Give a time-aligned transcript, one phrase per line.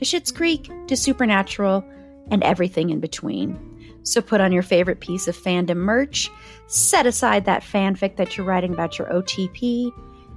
[0.00, 1.84] to Schitt's Creek to Supernatural
[2.30, 4.00] and everything in between.
[4.02, 6.30] So put on your favorite piece of fandom merch,
[6.68, 9.92] set aside that fanfic that you're writing about your OTP,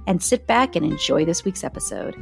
[0.06, 2.14] and sit back and enjoy this week's episode.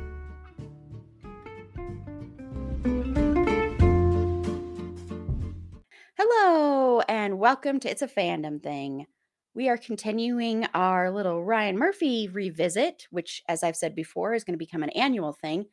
[6.17, 9.07] Hello, and welcome to It's a Fandom Thing.
[9.53, 14.55] We are continuing our little Ryan Murphy revisit, which, as I've said before, is going
[14.55, 15.67] to become an annual thing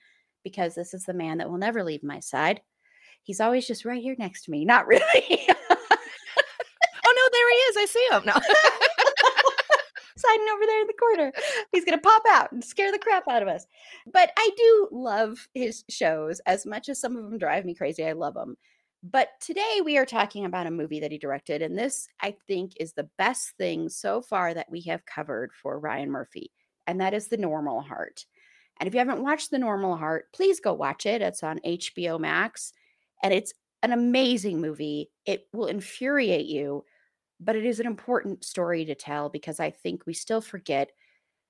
[0.43, 2.61] because this is the man that will never leave my side.
[3.23, 4.65] He's always just right here next to me.
[4.65, 5.01] Not really.
[5.03, 5.55] oh
[7.15, 7.77] no, there he is.
[7.77, 8.33] I see him now.
[10.17, 11.31] Siding over there in the corner.
[11.71, 13.65] He's going to pop out and scare the crap out of us.
[14.11, 18.05] But I do love his shows as much as some of them drive me crazy.
[18.05, 18.57] I love them.
[19.01, 21.61] But today we are talking about a movie that he directed.
[21.61, 25.79] And this, I think, is the best thing so far that we have covered for
[25.79, 26.51] Ryan Murphy.
[26.85, 28.25] And that is The Normal Heart.
[28.79, 31.21] And if you haven't watched The Normal Heart, please go watch it.
[31.21, 32.73] It's on HBO Max.
[33.21, 35.09] And it's an amazing movie.
[35.25, 36.85] It will infuriate you,
[37.39, 40.91] but it is an important story to tell because I think we still forget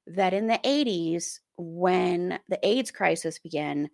[0.08, 3.90] that in the 80s, when the AIDS crisis began,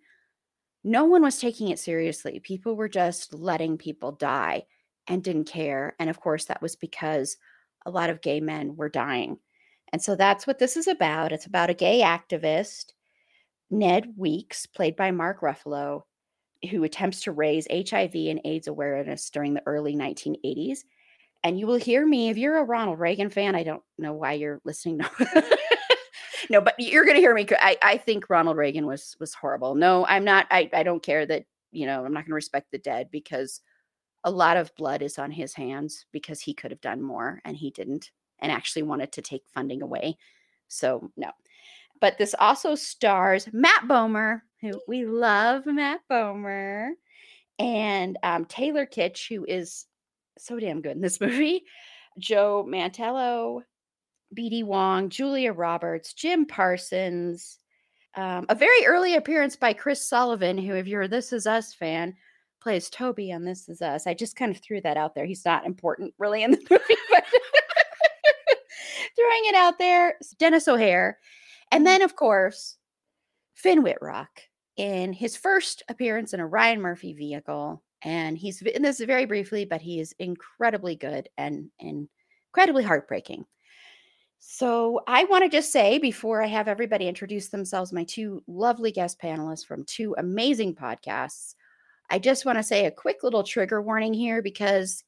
[0.84, 2.40] no one was taking it seriously.
[2.40, 4.64] People were just letting people die
[5.08, 5.94] and didn't care.
[5.98, 7.36] And of course, that was because
[7.84, 9.38] a lot of gay men were dying.
[9.92, 11.32] And so that's what this is about.
[11.32, 12.92] It's about a gay activist,
[13.70, 16.02] Ned Weeks, played by Mark Ruffalo,
[16.70, 20.80] who attempts to raise HIV and AIDS awareness during the early 1980s.
[21.44, 23.54] And you will hear me if you're a Ronald Reagan fan.
[23.54, 24.98] I don't know why you're listening.
[24.98, 25.08] no,
[26.50, 27.46] no but you're going to hear me.
[27.58, 29.74] I, I think Ronald Reagan was was horrible.
[29.74, 30.46] No, I'm not.
[30.50, 32.04] I, I don't care that you know.
[32.04, 33.60] I'm not going to respect the dead because
[34.24, 37.56] a lot of blood is on his hands because he could have done more and
[37.56, 38.10] he didn't,
[38.40, 40.16] and actually wanted to take funding away.
[40.68, 41.30] So no.
[42.00, 46.90] But this also stars Matt Bomer, who we love, Matt Bomer,
[47.58, 49.86] and um, Taylor Kitsch, who is
[50.38, 51.64] so damn good in this movie.
[52.18, 53.62] Joe Mantello,
[54.36, 57.58] BD Wong, Julia Roberts, Jim Parsons,
[58.16, 61.74] um, a very early appearance by Chris Sullivan, who, if you're a This Is Us
[61.74, 62.14] fan,
[62.62, 64.06] plays Toby on This Is Us.
[64.06, 65.26] I just kind of threw that out there.
[65.26, 67.24] He's not important really in the movie, but
[69.16, 70.14] throwing it out there.
[70.38, 71.18] Denis O'Hare.
[71.70, 71.86] And mm.
[71.86, 72.76] then, of course,
[73.54, 74.40] Finn Wittrock
[74.76, 77.82] in his first appearance in a Ryan Murphy vehicle.
[78.02, 82.08] And he's in this very briefly, but he is incredibly good and, and
[82.50, 83.46] incredibly heartbreaking.
[84.38, 88.92] So I want to just say before I have everybody introduce themselves, my two lovely
[88.92, 91.54] guest panelists from two amazing podcasts,
[92.10, 95.02] I just want to say a quick little trigger warning here because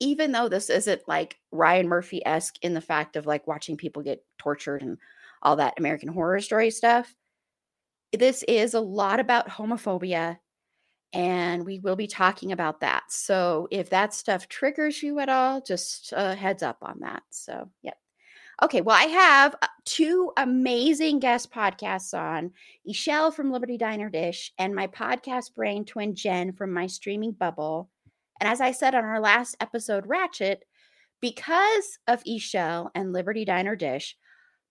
[0.00, 4.02] even though this isn't like Ryan Murphy esque in the fact of like watching people
[4.02, 4.96] get tortured and
[5.42, 7.14] all that American horror story stuff,
[8.12, 10.38] this is a lot about homophobia
[11.12, 13.04] and we will be talking about that.
[13.08, 17.22] So if that stuff triggers you at all, just uh, heads up on that.
[17.30, 17.96] So, yep.
[18.60, 22.50] Okay, well, I have uh, two amazing guest podcasts on
[22.88, 27.88] Ishelle from Liberty Diner Dish and my podcast brain twin Jen from my streaming bubble.
[28.40, 30.64] And as I said on our last episode, Ratchet,
[31.20, 34.16] because of Ishelle and Liberty Diner Dish,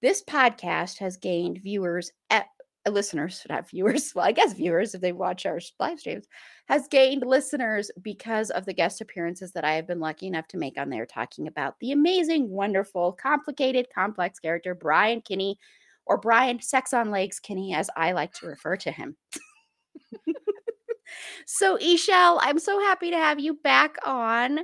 [0.01, 2.47] this podcast has gained viewers at
[2.85, 6.25] uh, listeners, not viewers, well, I guess viewers if they watch our live streams,
[6.67, 10.57] has gained listeners because of the guest appearances that I have been lucky enough to
[10.57, 15.57] make on there talking about the amazing, wonderful, complicated, complex character, Brian Kinney,
[16.05, 19.17] or Brian Sex on Legs Kinney, as I like to refer to him.
[21.45, 24.59] so, Ishelle, I'm so happy to have you back on.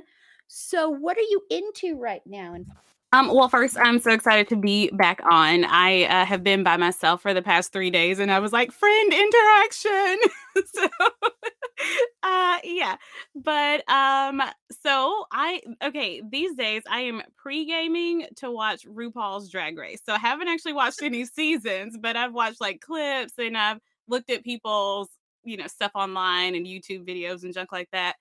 [0.46, 2.54] So, what are you into right now?
[2.54, 2.66] And
[3.14, 5.64] um, well, first, I'm so excited to be back on.
[5.64, 8.72] I uh, have been by myself for the past three days, and I was like,
[8.72, 10.18] friend interaction.
[10.74, 10.88] so
[12.22, 12.96] uh yeah
[13.34, 14.40] but um
[14.82, 20.18] so i okay these days i am pre-gaming to watch rupaul's drag race so i
[20.18, 25.08] haven't actually watched any seasons but i've watched like clips and i've looked at people's
[25.42, 28.14] you know stuff online and youtube videos and junk like that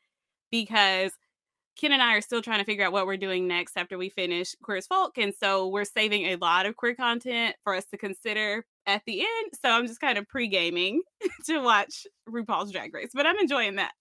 [0.52, 1.12] because
[1.76, 4.10] Ken and I are still trying to figure out what we're doing next after we
[4.10, 5.18] finish Queer as Folk.
[5.18, 9.22] And so we're saving a lot of queer content for us to consider at the
[9.22, 9.52] end.
[9.60, 11.02] So I'm just kind of pre gaming
[11.46, 13.92] to watch RuPaul's Drag Race, but I'm enjoying that.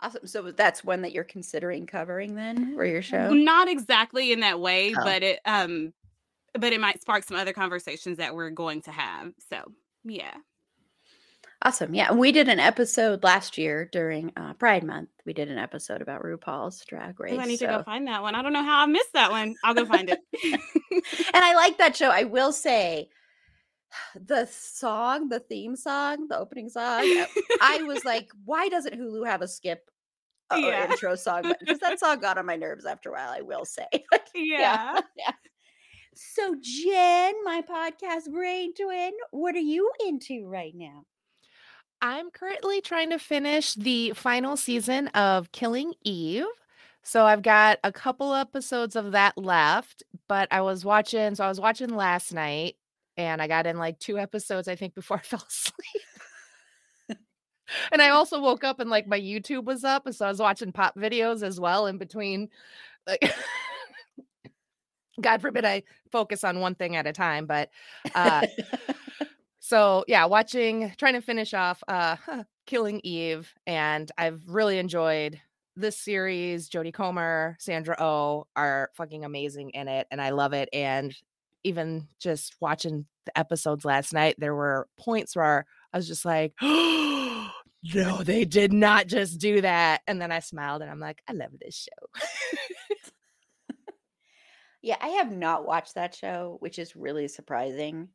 [0.00, 0.26] Awesome.
[0.26, 3.30] So that's one that you're considering covering then for your show?
[3.32, 5.02] Not exactly in that way, Oh.
[5.04, 5.92] but it um
[6.58, 9.32] but it might spark some other conversations that we're going to have.
[9.50, 9.72] So
[10.04, 10.34] yeah.
[11.66, 11.94] Awesome.
[11.94, 12.10] Yeah.
[12.10, 15.08] and We did an episode last year during uh, Pride Month.
[15.24, 17.38] We did an episode about RuPaul's Drag Race.
[17.40, 18.34] I need to go find that one.
[18.34, 19.54] I don't know how I missed that one.
[19.64, 20.18] I'll go find it.
[21.32, 22.10] and I like that show.
[22.10, 23.08] I will say
[24.26, 27.26] the song, the theme song, the opening song, uh,
[27.62, 29.88] I was like, why doesn't Hulu have a skip
[30.50, 30.90] uh, or Yeah.
[30.90, 31.50] intro song?
[31.60, 33.86] Because that song got on my nerves after a while, I will say.
[34.10, 35.00] But yeah.
[35.16, 35.32] yeah.
[36.14, 41.06] So, Jen, my podcast brain twin, what are you into right now?
[42.04, 46.44] I'm currently trying to finish the final season of Killing Eve.
[47.02, 51.48] So I've got a couple episodes of that left, but I was watching, so I
[51.48, 52.76] was watching last night
[53.16, 57.22] and I got in like two episodes, I think, before I fell asleep.
[57.90, 60.04] and I also woke up and like my YouTube was up.
[60.04, 62.50] And so I was watching pop videos as well in between.
[63.06, 63.34] Like,
[65.22, 67.70] God forbid I focus on one thing at a time, but
[68.14, 68.46] uh,
[69.64, 72.16] so yeah, watching, trying to finish off uh
[72.66, 75.40] Killing Eve, and I've really enjoyed
[75.74, 76.68] this series.
[76.68, 80.68] Jodie Comer, Sandra Oh are fucking amazing in it, and I love it.
[80.74, 81.16] And
[81.62, 85.64] even just watching the episodes last night, there were points where
[85.94, 87.48] I was just like, no,
[88.22, 90.02] they did not just do that.
[90.06, 92.20] And then I smiled and I'm like, I love this show.
[94.82, 98.08] yeah, I have not watched that show, which is really surprising,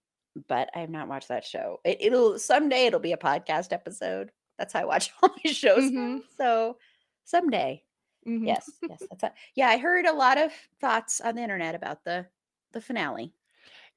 [0.47, 1.79] but I have not watched that show.
[1.83, 4.31] It, it'll someday it'll be a podcast episode.
[4.57, 5.83] That's how I watch all my shows.
[5.91, 6.21] Mhm.
[6.37, 6.77] So
[7.25, 7.83] someday.
[8.27, 8.47] Mhm.
[8.47, 9.01] Yes, yes.
[9.09, 12.27] That's a, yeah, I heard a lot of thoughts on the internet about the
[12.71, 13.33] the finale.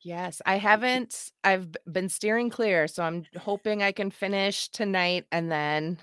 [0.00, 1.30] Yes, I haven't.
[1.44, 5.98] I've been steering clear, so I'm hoping I can finish tonight and then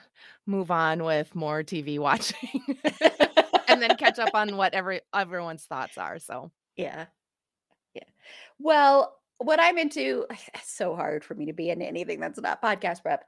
[0.46, 2.62] move on with more TV watching
[3.68, 6.20] and then catch up on what every everyone's thoughts are.
[6.20, 7.08] So, Yeah.
[7.94, 8.04] Yeah.
[8.60, 12.62] Well, what I'm into, it's so hard for me to be into anything that's not
[12.62, 13.26] podcast prep.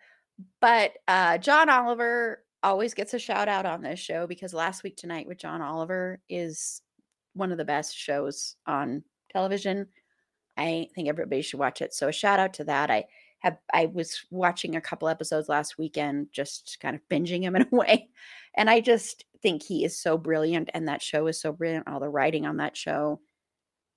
[0.59, 4.95] But uh John Oliver always gets a shout out on this show because last week
[4.95, 6.81] tonight with John Oliver is
[7.33, 9.87] one of the best shows on television.
[10.57, 11.93] I think everybody should watch it.
[11.93, 12.91] So a shout out to that.
[12.91, 13.05] I
[13.39, 17.63] have I was watching a couple episodes last weekend, just kind of binging him in
[17.63, 18.09] a way.
[18.55, 21.87] And I just think he is so brilliant and that show is so brilliant.
[21.87, 23.19] All the writing on that show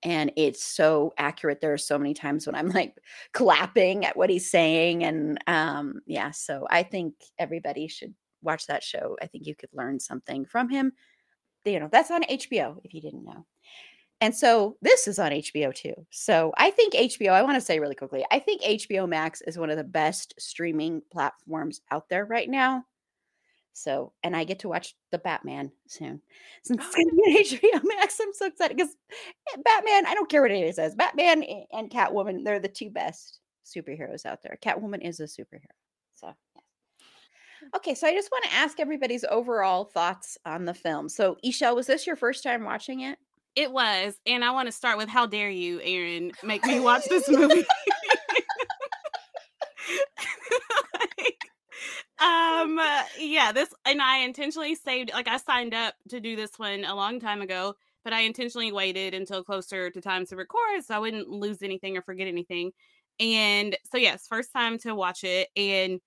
[0.03, 2.95] and it's so accurate there are so many times when i'm like
[3.33, 8.83] clapping at what he's saying and um yeah so i think everybody should watch that
[8.83, 10.91] show i think you could learn something from him
[11.65, 13.45] you know that's on hbo if you didn't know
[14.21, 17.79] and so this is on hbo too so i think hbo i want to say
[17.79, 22.25] really quickly i think hbo max is one of the best streaming platforms out there
[22.25, 22.83] right now
[23.77, 26.21] so, and I get to watch the Batman soon.
[26.63, 30.13] Since it's going to be on HBO Max, I'm so excited because eh, Batman, I
[30.13, 31.43] don't care what anybody says, Batman
[31.73, 34.57] and Catwoman, they're the two best superheroes out there.
[34.63, 35.75] Catwoman is a superhero.
[36.13, 36.63] So, yes.
[37.59, 37.67] Hmm.
[37.75, 41.09] Okay, so I just want to ask everybody's overall thoughts on the film.
[41.09, 43.19] So, Ishel, was this your first time watching it?
[43.57, 47.03] It was, and I want to start with how dare you, Erin, make me watch
[47.09, 47.65] this movie.
[51.17, 51.45] Like,
[52.77, 56.57] um uh, yeah this and i intentionally saved like i signed up to do this
[56.57, 60.83] one a long time ago but i intentionally waited until closer to time to record
[60.83, 62.71] so i wouldn't lose anything or forget anything.
[63.19, 66.01] And so yes first time to watch it and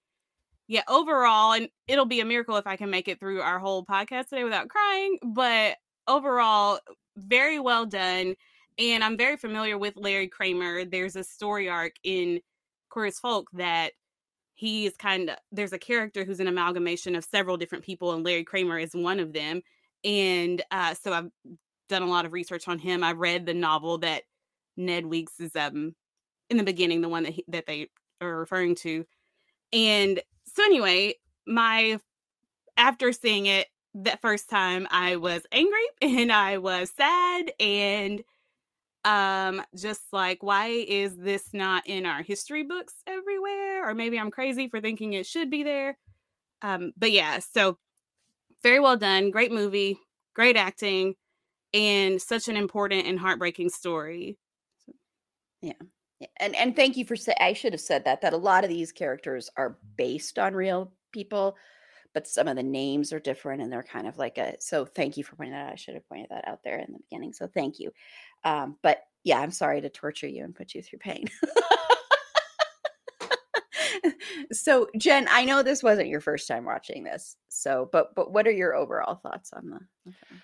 [0.67, 3.85] yeah overall and it'll be a miracle if i can make it through our whole
[3.85, 6.79] podcast today without crying but overall
[7.17, 8.35] very well done
[8.79, 10.85] and i'm very familiar with larry kramer.
[10.85, 12.41] There's a story arc in
[13.07, 13.93] as folk that
[14.59, 18.25] he is kind of there's a character who's an amalgamation of several different people and
[18.25, 19.63] larry kramer is one of them
[20.05, 21.31] and uh, so i've
[21.89, 23.03] done a lot of research on him.
[23.03, 24.23] I read the novel that
[24.77, 25.95] ned weeks is um
[26.51, 27.89] in the beginning the one that he, that they
[28.21, 29.05] are referring to
[29.73, 31.13] and so anyway
[31.49, 31.99] my
[32.77, 38.23] after seeing it that first time i was angry and i was sad and
[39.09, 44.31] um just like why is this not in our history books everywhere or maybe i'm
[44.31, 45.97] crazy for thinking it should be there
[46.63, 47.79] Um, but yeah, so
[48.63, 49.99] very well done, great movie,
[50.35, 51.15] great acting,
[51.75, 54.39] and such an important and heartbreaking story.
[55.61, 55.73] Yeah.
[56.41, 58.71] And and thank you for say I should have said that that a lot of
[58.71, 61.57] these characters are based on real people,
[62.15, 65.17] but some of the names are different and they're kind of like a so thank
[65.17, 65.73] you for pointing that out.
[65.73, 67.33] I should have pointed that out there in the beginning.
[67.35, 67.93] So thank you.
[68.45, 71.27] Um, but yeah, I'm sorry to torture you and put you through pain.
[74.53, 77.37] so Jen, I know this wasn't your first time watching this.
[77.49, 80.43] So but but what are your overall thoughts on the okay.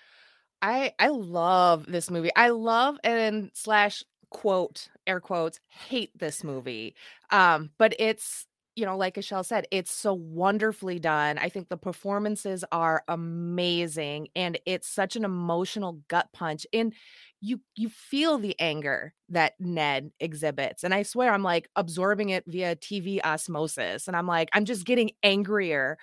[0.61, 2.31] I I love this movie.
[2.35, 6.95] I love and slash quote air quotes hate this movie.
[7.29, 8.45] Um, but it's
[8.75, 11.37] you know, like Michelle said, it's so wonderfully done.
[11.37, 16.67] I think the performances are amazing and it's such an emotional gut punch.
[16.73, 16.93] And
[17.41, 20.83] you you feel the anger that Ned exhibits.
[20.83, 24.07] And I swear I'm like absorbing it via TV osmosis.
[24.07, 25.97] And I'm like, I'm just getting angrier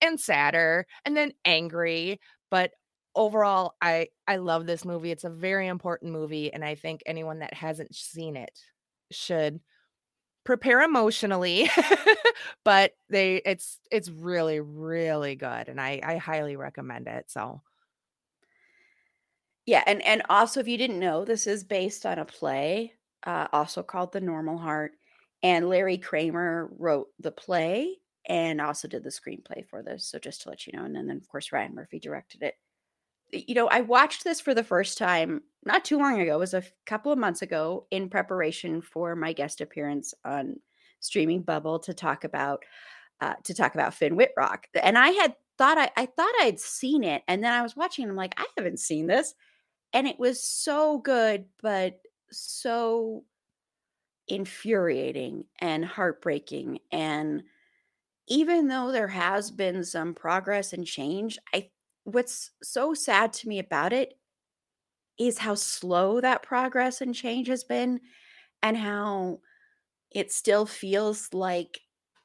[0.00, 2.20] and sadder and then angry.
[2.50, 2.72] But
[3.14, 5.10] overall, I I love this movie.
[5.10, 6.52] It's a very important movie.
[6.52, 8.58] And I think anyone that hasn't seen it
[9.10, 9.60] should
[10.44, 11.68] prepare emotionally
[12.64, 17.62] but they it's it's really really good and i i highly recommend it so.
[19.66, 22.92] Yeah and and also if you didn't know this is based on a play
[23.26, 24.92] uh also called the normal heart
[25.42, 27.96] and larry kramer wrote the play
[28.26, 31.06] and also did the screenplay for this so just to let you know and then,
[31.06, 32.54] then of course ryan murphy directed it
[33.32, 36.54] you know i watched this for the first time not too long ago it was
[36.54, 40.56] a couple of months ago in preparation for my guest appearance on
[41.00, 42.62] streaming bubble to talk about
[43.20, 47.04] uh, to talk about finn wittrock and i had thought I, I thought i'd seen
[47.04, 49.34] it and then i was watching and i'm like i haven't seen this
[49.92, 52.00] and it was so good but
[52.30, 53.24] so
[54.28, 57.42] infuriating and heartbreaking and
[58.26, 61.68] even though there has been some progress and change i
[62.04, 64.18] what's so sad to me about it
[65.18, 68.00] is how slow that progress and change has been
[68.62, 69.40] and how
[70.10, 71.80] it still feels like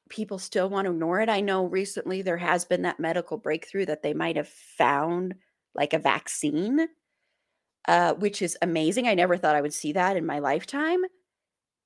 [0.09, 1.29] people still want to ignore it.
[1.29, 5.35] I know recently there has been that medical breakthrough that they might have found
[5.75, 6.87] like a vaccine,
[7.87, 9.07] uh, which is amazing.
[9.07, 11.01] I never thought I would see that in my lifetime.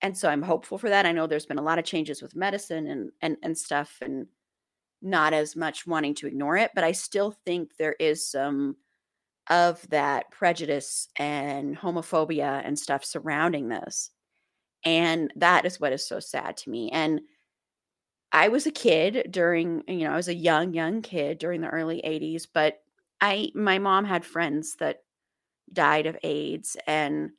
[0.02, 1.06] And so I'm hopeful for that.
[1.06, 4.28] I know there's been a lot of changes with medicine and and and stuff and
[5.04, 8.78] not as much wanting to ignore it, but I still think there is some
[9.50, 14.12] of that prejudice and homophobia and stuff surrounding this.
[14.86, 16.90] And that is what is so sad to me.
[16.92, 17.22] And
[18.32, 21.70] I was a kid during, you know, I was a young, young kid during the
[21.70, 22.80] early 80s, but
[23.22, 25.04] I, my mom had friends that
[25.72, 26.76] died of AIDS.
[26.88, 27.32] And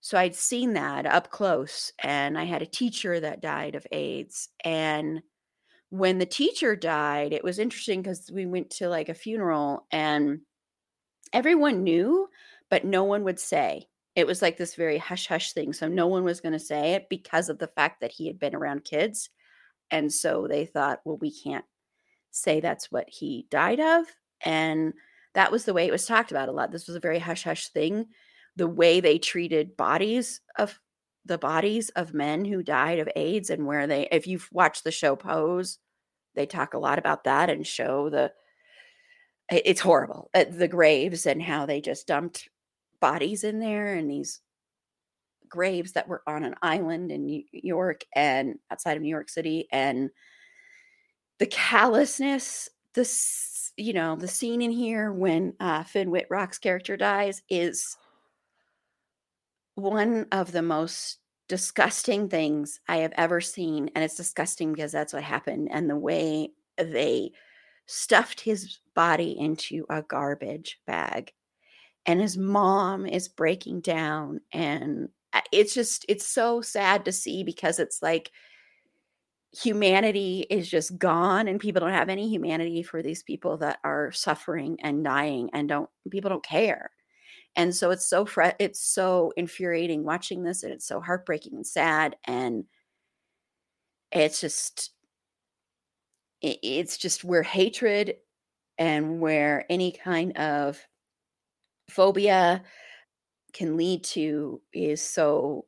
[0.00, 1.92] so I'd seen that up close.
[2.02, 4.48] And I had a teacher that died of AIDS.
[4.64, 5.22] And
[5.90, 10.40] when the teacher died, it was interesting because we went to like a funeral and
[11.32, 12.28] everyone knew,
[12.70, 13.88] but no one would say.
[14.16, 15.72] It was like this very hush hush thing.
[15.72, 18.38] So no one was going to say it because of the fact that he had
[18.38, 19.30] been around kids.
[19.90, 21.64] And so they thought, well, we can't
[22.30, 24.06] say that's what he died of.
[24.44, 24.94] And
[25.34, 26.70] that was the way it was talked about a lot.
[26.70, 28.06] This was a very hush hush thing.
[28.56, 30.78] The way they treated bodies of
[31.24, 34.90] the bodies of men who died of AIDS and where they, if you've watched the
[34.90, 35.78] show Pose,
[36.34, 38.32] they talk a lot about that and show the
[39.50, 42.48] it's horrible uh, the graves and how they just dumped
[43.00, 44.40] bodies in there and these
[45.48, 49.68] graves that were on an island in New York and outside of New York City
[49.70, 50.10] and
[51.38, 57.42] the callousness this you know the scene in here when uh, Finn Wittrock's character dies
[57.50, 57.96] is
[59.74, 65.12] one of the most disgusting things I have ever seen and it's disgusting because that's
[65.12, 67.32] what happened and the way they
[67.86, 71.32] stuffed his body into a garbage bag
[72.06, 77.42] and his mom is breaking down and uh, it's just it's so sad to see
[77.42, 78.30] because it's like
[79.52, 84.10] humanity is just gone and people don't have any humanity for these people that are
[84.12, 86.90] suffering and dying and don't people don't care
[87.56, 91.66] and so it's so fre- it's so infuriating watching this and it's so heartbreaking and
[91.66, 92.64] sad and
[94.12, 94.90] it's just
[96.42, 98.16] it's just where hatred
[98.78, 100.78] and where any kind of
[101.88, 102.62] phobia
[103.52, 105.64] can lead to is so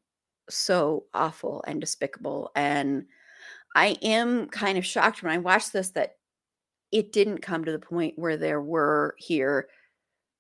[0.51, 3.05] so awful and despicable and
[3.75, 6.17] i am kind of shocked when i watched this that
[6.93, 9.69] it didn't come to the point where there were here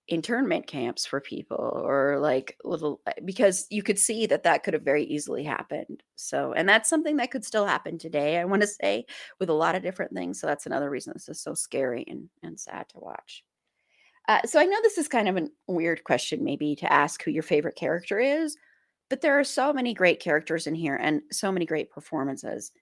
[0.08, 4.74] internment camps for people or like little uh, because you could see that that could
[4.74, 6.02] have very easily happened.
[6.14, 9.04] So and that's something that could still happen today i want to say
[9.40, 12.28] with a lot of different things so that's another reason this is so scary and,
[12.42, 13.44] and sad to watch.
[14.28, 17.30] Uh, so i know this is kind of a weird question maybe to ask who
[17.30, 18.56] your favorite character is
[19.08, 22.72] but there are so many great characters in here and so many great performances.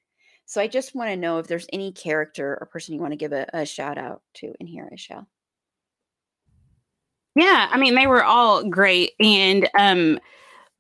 [0.47, 3.17] So i just want to know if there's any character or person you want to
[3.17, 5.27] give a, a shout out to in here Michelle.
[7.35, 10.21] Yeah, I mean they were all great, and um,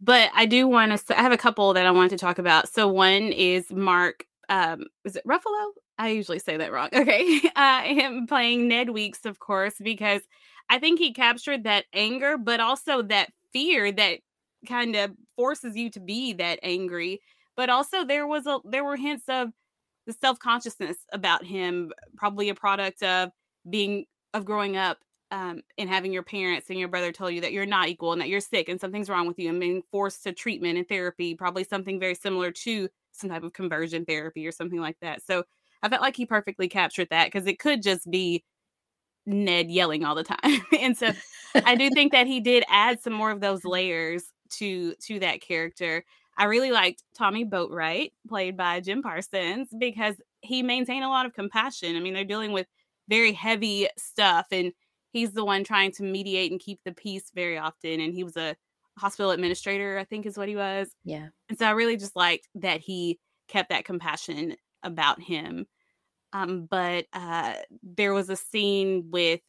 [0.01, 1.19] but I do want to.
[1.19, 2.69] I have a couple that I want to talk about.
[2.69, 4.27] So one is Mark.
[4.49, 5.73] Um, is it Ruffalo?
[5.99, 6.91] I usually say that wrong.
[6.95, 10.23] Okay, uh, him playing Ned Weeks, of course, because
[10.71, 14.21] I think he captured that anger, but also that fear that
[14.69, 17.21] kind of forces you to be that angry.
[17.57, 19.51] But also there was a there were hints of
[20.07, 23.31] the self consciousness about him, probably a product of
[23.69, 24.99] being of growing up
[25.35, 28.21] um, and having your parents and your brother tell you that you're not equal and
[28.21, 31.35] that you're sick and something's wrong with you and being forced to treatment and therapy,
[31.35, 35.23] probably something very similar to some type of conversion therapy or something like that.
[35.27, 35.43] So
[35.83, 38.45] I felt like he perfectly captured that because it could just be
[39.27, 40.63] Ned yelling all the time.
[40.81, 41.11] and so
[41.65, 45.41] I do think that he did add some more of those layers to to that
[45.41, 46.05] character.
[46.39, 51.35] I really liked Tommy Boatwright, played by Jim Parsons, because he maintained a lot of
[51.35, 51.97] compassion.
[51.97, 52.69] I mean, they're dealing with
[53.09, 54.73] very heavy stuff and
[55.15, 58.01] he's the one trying to mediate and keep the peace very often.
[58.01, 58.57] And he was a
[58.99, 60.91] hospital administrator, I think is what he was.
[61.05, 61.29] Yeah.
[61.49, 65.67] And so I really just liked that he kept that compassion about him.
[66.33, 69.41] Um, but uh, there was a scene with,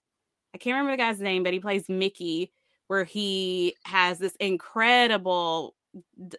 [0.53, 2.53] I can't remember the guy's name, but he plays Mickey,
[2.87, 5.73] where he has this incredible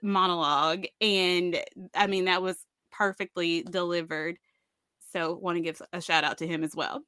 [0.02, 0.86] monologue.
[1.00, 1.60] And
[1.96, 2.58] I mean, that was
[2.92, 4.38] perfectly delivered.
[5.12, 7.02] So want to give a shout out to him as well.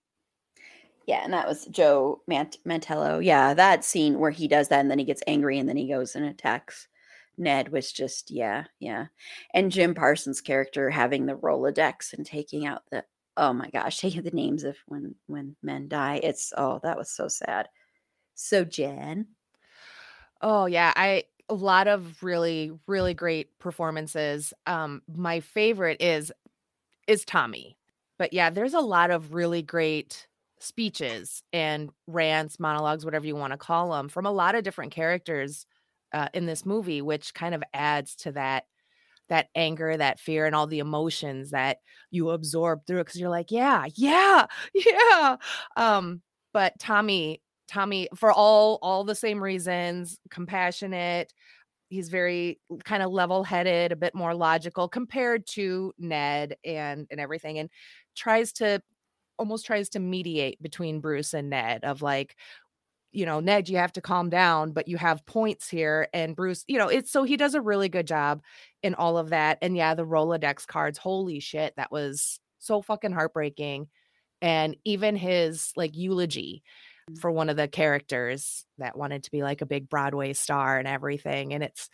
[1.08, 3.24] Yeah, and that was Joe Mant- Mantello.
[3.24, 5.88] Yeah, that scene where he does that and then he gets angry and then he
[5.88, 6.88] goes and attacks
[7.38, 9.06] Ned was just yeah, yeah.
[9.54, 13.04] And Jim Parsons' character having the Rolodex and taking out the
[13.38, 16.20] oh my gosh, taking the names of when when men die.
[16.22, 17.68] It's oh, that was so sad.
[18.36, 19.28] So Jen.
[20.40, 24.52] Oh yeah, I a lot of really really great performances.
[24.66, 26.32] Um my favorite is
[27.08, 27.78] is Tommy.
[28.18, 30.27] But yeah, there's a lot of really great
[30.62, 34.92] speeches and rants, monologues, whatever you want to call them, from a lot of different
[34.92, 35.66] characters
[36.12, 38.64] uh, in this movie, which kind of adds to that
[39.28, 41.78] that anger, that fear, and all the emotions that
[42.10, 45.36] you absorb through it because you're like, yeah, yeah, yeah.
[45.76, 51.32] Um, but Tommy, Tommy, for all all the same reasons, compassionate.
[51.90, 57.58] He's very kind of level-headed, a bit more logical compared to Ned and and everything,
[57.58, 57.70] and
[58.16, 58.82] tries to
[59.38, 62.36] almost tries to mediate between Bruce and Ned of like,
[63.12, 66.08] you know, Ned, you have to calm down, but you have points here.
[66.12, 68.42] And Bruce, you know, it's so he does a really good job
[68.82, 69.58] in all of that.
[69.62, 73.88] And yeah, the Rolodex cards, holy shit, that was so fucking heartbreaking.
[74.42, 76.62] And even his like eulogy
[77.10, 77.18] mm.
[77.18, 80.86] for one of the characters that wanted to be like a big Broadway star and
[80.86, 81.54] everything.
[81.54, 81.88] And it's,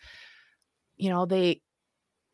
[0.97, 1.61] you know, they,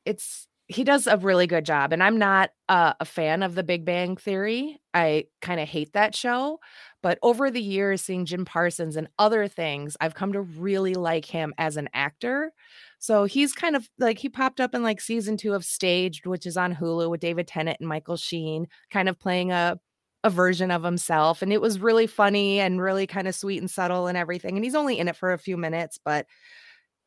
[0.04, 3.62] it's, he does a really good job and i'm not uh, a fan of the
[3.62, 6.58] big bang theory i kind of hate that show
[7.02, 11.24] but over the years seeing jim parsons and other things i've come to really like
[11.24, 12.52] him as an actor
[12.98, 16.46] so he's kind of like he popped up in like season two of staged which
[16.46, 19.78] is on hulu with david tennant and michael sheen kind of playing a
[20.22, 23.70] a version of himself and it was really funny and really kind of sweet and
[23.70, 26.26] subtle and everything and he's only in it for a few minutes but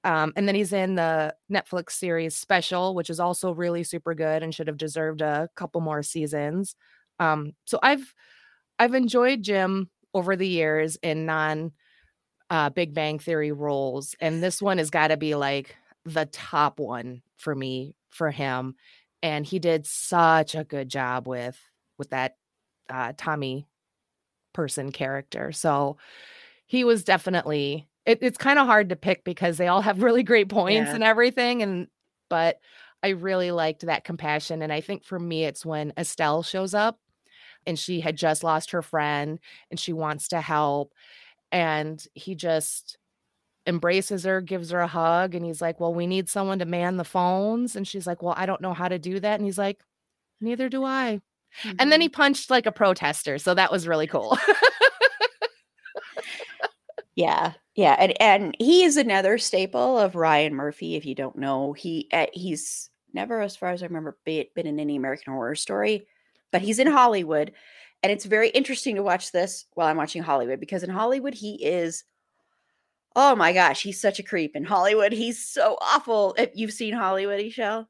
[0.03, 4.43] um, and then he's in the Netflix series Special, which is also really super good
[4.43, 6.75] and should have deserved a couple more seasons.
[7.19, 8.13] Um, so I've
[8.79, 11.71] I've enjoyed Jim over the years in non
[12.49, 16.79] uh, Big Bang Theory roles, and this one has got to be like the top
[16.79, 18.75] one for me for him.
[19.21, 21.57] And he did such a good job with
[21.97, 22.35] with that
[22.89, 23.67] uh, Tommy
[24.53, 25.53] person character.
[25.53, 25.97] So
[26.65, 30.23] he was definitely it, it's kind of hard to pick because they all have really
[30.23, 30.95] great points yeah.
[30.95, 31.87] and everything and
[32.29, 32.59] but
[33.01, 36.99] i really liked that compassion and i think for me it's when estelle shows up
[37.65, 39.39] and she had just lost her friend
[39.69, 40.93] and she wants to help
[41.51, 42.97] and he just
[43.65, 46.97] embraces her gives her a hug and he's like well we need someone to man
[46.97, 49.57] the phones and she's like well i don't know how to do that and he's
[49.57, 49.81] like
[50.41, 51.21] neither do i
[51.63, 51.75] mm-hmm.
[51.79, 52.21] and then he mm-hmm.
[52.21, 54.37] punched like a protester so that was really cool
[57.15, 60.95] Yeah, yeah, and and he is another staple of Ryan Murphy.
[60.95, 64.80] If you don't know, he uh, he's never, as far as I remember, been in
[64.80, 66.08] any American Horror Story,
[66.52, 67.54] but he's in Hollywood,
[68.02, 71.63] and it's very interesting to watch this while I'm watching Hollywood because in Hollywood he
[71.63, 72.04] is
[73.15, 75.12] oh my gosh, he's such a creep in Hollywood.
[75.12, 76.36] He's so awful.
[76.38, 77.88] If you've seen Hollywood, Michelle.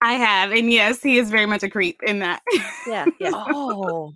[0.00, 2.42] I have, and yes, he is very much a creep in that.
[2.86, 3.32] Yeah, yeah.
[3.34, 4.12] Oh,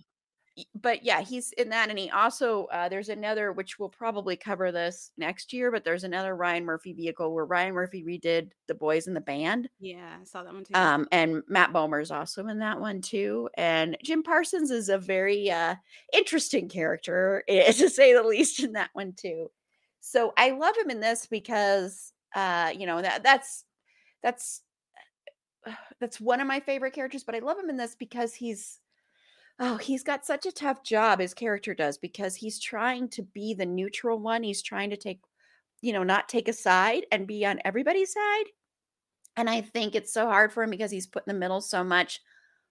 [0.75, 4.73] but yeah, he's in that, and he also uh, there's another which we'll probably cover
[4.73, 9.07] this next year, but there's another Ryan Murphy vehicle where Ryan Murphy redid The Boys
[9.07, 9.69] in the Band.
[9.79, 10.75] yeah, I saw that one too.
[10.75, 13.49] Um, and Matt Bomer's also in that one too.
[13.57, 15.75] And Jim Parsons is a very uh
[16.13, 19.51] interesting character, eh, to say the least, in that one too.
[20.01, 23.65] So I love him in this because uh, you know, that that's
[24.23, 24.63] that's
[26.01, 28.79] that's one of my favorite characters, but I love him in this because he's
[29.61, 33.53] oh, he's got such a tough job, his character does, because he's trying to be
[33.53, 34.43] the neutral one.
[34.43, 35.21] He's trying to take,
[35.83, 38.45] you know, not take a side and be on everybody's side.
[39.37, 41.85] And I think it's so hard for him because he's put in the middle so
[41.85, 42.21] much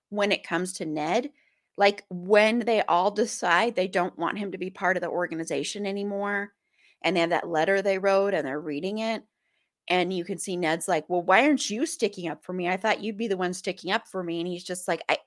[0.10, 1.30] when it comes to Ned.
[1.78, 5.86] Like when they all decide they don't want him to be part of the organization
[5.86, 6.52] anymore,
[7.04, 9.24] and they have that letter they wrote and they're reading it.
[9.88, 12.68] And you can see Ned's like, Well, why aren't you sticking up for me?
[12.68, 14.40] I thought you'd be the one sticking up for me.
[14.40, 15.18] And he's just like, I,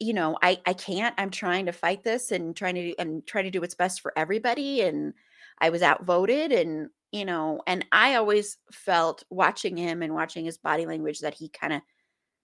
[0.00, 1.14] you know, I I can't.
[1.18, 4.12] I'm trying to fight this and trying to and trying to do what's best for
[4.16, 4.82] everybody.
[4.82, 5.14] And
[5.60, 10.58] I was outvoted and you know, and I always felt watching him and watching his
[10.58, 11.80] body language that he kind of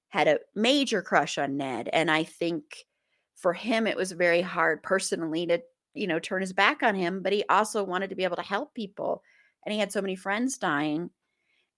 [0.09, 1.89] had a major crush on Ned.
[1.93, 2.87] And I think
[3.37, 5.61] for him it was very hard personally to,
[5.95, 8.43] you know, turn his back on him, but he also wanted to be able to
[8.43, 9.23] help people.
[9.67, 11.11] And he had so many friends dying.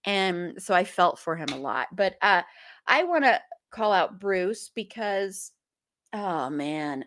[0.05, 1.89] And so I felt for him a lot.
[1.93, 2.43] But uh
[2.87, 5.53] I want to call out Bruce because
[6.17, 7.05] oh man,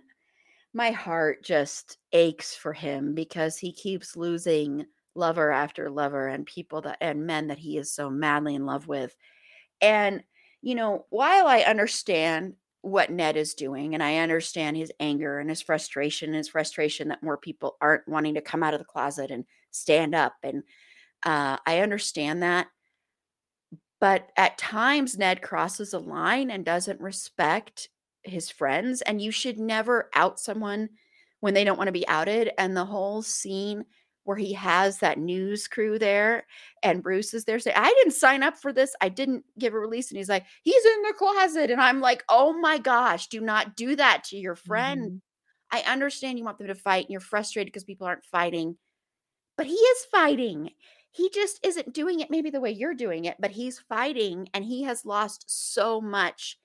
[0.74, 6.82] my heart just aches for him because he keeps losing lover after lover and people
[6.82, 9.15] that and men that he is so madly in love with.
[9.82, 10.24] And
[10.62, 15.50] you know, while I understand what Ned is doing and I understand his anger and
[15.50, 19.32] his frustration, his frustration that more people aren't wanting to come out of the closet
[19.32, 20.63] and stand up and
[21.26, 22.67] uh I understand that.
[24.00, 27.89] But at times Ned crosses a line and doesn't respect
[28.23, 30.89] his friends and you should never out someone
[31.39, 33.86] when they don't want to be outed and the whole scene
[34.25, 36.45] where he has that news crew there
[36.84, 39.79] and Bruce is there saying I didn't sign up for this I didn't give a
[39.79, 43.41] release and he's like he's in the closet and I'm like oh my gosh do
[43.41, 45.21] not do that to your friend Mhm.
[45.71, 48.77] I understand you want them to fight and you're frustrated because people aren't fighting
[49.58, 50.71] but he is fighting
[51.12, 54.65] he just isn't doing it maybe the way you're doing it but he's fighting and
[54.65, 56.58] he has lost so much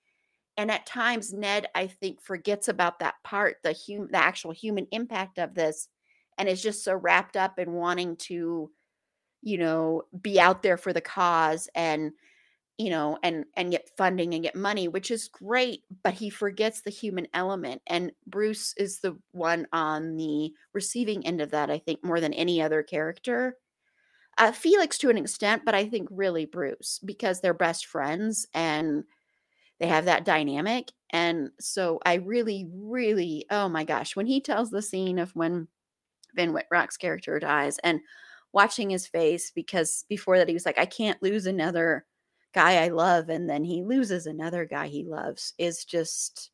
[0.57, 3.75] and at times ned i think forgets about that part the
[4.11, 5.89] the actual human impact of this
[6.39, 8.71] and is just so wrapped up in wanting to
[9.43, 12.13] you know be out there for the cause and
[12.79, 16.81] you know and and get funding and get money which is great but he forgets
[16.81, 21.79] the human element and bruce is the one on the receiving end of that i
[21.79, 23.57] think more than any other character.
[24.37, 29.05] Uh, felix to an extent but i think really bruce because they're best friends and
[29.85, 34.71] they have that dynamic and so i really really oh my gosh when he tells
[34.71, 35.69] the scene of when
[36.35, 38.01] Finn Wittrock's character dies and
[38.53, 42.07] watching his face because before that he was like, I can't lose another
[42.55, 46.51] guy I love, and then he loses another guy he loves is just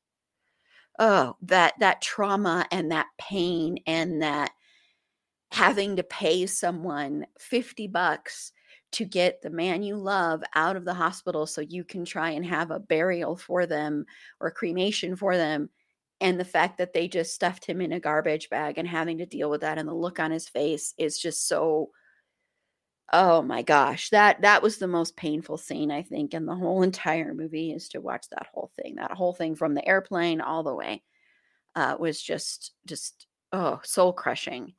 [0.98, 4.52] oh that that trauma and that pain and that
[5.52, 8.52] having to pay someone 50 bucks
[8.92, 12.44] to get the man you love out of the hospital so you can try and
[12.44, 14.04] have a burial for them
[14.40, 15.68] or cremation for them
[16.20, 19.26] and the fact that they just stuffed him in a garbage bag and having to
[19.26, 21.90] deal with that and the look on his face is just so
[23.12, 26.82] oh my gosh that that was the most painful scene i think in the whole
[26.82, 28.96] entire movie is to watch that whole thing.
[28.96, 31.02] That whole thing from the airplane all the way
[31.74, 34.74] uh was just just oh soul crushing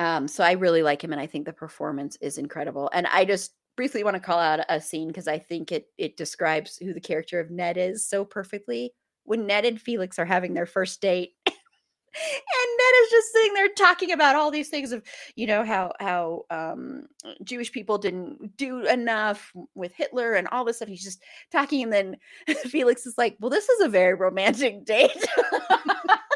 [0.00, 3.24] um so i really like him and i think the performance is incredible and i
[3.24, 6.92] just briefly want to call out a scene because i think it it describes who
[6.92, 8.92] the character of ned is so perfectly
[9.30, 11.34] when Ned and Felix are having their first date.
[11.46, 15.04] and Ned is just sitting there talking about all these things of,
[15.36, 17.06] you know, how how um,
[17.44, 20.88] Jewish people didn't do enough with Hitler and all this stuff.
[20.88, 22.16] He's just talking, and then
[22.64, 25.12] Felix is like, "Well, this is a very romantic date."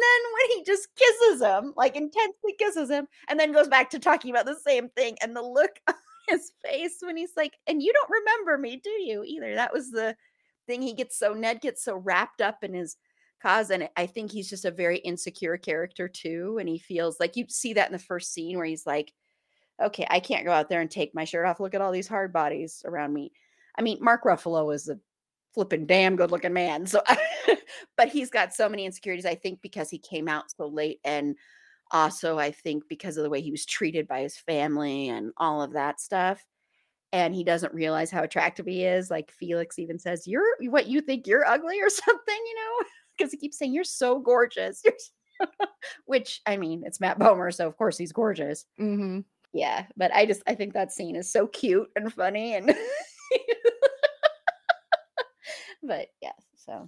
[0.00, 3.98] then when he just kisses him, like intensely kisses him, and then goes back to
[3.98, 5.94] talking about the same thing, and the look on
[6.28, 9.90] his face when he's like, "And you don't remember me, do you?" Either that was
[9.90, 10.16] the
[10.66, 12.96] thing he gets so ned gets so wrapped up in his
[13.42, 17.36] cause and i think he's just a very insecure character too and he feels like
[17.36, 19.12] you see that in the first scene where he's like
[19.82, 22.06] okay i can't go out there and take my shirt off look at all these
[22.06, 23.32] hard bodies around me
[23.78, 24.98] i mean mark ruffalo is a
[25.54, 26.86] flipping damn good looking man.
[26.86, 27.02] So,
[27.96, 29.26] but he's got so many insecurities.
[29.26, 31.36] I think because he came out so late, and
[31.90, 35.62] also I think because of the way he was treated by his family and all
[35.62, 36.44] of that stuff.
[37.12, 39.10] And he doesn't realize how attractive he is.
[39.10, 42.86] Like Felix even says, "You're what you think you're ugly or something," you know,
[43.16, 44.94] because he keeps saying, "You're so gorgeous." You're
[45.40, 45.66] so
[46.06, 48.64] Which I mean, it's Matt Bomer, so of course he's gorgeous.
[48.80, 49.20] Mm-hmm.
[49.52, 52.72] Yeah, but I just I think that scene is so cute and funny and
[55.82, 56.86] but yes, so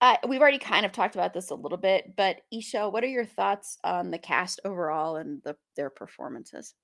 [0.00, 3.08] uh, we've already kind of talked about this a little bit, but Isha, what are
[3.08, 6.74] your thoughts on the cast overall and the, their performances?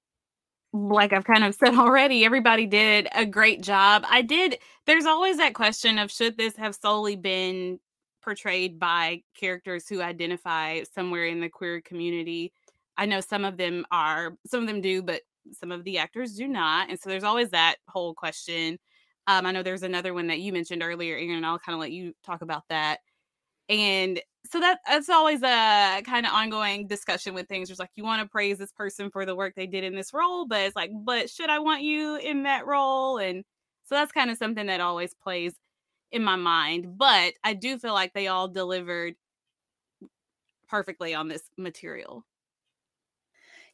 [0.73, 4.05] like I've kind of said already, everybody did a great job.
[4.09, 4.59] I did.
[4.87, 7.79] There's always that question of should this have solely been
[8.23, 12.53] portrayed by characters who identify somewhere in the queer community?
[12.97, 16.35] I know some of them are, some of them do, but some of the actors
[16.35, 16.90] do not.
[16.90, 18.79] And so there's always that whole question.
[19.31, 21.81] Um, I know there's another one that you mentioned earlier, Erin, and I'll kind of
[21.81, 22.99] let you talk about that.
[23.69, 27.69] And so that that's always a kind of ongoing discussion with things.
[27.69, 30.12] There's like you want to praise this person for the work they did in this
[30.12, 33.19] role, but it's like, but should I want you in that role?
[33.19, 33.45] And
[33.85, 35.55] so that's kind of something that always plays
[36.11, 36.99] in my mind.
[36.99, 39.14] But I do feel like they all delivered
[40.69, 42.25] perfectly on this material.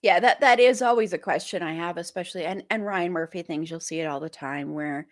[0.02, 3.70] Yeah, that that is always a question I have, especially and and Ryan Murphy things
[3.70, 5.06] you'll see it all the time where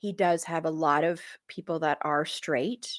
[0.00, 2.90] he does have a lot of people that are straight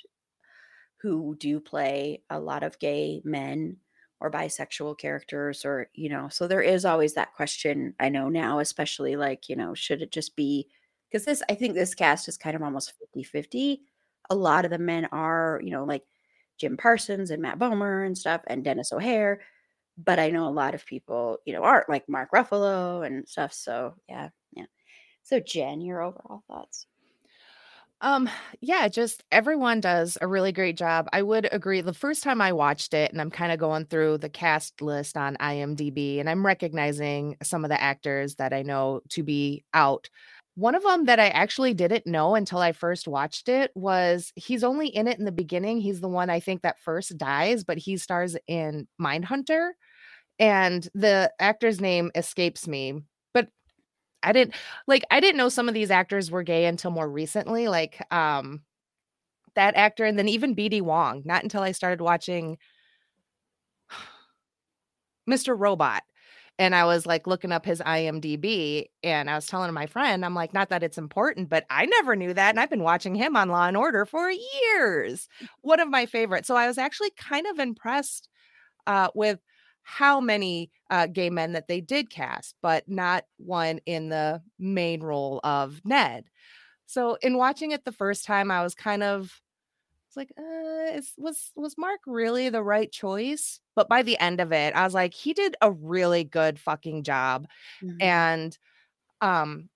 [1.02, 3.76] who do play a lot of gay men
[4.20, 8.60] or bisexual characters or you know so there is always that question i know now
[8.60, 10.68] especially like you know should it just be
[11.10, 13.82] because this i think this cast is kind of almost 50 50
[14.30, 16.04] a lot of the men are you know like
[16.60, 19.42] jim parsons and matt bomer and stuff and denis o'hare
[19.98, 23.52] but i know a lot of people you know aren't like mark ruffalo and stuff
[23.52, 24.66] so yeah yeah.
[25.24, 26.86] So jen your overall thoughts
[28.02, 28.28] um,
[28.62, 31.08] yeah, just everyone does a really great job.
[31.14, 31.82] I would agree.
[31.82, 35.16] The first time I watched it, and I'm kind of going through the cast list
[35.18, 40.10] on IMDb, and I'm recognizing some of the actors that I know to be out.
[40.56, 44.64] One of them that I actually didn't know until I first watched it was he's
[44.64, 45.80] only in it in the beginning.
[45.80, 49.72] He's the one I think that first dies, but he stars in Mindhunter.
[50.40, 53.02] And the actor's name escapes me.
[54.24, 54.56] I didn't
[54.88, 58.62] like I didn't know some of these actors were gay until more recently, like um
[59.56, 62.58] that actor and then even BD Wong, not until I started watching
[65.30, 65.56] Mr.
[65.58, 66.04] Robot.
[66.60, 70.36] And I was like looking up his IMDb and I was telling my friend, I'm
[70.36, 72.50] like, not that it's important, but I never knew that.
[72.52, 75.28] And I've been watching him on Law and Order for years.
[75.62, 76.48] One of my favorites.
[76.48, 78.30] So I was actually kind of impressed
[78.88, 79.40] uh, with
[79.92, 85.02] how many uh, gay men that they did cast, but not one in the main
[85.02, 86.24] role of Ned.
[86.86, 89.42] So in watching it the first time, I was kind of
[90.08, 93.60] it's like, uh, is, was was Mark really the right choice?
[93.76, 97.04] But by the end of it, I was like, he did a really good fucking
[97.04, 97.48] job,
[97.84, 97.98] mm-hmm.
[98.02, 98.58] and
[99.20, 99.70] um,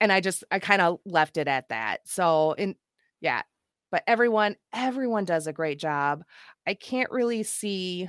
[0.00, 2.00] and I just I kind of left it at that.
[2.04, 2.76] So in
[3.20, 3.42] yeah,
[3.90, 6.22] but everyone everyone does a great job.
[6.66, 8.08] I can't really see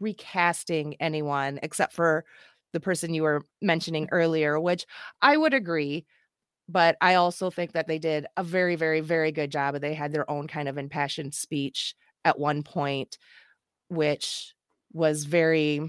[0.00, 2.24] recasting anyone except for
[2.72, 4.14] the person you were mentioning mm-hmm.
[4.14, 4.86] earlier, which
[5.22, 6.04] I would agree.
[6.68, 9.80] But I also think that they did a very, very, very good job.
[9.80, 13.18] They had their own kind of impassioned speech at one point,
[13.88, 14.52] which
[14.92, 15.80] was very,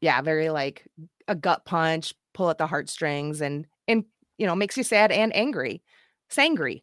[0.00, 0.84] yeah, very like
[1.28, 4.04] a gut punch, pull at the heartstrings, and and
[4.36, 5.80] you know makes you sad and angry,
[6.28, 6.82] sangry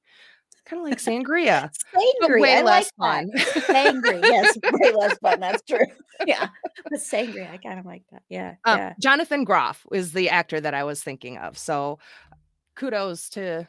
[0.66, 1.72] kind of like sangria.
[1.94, 2.42] sangria.
[2.42, 3.32] way I less like fun.
[3.36, 4.22] sangria.
[4.24, 5.40] Yes, way less fun.
[5.40, 5.86] That's true.
[6.26, 6.50] Yeah.
[6.88, 8.22] But sangria, I kind of like that.
[8.30, 8.56] Yeah.
[8.64, 8.94] Um, yeah.
[9.00, 11.58] Jonathan Groff is the actor that I was thinking of.
[11.58, 11.98] So
[12.76, 13.68] kudos to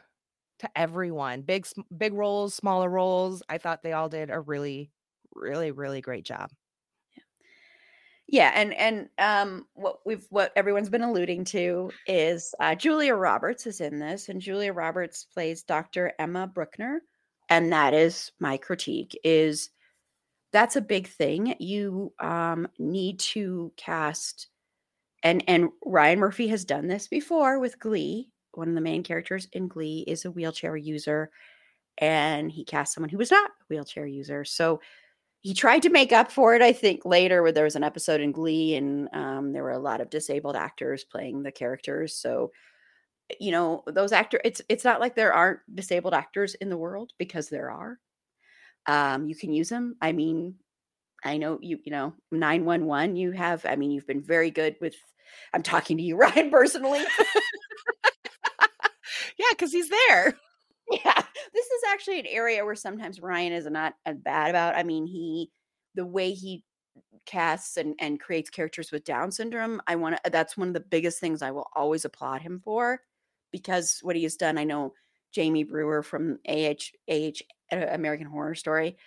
[0.59, 1.41] to everyone.
[1.41, 3.41] Big big roles, smaller roles.
[3.49, 4.91] I thought they all did a really,
[5.33, 6.51] really, really great job.
[8.29, 13.65] Yeah, and and um, what we've what everyone's been alluding to is uh, Julia Roberts
[13.65, 16.11] is in this, and Julia Roberts plays Dr.
[16.19, 16.97] Emma Brookner,
[17.49, 19.17] and that is my critique.
[19.23, 19.69] Is
[20.51, 21.55] that's a big thing.
[21.59, 24.47] You um, need to cast,
[25.23, 28.29] and and Ryan Murphy has done this before with Glee.
[28.51, 31.31] One of the main characters in Glee is a wheelchair user,
[31.97, 34.43] and he cast someone who was not a wheelchair user.
[34.43, 34.81] So
[35.47, 38.19] he tried to make up for it i think later where there was an episode
[38.19, 42.51] in glee and um, there were a lot of disabled actors playing the characters so
[43.39, 47.13] you know those actors it's it's not like there aren't disabled actors in the world
[47.17, 47.97] because there are.
[48.87, 50.55] Um, you can use them i mean
[51.23, 54.95] i know you you know 911 you have i mean you've been very good with
[55.53, 57.03] i'm talking to you ryan personally.
[59.37, 60.35] Yeah because he's there
[60.91, 61.23] yeah
[61.53, 64.75] this is actually an area where sometimes Ryan is not as bad about.
[64.75, 65.49] I mean, he
[65.95, 66.63] the way he
[67.25, 69.81] casts and and creates characters with Down syndrome.
[69.87, 70.29] I want to.
[70.29, 73.01] That's one of the biggest things I will always applaud him for,
[73.51, 74.57] because what he has done.
[74.57, 74.93] I know
[75.31, 78.97] Jamie Brewer from AH AH American Horror Story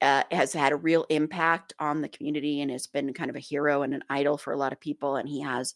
[0.00, 3.40] uh, has had a real impact on the community and has been kind of a
[3.40, 5.16] hero and an idol for a lot of people.
[5.16, 5.74] And he has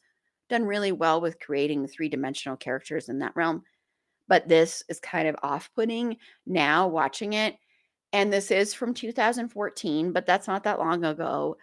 [0.50, 3.62] done really well with creating three dimensional characters in that realm.
[4.28, 7.56] But this is kind of off putting now watching it.
[8.12, 11.56] And this is from 2014, but that's not that long ago.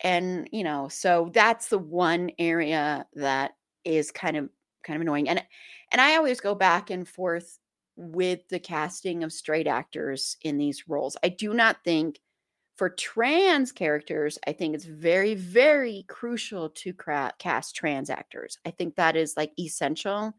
[0.00, 3.52] And, you know, so that's the one area that
[3.84, 4.50] is kind of
[4.84, 5.28] kind of annoying.
[5.28, 5.42] And
[5.92, 7.58] and I always go back and forth
[7.96, 11.16] with the casting of straight actors in these roles.
[11.22, 12.20] I do not think
[12.76, 18.58] for trans characters, I think it's very, very crucial to cra- cast trans actors.
[18.66, 20.34] I think that is like essential.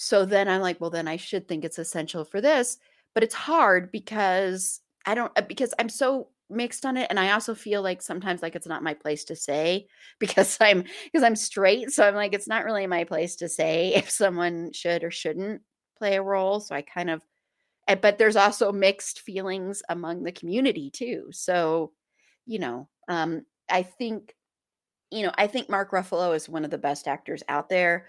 [0.00, 2.78] So then I'm like, well, then I should think it's essential for this,
[3.14, 7.32] but it's hard because I don't, uh, because I'm so mixed on it and i
[7.32, 9.86] also feel like sometimes like it's not my place to say
[10.18, 13.92] because i'm because i'm straight so i'm like it's not really my place to say
[13.94, 15.60] if someone should or shouldn't
[15.98, 16.60] play a role.
[16.60, 17.22] So I kind of,
[17.88, 21.28] eh, but there's also mixed feelings among the community too.
[21.32, 21.92] So,
[22.46, 24.34] you know, um, I think,
[25.10, 28.06] you know, I think Mark Ruffalo is one of the best actors out there.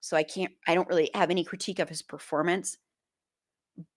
[0.00, 2.78] So I can't, I don't really have any critique of his performance.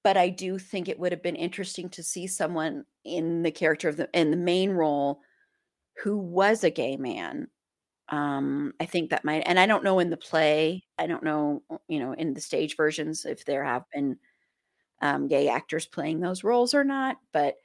[0.04, 3.90] But I do think it would have been interesting to see someone in the character
[3.90, 5.22] of the in the main role
[6.04, 7.48] who was a gay man
[8.10, 11.64] um, I think that might, and I don't know in the play, I don't know,
[11.72, 14.18] uh, you know, in the stage versions if there have been
[15.02, 17.18] um, gay actors playing those roles or not.
[17.34, 17.56] But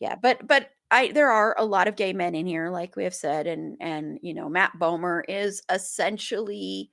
[0.00, 3.04] yeah, but but I there are a lot of gay men in here, like we
[3.04, 6.90] have said, and and you know, Matt Bomer is essentially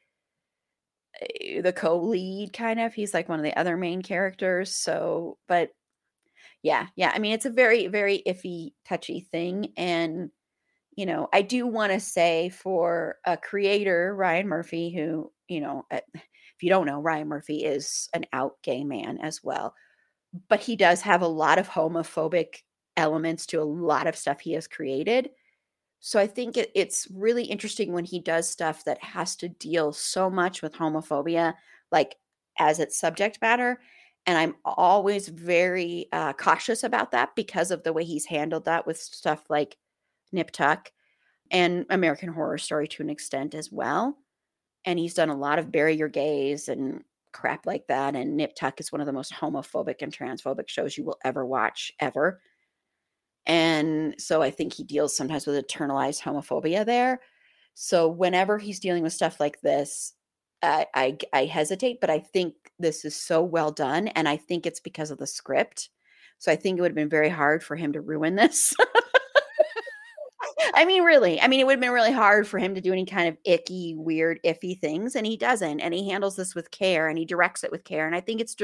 [1.19, 2.93] the co-lead kind of.
[2.93, 4.76] He's like one of the other main characters.
[4.76, 5.71] So, but
[6.63, 7.12] yeah, yeah.
[7.13, 10.32] I mean, it's a very very iffy, touchy thing, and
[10.95, 15.86] you know, I do want to say for a creator, Ryan Murphy, who, you know,
[15.91, 19.74] eh, if you don't know, Ryan Murphy is an out gay man as well.
[20.50, 22.58] But he does have a lot of homophobic
[22.97, 25.30] elements to a lot of stuff he has created.
[26.01, 29.93] So I think it, it's really interesting when he does stuff that has to deal
[29.93, 31.53] so much with homophobia,
[31.91, 32.17] like
[32.59, 33.79] as its subject matter.
[34.25, 38.85] And I'm always very uh, cautious about that because of the way he's handled that
[38.85, 39.77] with stuff like
[40.31, 40.91] Nip Tuck,
[41.51, 44.17] and American Horror Story to an extent as well.
[44.85, 48.15] And he's done a lot of Bury Your Gays and crap like that.
[48.15, 51.45] And Nip Tuck is one of the most homophobic and transphobic shows you will ever
[51.45, 52.41] watch, ever.
[53.45, 57.21] And so I think he deals sometimes with internalized homophobia there.
[57.73, 60.13] So whenever he's dealing with stuff like this,
[60.62, 64.65] I, I, I hesitate, but I think this is so well done, and I think
[64.65, 65.89] it's because of the script.
[66.38, 68.73] So I think it would have been very hard for him to ruin this.
[70.73, 72.91] I mean, really, I mean, it would have been really hard for him to do
[72.91, 75.79] any kind of icky, weird, iffy things, and he doesn't.
[75.79, 78.05] And he handles this with care, and he directs it with care.
[78.05, 78.55] And I think it's,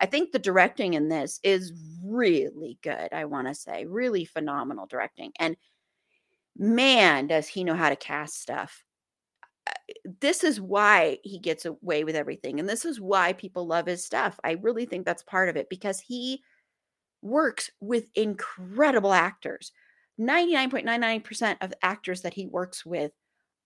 [0.00, 1.72] I think the directing in this is
[2.04, 3.12] really good.
[3.12, 5.32] I want to say, really phenomenal directing.
[5.38, 5.56] And
[6.56, 8.84] man, does he know how to cast stuff.
[9.66, 9.72] Uh,
[10.20, 14.04] this is why he gets away with everything, and this is why people love his
[14.04, 14.38] stuff.
[14.44, 16.42] I really think that's part of it because he
[17.22, 19.72] works with incredible actors
[20.20, 23.12] 99.99% of actors that he works with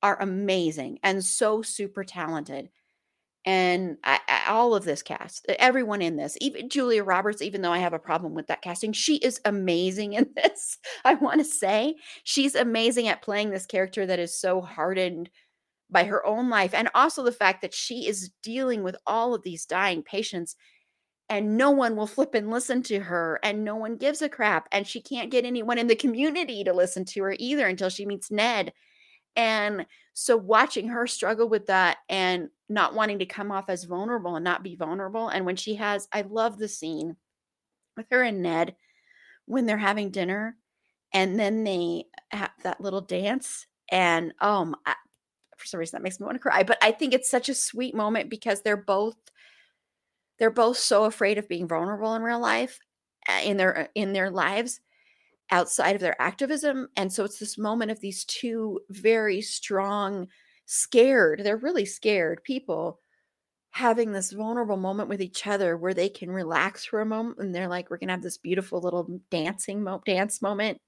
[0.02, 2.68] are amazing and so super talented.
[3.46, 7.72] And I, I, all of this cast, everyone in this, even Julia Roberts, even though
[7.72, 10.78] I have a problem with that casting, she is amazing in this.
[11.04, 15.28] I want to say she's amazing at playing this character that is so hardened
[15.90, 16.72] by her own life.
[16.72, 20.56] And also the fact that she is dealing with all of these dying patients
[21.28, 24.68] and no one will flip and listen to her and no one gives a crap
[24.72, 28.04] and she can't get anyone in the community to listen to her either until she
[28.04, 28.72] meets Ned.
[29.37, 34.37] And so watching her struggle with that and not wanting to come off as vulnerable
[34.37, 37.16] and not be vulnerable and when she has I love the scene
[37.96, 38.76] with her and Ned
[39.46, 40.56] when they're having dinner
[41.12, 44.76] and then they have that little dance and um
[45.56, 47.54] for some reason that makes me want to cry but I think it's such a
[47.54, 49.16] sweet moment because they're both
[50.38, 52.79] they're both so afraid of being vulnerable in real life
[53.29, 54.81] uh, in their uh, in their lives
[55.51, 60.26] outside of their activism and so it's this moment of these two very strong
[60.66, 62.99] scared they're really scared people
[63.70, 67.55] having this vulnerable moment with each other where they can relax for a moment and
[67.55, 70.78] they're like we're going to have this beautiful little dancing mo- dance moment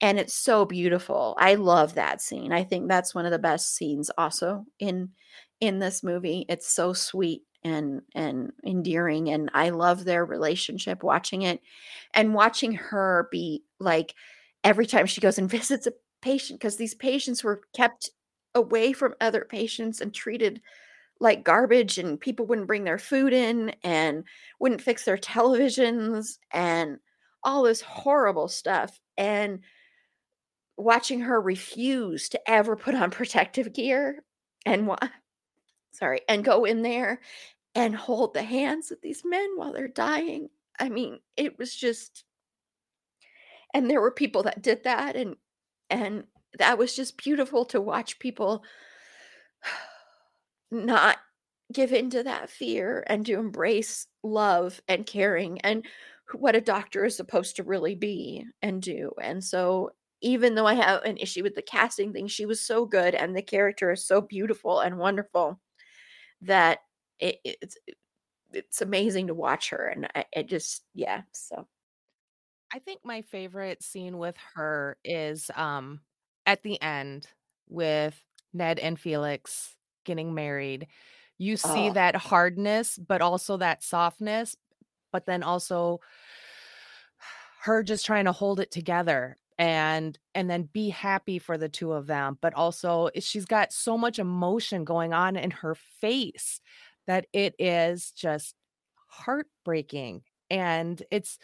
[0.00, 1.36] and it's so beautiful.
[1.38, 2.52] I love that scene.
[2.52, 5.10] I think that's one of the best scenes also in
[5.60, 11.42] in this movie it's so sweet and and endearing and I love their relationship watching
[11.42, 11.60] it
[12.12, 14.14] and watching her be like
[14.62, 18.10] every time she goes and visits a patient because these patients were kept
[18.54, 20.60] away from other patients and treated
[21.20, 24.24] like garbage and people wouldn't bring their food in and
[24.60, 26.98] wouldn't fix their televisions and
[27.42, 29.60] all this horrible stuff and
[30.76, 34.24] watching her refuse to ever put on protective gear
[34.66, 34.86] and
[35.94, 37.20] sorry and go in there
[37.74, 42.24] and hold the hands of these men while they're dying i mean it was just
[43.72, 45.36] and there were people that did that and
[45.90, 46.24] and
[46.58, 48.62] that was just beautiful to watch people
[50.70, 51.18] not
[51.72, 55.84] give into that fear and to embrace love and caring and
[56.32, 59.12] what a doctor is supposed to really be and do.
[59.20, 59.90] And so
[60.20, 63.36] even though I have an issue with the casting thing, she was so good and
[63.36, 65.60] the character is so beautiful and wonderful
[66.42, 66.80] that
[67.18, 67.76] it, it's
[68.52, 71.66] it's amazing to watch her and I, I just yeah so
[72.72, 76.00] I think my favorite scene with her is um
[76.46, 77.26] at the end
[77.68, 78.20] with
[78.52, 79.74] Ned and Felix
[80.04, 80.86] getting married.
[81.38, 84.56] You see oh that hardness, but also that softness,
[85.12, 86.00] but then also
[87.62, 91.92] her just trying to hold it together and and then be happy for the two
[91.92, 96.60] of them but also she's got so much emotion going on in her face
[97.06, 98.56] that it is just
[99.08, 101.38] heartbreaking and it's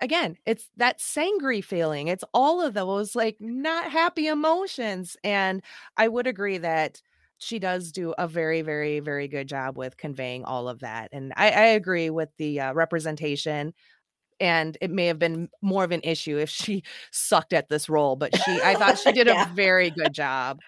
[0.00, 5.62] again it's that sangry feeling it's all of those like not happy emotions and
[5.96, 7.00] i would agree that
[7.38, 11.32] she does do a very very very good job with conveying all of that and
[11.36, 13.72] i, I agree with the uh, representation
[14.40, 16.82] and it may have been more of an issue if she
[17.12, 20.60] sucked at this role but she i thought she did yeah a very good job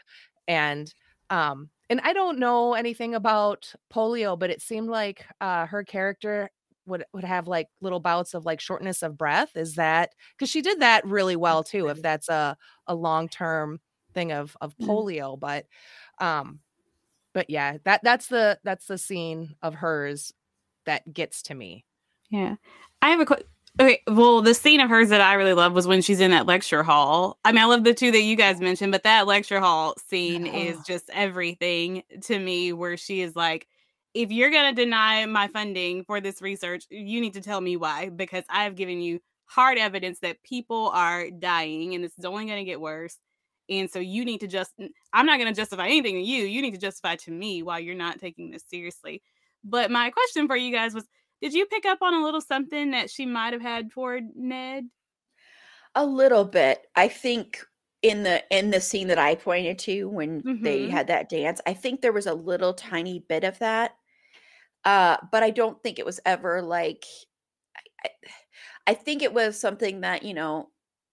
[0.49, 0.95] and
[1.31, 6.51] um and i don't know anything about polio but it seemed like uh her character
[6.87, 10.63] would would have like little bouts of like shortness of breath is that because she
[10.63, 12.57] did that really well too if that's a
[12.87, 13.81] a long-term
[14.15, 14.87] thing of of Mm.
[14.87, 15.67] polio but
[16.21, 16.61] um
[17.35, 20.33] but yeah that that's the that's the scene of hers
[20.87, 21.85] that gets to me
[22.31, 22.57] Yeah.
[23.03, 23.47] I have a quick.
[23.79, 26.47] Okay, well, the scene of hers that I really love was when she's in that
[26.47, 27.39] lecture hall.
[27.45, 30.47] I mean, I love the two that you guys mentioned, but that lecture hall scene
[30.47, 33.67] is just everything to me, where she is like,
[34.15, 37.77] if you're going to deny my funding for this research, you need to tell me
[37.77, 42.47] why, because I've given you hard evidence that people are dying and this is only
[42.47, 43.19] going to get worse.
[43.69, 44.73] And so you need to just,
[45.13, 46.45] I'm not going to justify anything to you.
[46.45, 49.23] You need to justify to me why you're not taking this seriously.
[49.63, 51.05] But my question for you guys was
[51.43, 54.87] did you pick up on a little something that she might have had for Ned?
[55.95, 57.65] a little bit i think
[58.03, 60.89] in the in the scene that i pointed to when they Mm-hmm.
[60.89, 63.93] had that dance i think there was a little tiny bit of that
[64.85, 67.05] uh but i don't think it was ever like
[68.05, 68.11] I,
[68.89, 70.71] I think it was something that you know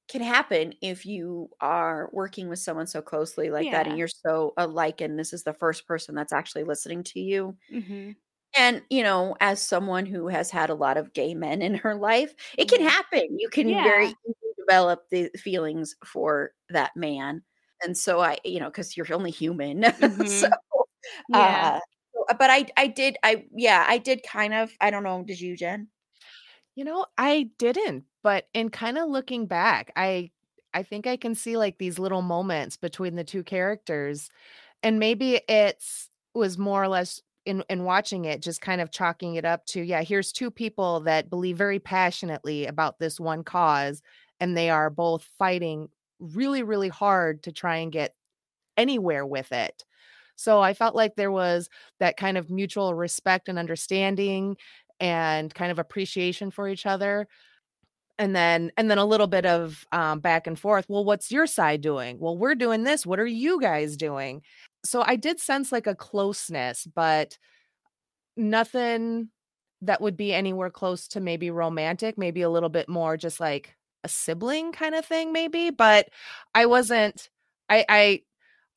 [0.10, 4.54] can happen if you are working with someone so closely like that and you're so
[4.58, 8.12] alike and this is the first person that's actually listening to you Mm-hmm.
[8.56, 11.96] And you know as someone who has had a lot of gay men in her
[11.96, 12.90] life it can Mhm.
[12.90, 14.14] happen you can very Yeah.
[14.28, 17.44] easily develop the feelings for that man
[17.84, 20.54] and so i you know because you're only human Mm-hmm.
[21.28, 21.72] Yeah.
[21.72, 21.80] uh
[22.38, 25.56] but i i did i yeah i did kind of i don't know did you
[25.58, 25.90] jen
[26.76, 30.32] You know, I didn't, but in kind of looking back, I
[30.74, 34.30] I think I can see like these little moments between the two characters.
[34.84, 39.36] And maybe it's was more or less in in watching it just kind of chalking
[39.36, 44.02] it up to yeah, here's two people that believe very passionately about this one cause
[44.40, 45.90] and they are both fighting
[46.20, 48.16] really really hard to try and get
[48.78, 49.84] anywhere with it.
[50.36, 51.70] So I felt like there was
[52.00, 54.58] that kind of mutual respect and understanding
[55.00, 57.28] and kind of appreciation for each other.
[58.20, 60.86] And then and then a little bit of um, back and forth.
[60.88, 62.20] Well, what's your side doing?
[62.20, 63.06] Well, we're doing this.
[63.06, 64.44] What are you guys doing?
[64.86, 67.38] So I did sense like a closeness, but
[68.38, 69.30] nothing
[69.82, 73.76] that would be anywhere close to maybe romantic, maybe a little bit more just like
[74.04, 75.70] a sibling kind of thing, maybe.
[75.72, 76.10] But
[76.56, 77.30] I wasn't.
[77.70, 78.22] I I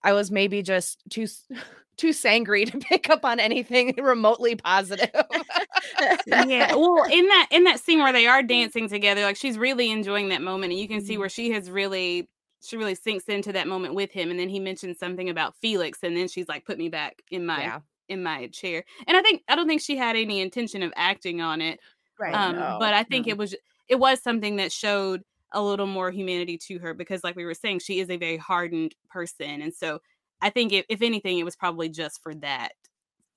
[0.04, 1.26] I was maybe just too
[1.98, 5.11] too sangry to pick up on anything remotely positive.
[6.26, 9.90] yeah well in that in that scene where they are dancing together like she's really
[9.90, 11.18] enjoying that moment and you can see Mhm.
[11.18, 12.28] where she has really
[12.67, 16.01] she really sinks into that moment with him and then he mentions something about felix
[16.03, 17.81] and then she's like put me back in my yeah.
[18.09, 21.41] in my chair and i think i don't think she had any intention of acting
[21.41, 21.81] on it
[22.19, 22.35] Right.
[22.35, 23.33] Um no, but i think no.
[23.33, 23.55] it was
[23.89, 27.55] it was something that showed a little more humanity to her because like we were
[27.55, 30.01] saying she is a very hardened person and so
[30.41, 32.73] i think if, if anything it was probably just for that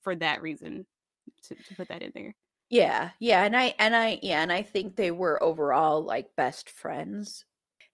[0.02, 0.86] for that reason
[1.44, 2.36] to, to put that in there.
[2.70, 6.70] Yeah, yeah, and I and I yeah, and I think they were overall like best
[6.70, 7.46] friends.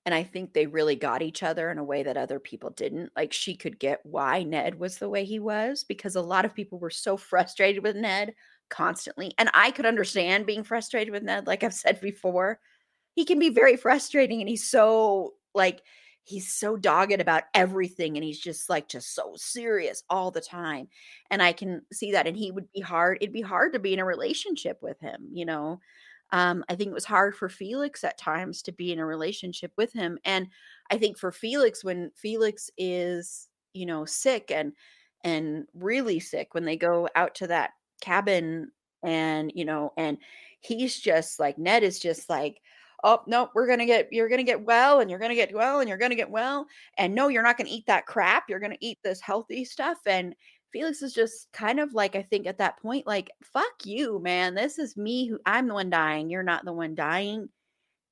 [0.06, 3.12] And I think they really got each other in a way that other people didn't.
[3.16, 6.54] Like she could get why Ned was the way he was because a lot of
[6.54, 8.36] people were so frustrated with Ned
[8.70, 9.34] constantly.
[9.38, 12.60] And I could understand being frustrated with Ned like I've said before.
[13.16, 15.82] He can be very frustrating and he's so like
[16.24, 20.88] he's so dogged about everything and he's just like just so serious all the time
[21.30, 23.94] and i can see that and he would be hard it'd be hard to be
[23.94, 25.80] in a relationship with him you know
[26.32, 29.72] um, i think it was hard for felix at times to be in a relationship
[29.78, 30.48] with him and
[30.92, 34.74] i think for felix when felix is you know sick and
[35.24, 37.72] and really sick when they go out to that
[38.02, 38.72] cabin
[39.04, 40.18] and you know and
[40.62, 42.62] he's just like ned is just like
[43.04, 45.90] oh no we're gonna get you're gonna get well and you're gonna get well and
[45.90, 46.66] you're gonna get well
[46.98, 50.36] and no you're not gonna eat that crap you're gonna eat this healthy stuff and
[50.76, 54.54] felix is just kind of like i think at that point like fuck you man
[54.54, 57.48] this is me who i'm the one dying you're not the one dying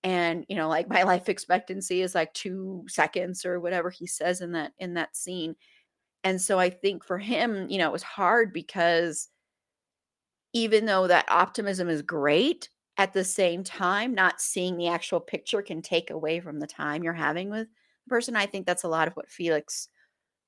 [0.04, 4.40] and you know like my life expectancy is like two seconds or whatever he says
[4.40, 5.56] in that in that scene
[6.24, 9.28] and so i think for him you know it was hard because
[10.54, 15.62] even though that optimism is great at the same time, not seeing the actual picture
[15.62, 17.68] can take away from the time you're having with
[18.06, 18.36] the person.
[18.36, 19.90] I think that's a lot of what Felix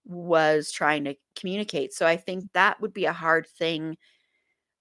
[0.06, 1.94] was trying to communicate.
[1.94, 3.98] So I think that would be a hard thing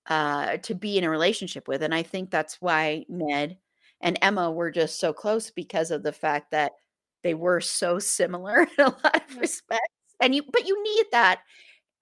[0.06, 1.82] uh, to be in a relationship with.
[1.82, 3.56] And I think that's why Ned
[4.00, 6.72] and Emma were just so close because of the fact that
[7.22, 9.88] they were so similar in a lot of respects.
[10.20, 11.40] And you, but you need that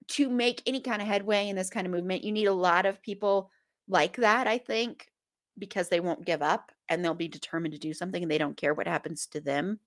[0.09, 2.23] to make any kind of headway in this kind of movement.
[2.23, 3.49] You need a lot of people
[3.87, 5.07] like that, I think,
[5.57, 8.57] because they won't give up and they'll be determined to do something and they don't
[8.57, 9.79] care what happens to them.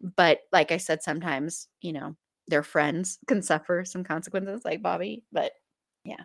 [0.00, 2.16] But like I said, sometimes, you know,
[2.48, 5.24] their friends can suffer some consequences like Bobby.
[5.32, 5.52] But
[6.04, 6.24] yeah.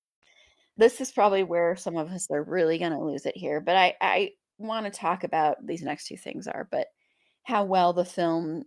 [0.81, 3.61] this is probably where some of us are really going to lose it here.
[3.61, 6.87] But I, I want to talk about these next two things are, but
[7.43, 8.63] how well the film,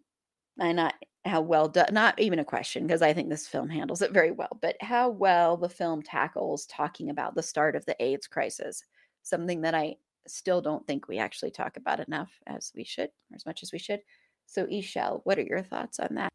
[0.60, 0.94] and not
[1.24, 4.30] how well done, not even a question, because I think this film handles it very
[4.30, 8.84] well, but how well the film tackles talking about the start of the AIDS crisis,
[9.24, 9.96] something that I
[10.28, 13.72] still don't think we actually talk about enough as we should, or as much as
[13.72, 14.00] we should.
[14.46, 16.28] So, Ishel, what are your thoughts on that?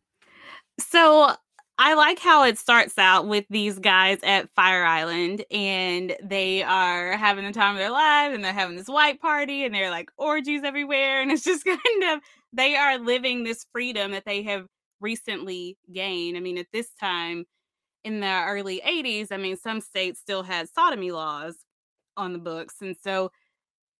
[0.77, 1.35] So,
[1.81, 7.13] I like how it starts out with these guys at Fire Island and they are
[7.15, 10.11] having the time of their lives and they're having this white party and they're like
[10.17, 11.21] orgies everywhere.
[11.21, 11.79] And it's just kind
[12.11, 12.19] of,
[12.51, 14.67] they are living this freedom that they have
[14.99, 16.35] recently gained.
[16.35, 17.45] I mean, at this time
[18.03, 21.57] in the early 80s, I mean, some states still had sodomy laws
[22.17, 22.75] on the books.
[22.81, 23.31] And so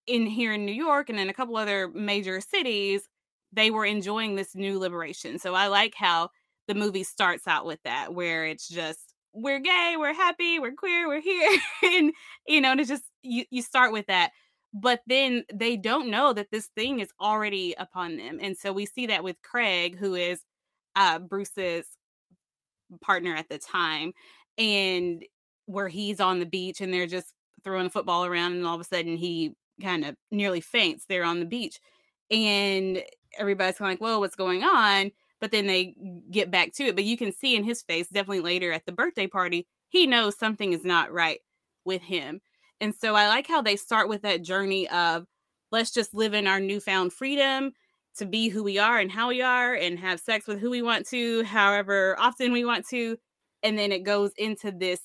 [0.07, 3.07] in here in New York and in a couple other major cities,
[3.51, 5.39] they were enjoying this new liberation.
[5.39, 6.29] So I like how
[6.69, 11.07] the movie starts out with that, where it's just we're gay, we're happy, we're queer,
[11.07, 12.13] we're here, and
[12.47, 14.31] you know, and it's just you you start with that.
[14.71, 18.85] But then they don't know that this thing is already upon them, and so we
[18.85, 20.41] see that with Craig, who is
[20.95, 21.87] uh, Bruce's
[23.01, 24.13] partner at the time,
[24.57, 25.23] and
[25.65, 28.81] where he's on the beach and they're just throwing a football around, and all of
[28.81, 31.79] a sudden he kind of nearly faints there on the beach,
[32.29, 33.01] and
[33.39, 35.95] everybody's kind of like, "Whoa, what's going on?" But then they
[36.31, 36.95] get back to it.
[36.95, 40.37] But you can see in his face, definitely later at the birthday party, he knows
[40.37, 41.39] something is not right
[41.85, 42.41] with him.
[42.81, 45.25] And so I like how they start with that journey of
[45.71, 47.73] let's just live in our newfound freedom
[48.17, 50.81] to be who we are and how we are and have sex with who we
[50.81, 53.17] want to, however often we want to.
[53.63, 55.01] And then it goes into this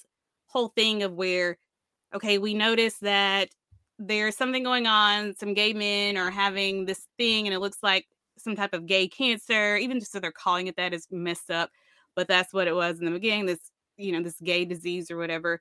[0.47, 1.59] whole thing of where,
[2.14, 3.51] okay, we notice that
[3.99, 8.07] there's something going on, some gay men are having this thing, and it looks like
[8.45, 11.70] some type of gay cancer, even just so they're calling it that is messed up.
[12.14, 15.16] But that's what it was in the beginning, this, you know, this gay disease or
[15.16, 15.61] whatever.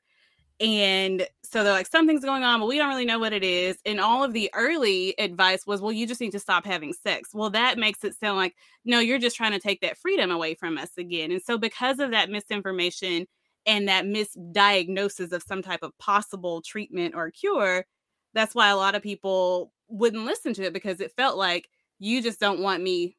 [0.60, 3.78] And so they're like, something's going on, but we don't really know what it is.
[3.86, 7.32] And all of the early advice was, well, you just need to stop having sex.
[7.34, 8.56] Well, that makes it sound like,
[8.86, 11.32] no, you're just trying to take that freedom away from us again.
[11.32, 13.26] And so, because of that misinformation
[13.66, 17.86] and that misdiagnosis of some type of possible treatment or cure,
[18.34, 21.68] that's why a lot of people wouldn't listen to it because it felt like
[22.00, 23.18] you just don't want me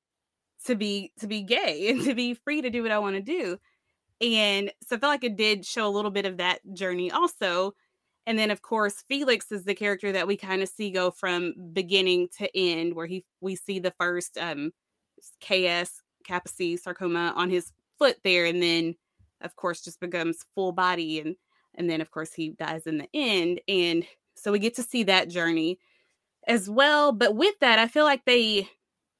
[0.67, 3.23] to be to be gay and to be free to do what I want to
[3.23, 3.59] do.
[4.21, 7.75] And so I feel like it did show a little bit of that journey also.
[8.27, 11.55] And then of course Felix is the character that we kind of see go from
[11.73, 14.73] beginning to end, where he we see the first um
[15.41, 18.95] KS Kaposi sarcoma on his foot there, and then
[19.41, 21.37] of course just becomes full body and
[21.75, 23.61] and then of course he dies in the end.
[23.69, 25.79] And so we get to see that journey
[26.47, 27.13] as well.
[27.13, 28.69] But with that, I feel like they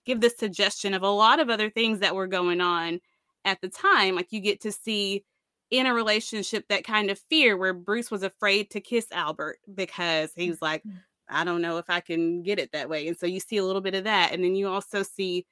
[0.05, 3.01] give the suggestion of a lot of other things that were going on
[3.45, 4.15] at the time.
[4.15, 5.25] Like you get to see
[5.71, 10.33] in a relationship that kind of fear where Bruce was afraid to kiss Albert because
[10.35, 10.99] he was like, mm-hmm.
[11.29, 13.09] I don't know if I can get it that way.
[13.09, 14.33] And so you see a little bit of that.
[14.33, 15.47] And then you also see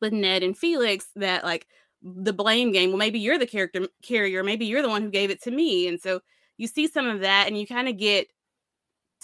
[0.00, 1.66] with Ned and Felix that like
[2.02, 2.90] the blame game.
[2.90, 5.88] Well, maybe you're the character carrier, maybe you're the one who gave it to me.
[5.88, 6.20] And so
[6.58, 8.28] you see some of that and you kind of get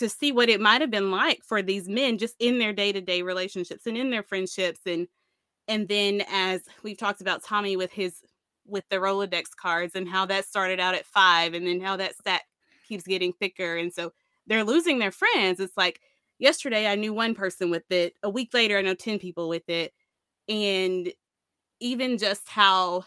[0.02, 3.22] to see what it might have been like for these men just in their day-to-day
[3.22, 5.06] relationships and in their friendships and
[5.68, 8.16] and then as we've talked about Tommy with his
[8.66, 12.16] with the Rolodex cards and how that started out at 5 and then how that
[12.16, 12.42] stat
[12.88, 14.12] keeps getting thicker and so
[14.48, 15.60] they're losing their friends.
[15.60, 16.00] It's like
[16.40, 18.14] yesterday I knew one person with it.
[18.24, 19.92] A week later I know 10 people with it.
[20.48, 21.12] And
[21.78, 23.04] even just how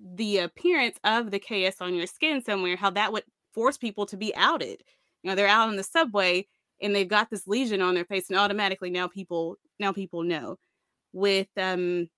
[0.00, 3.22] the appearance of the KS on your skin somewhere how that would
[3.54, 4.82] force people to be outed
[5.22, 6.46] you know they're out on the subway
[6.80, 10.58] and they've got this lesion on their face and automatically now people now people know.
[11.12, 12.08] With um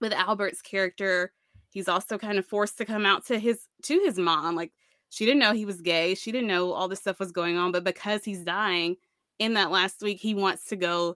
[0.00, 1.32] with albert's character
[1.70, 4.72] he's also kind of forced to come out to his to his mom like
[5.10, 7.72] she didn't know he was gay she didn't know all this stuff was going on
[7.72, 8.96] but because he's dying
[9.38, 11.14] in that last week he wants to go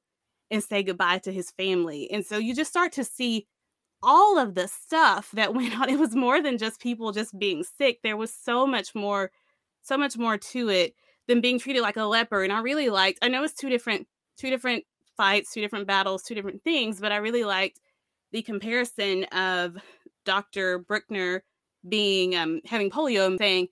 [0.51, 3.47] and say goodbye to his family and so you just start to see
[4.03, 5.89] all of the stuff that went on.
[5.89, 9.31] It was more than just people just being sick there was so much more
[9.83, 10.95] so much more to it
[11.29, 12.43] than being treated like a leper.
[12.43, 14.07] And I really liked, I know it's two different,
[14.39, 14.85] two different
[15.16, 17.81] fights, two different battles, two different things, but I really liked
[18.33, 19.77] the comparison of
[20.24, 20.81] Dr.
[20.81, 21.41] Brookner
[21.89, 23.68] being um having polio and saying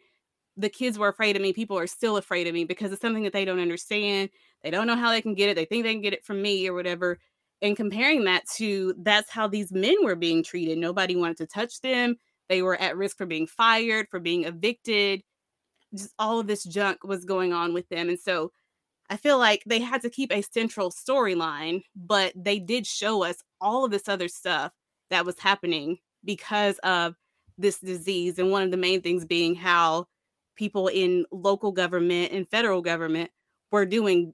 [0.57, 3.25] the kids were afraid of me, people are still afraid of me because it's something
[3.25, 4.31] that they don't understand.
[4.63, 5.57] They don't know how they can get it.
[5.57, 7.19] They think they can get it from me or whatever.
[7.61, 10.79] And comparing that to that's how these men were being treated.
[10.79, 12.17] Nobody wanted to touch them.
[12.49, 15.23] They were at risk for being fired, for being evicted
[15.95, 18.09] just all of this junk was going on with them.
[18.09, 18.53] And so
[19.11, 23.37] I feel like they had to keep a central storyline, but they did show us
[23.61, 24.73] all of this other stuff
[25.11, 27.15] that was happening because of
[27.59, 28.39] this disease.
[28.39, 30.07] And one of the main things being how
[30.57, 33.31] people in local government and federal government
[33.71, 34.33] were doing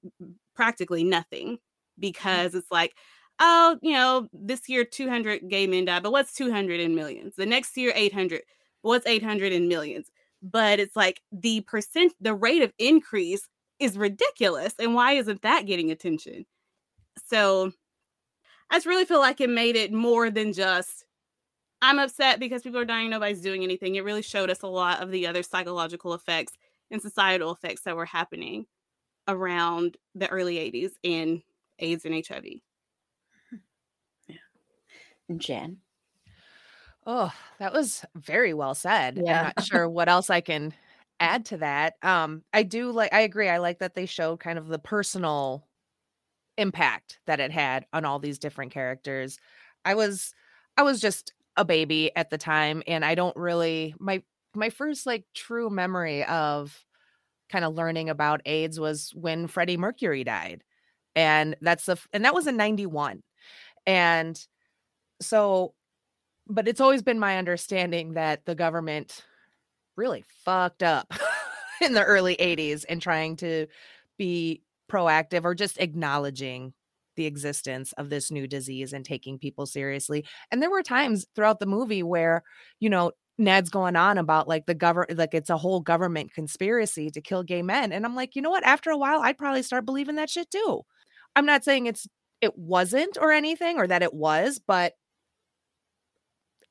[0.55, 1.59] practically nothing mm.
[1.99, 2.95] because it's like,
[3.41, 7.35] oh, you know, this year 200 gay men died, but what's 200 in millions?
[7.37, 8.43] The next year 800.
[8.83, 10.11] What's 800 in millions?
[10.43, 15.67] But it's like the percent the rate of increase is ridiculous and why isn't that
[15.67, 16.47] getting attention?
[17.27, 17.73] So
[18.71, 21.05] i just really feel like it made it more than just
[21.83, 23.97] i'm upset because people are dying nobody's doing anything.
[23.97, 26.53] It really showed us a lot of the other psychological effects
[26.91, 28.67] and societal effects that were happening
[29.29, 31.43] around the early 80s in
[31.79, 32.45] aids and hiv
[34.29, 34.37] yeah.
[35.29, 35.79] And jen
[37.07, 39.21] Oh, that was very well said.
[39.25, 39.41] Yeah.
[39.41, 40.75] I'm not sure what else I can
[41.19, 41.95] add to that.
[42.03, 43.49] Um, I do like I agree.
[43.49, 45.67] I like that they showed kind of the personal
[46.59, 49.39] impact that it had on all these different characters.
[49.85, 50.35] I was
[50.77, 54.23] I was just a baby at the time and I don't really my
[54.55, 56.85] my first like true memory of
[57.51, 60.63] kind of learning about AIDS was when Freddie Mercury died.
[61.17, 63.23] And that's the and that was in 91.
[63.87, 64.41] And
[65.21, 65.75] so
[66.51, 69.25] but it's always been my understanding that the government
[69.97, 71.13] really fucked up
[71.81, 73.67] in the early 80s and trying to
[74.19, 76.75] be proactive or just acknowledging
[77.17, 80.25] the existence of this new disease and taking people seriously.
[80.51, 82.43] And there were times throughout the movie where,
[82.81, 87.11] you know, Ned's going on about like the government, like it's a whole government conspiracy
[87.11, 87.93] to kill gay men.
[87.93, 88.65] And I'm like, you know what?
[88.65, 90.83] After a while, I'd probably start believing that shit too.
[91.37, 92.07] I'm not saying it's,
[92.41, 94.95] it wasn't or anything or that it was, but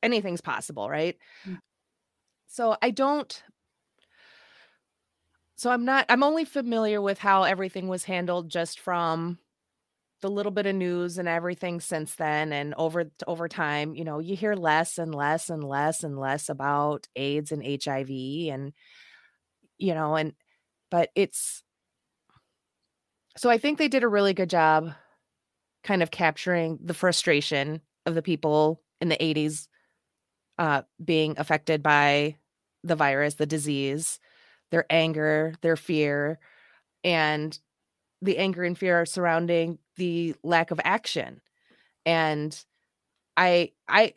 [0.03, 1.17] anything's possible, right?
[1.47, 1.59] Mm.
[2.47, 3.43] So I don't
[5.55, 9.39] so I'm not I'm only familiar with how everything was handled just from
[10.21, 14.19] the little bit of news and everything since then and over over time, you know,
[14.19, 18.09] you hear less and less and less and less about AIDS and HIV
[18.53, 18.73] and
[19.77, 20.33] you know, and
[20.91, 21.63] but it's
[23.37, 24.93] so I think they did a really good job
[25.83, 29.68] kind of capturing the frustration of the people in the 80s
[30.59, 32.37] uh, being affected by
[32.83, 34.19] the virus, the disease,
[34.71, 36.39] their anger, their fear,
[37.03, 37.59] and
[38.21, 41.41] the anger and fear are surrounding the lack of action.
[42.05, 42.57] And
[43.37, 44.13] I, I,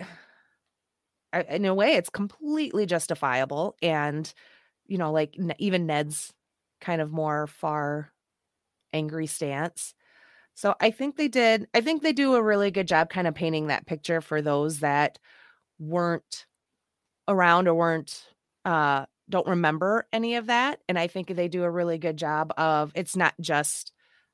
[1.48, 4.32] in a way it's completely justifiable and
[4.86, 6.32] you know like even ned's
[6.80, 8.12] kind of more far
[8.92, 9.94] angry stance
[10.54, 13.34] so i think they did i think they do a really good job kind of
[13.34, 15.18] painting that picture for those that
[15.78, 16.46] weren't
[17.28, 18.26] around or weren't
[18.64, 22.52] uh don't remember any of that and i think they do a really good job
[22.56, 23.92] of it's not just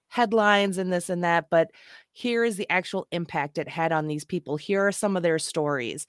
[0.08, 1.70] headlines and this and that but
[2.18, 4.56] here is the actual impact it had on these people.
[4.56, 6.06] Here are some of their stories.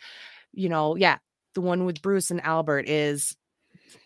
[0.54, 1.18] You know yeah
[1.54, 3.36] the one with bruce and albert is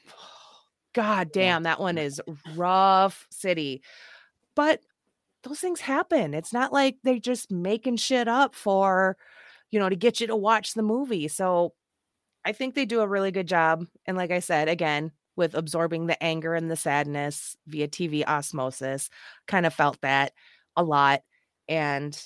[0.93, 2.21] god damn that one is
[2.55, 3.81] rough city.
[4.55, 4.81] But
[5.43, 6.33] those things happen.
[6.33, 9.15] It's not like they're just making shit up for
[9.73, 11.73] you know to get you to watch the movie so
[12.45, 13.85] I think they do a really good job.
[14.05, 19.09] And like I said, again, with absorbing the anger and the sadness via TV osmosis,
[19.47, 20.33] kind of felt that
[20.75, 21.21] a lot.
[21.67, 22.19] And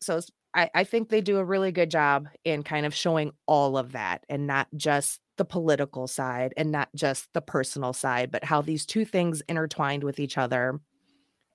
[0.00, 0.20] so
[0.54, 3.92] I, I think they do a really good job in kind of showing all of
[3.92, 8.60] that and not just the political side and not just the personal side, but how
[8.60, 10.80] these two things intertwined with each other.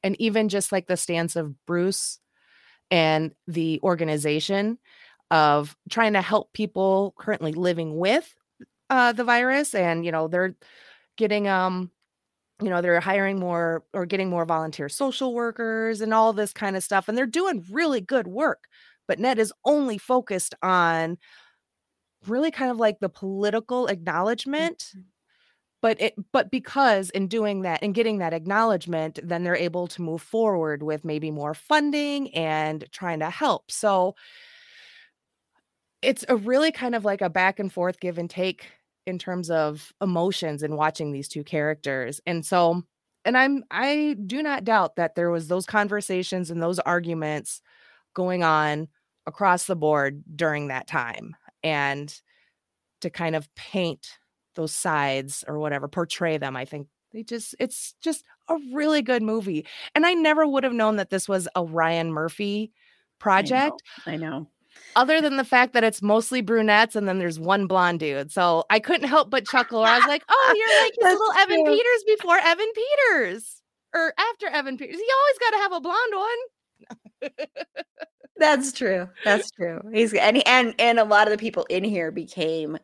[0.03, 2.19] And even just like the stance of Bruce
[2.91, 4.77] and the organization
[5.31, 8.33] of trying to help people currently living with
[8.89, 10.55] uh, the virus and you know they're
[11.17, 11.91] getting um
[12.61, 16.75] you know they're hiring more or getting more volunteer social workers and all this kind
[16.75, 18.65] of stuff and they're doing really good work
[19.07, 21.17] but ned is only focused on
[22.25, 25.01] really kind of like the political acknowledgement mm-hmm.
[25.81, 30.01] But it but because in doing that and getting that acknowledgement then they're able to
[30.01, 34.15] move forward with maybe more funding and trying to help so
[36.01, 38.67] it's a really kind of like a back and forth give and take
[39.05, 42.21] in terms of emotions and watching these two characters.
[42.25, 42.83] And so
[43.25, 47.61] and I'm I do not doubt that there was those conversations and those arguments
[48.13, 48.87] going on
[49.25, 52.13] across the board during that time and
[53.01, 54.17] to kind of paint
[54.57, 59.23] those sides or whatever portray them i think they just it's just a really good
[59.23, 62.71] movie and i never would have known that this was a ryan murphy
[63.19, 64.47] project i know, I know
[64.95, 68.31] other than the fact that it's mostly brunettes and then there's one blonde dude.
[68.31, 69.83] So I couldn't help but chuckle.
[69.83, 73.61] I was like, oh, you're like little Evan Peters before Evan Peters
[73.93, 74.97] or after Evan Peters.
[74.97, 77.47] He always got to have a blonde one.
[78.37, 79.09] That's true.
[79.23, 79.81] That's true.
[79.91, 82.77] He's and and and a lot of the people in here became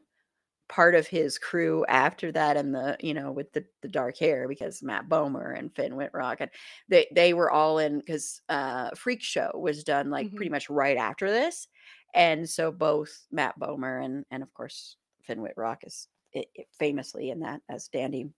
[0.73, 4.47] part of his crew after that and the you know with the the dark hair
[4.47, 6.49] because Matt Bomer and Finn Wittrock and
[6.89, 10.35] they they were all in because uh Freak Show was done like mm-hmm.
[10.35, 11.67] pretty much right after this
[12.15, 17.29] and so both Matt Bomer and and of course Finn Wittrock is it, it famously
[17.29, 18.31] in that as Dandy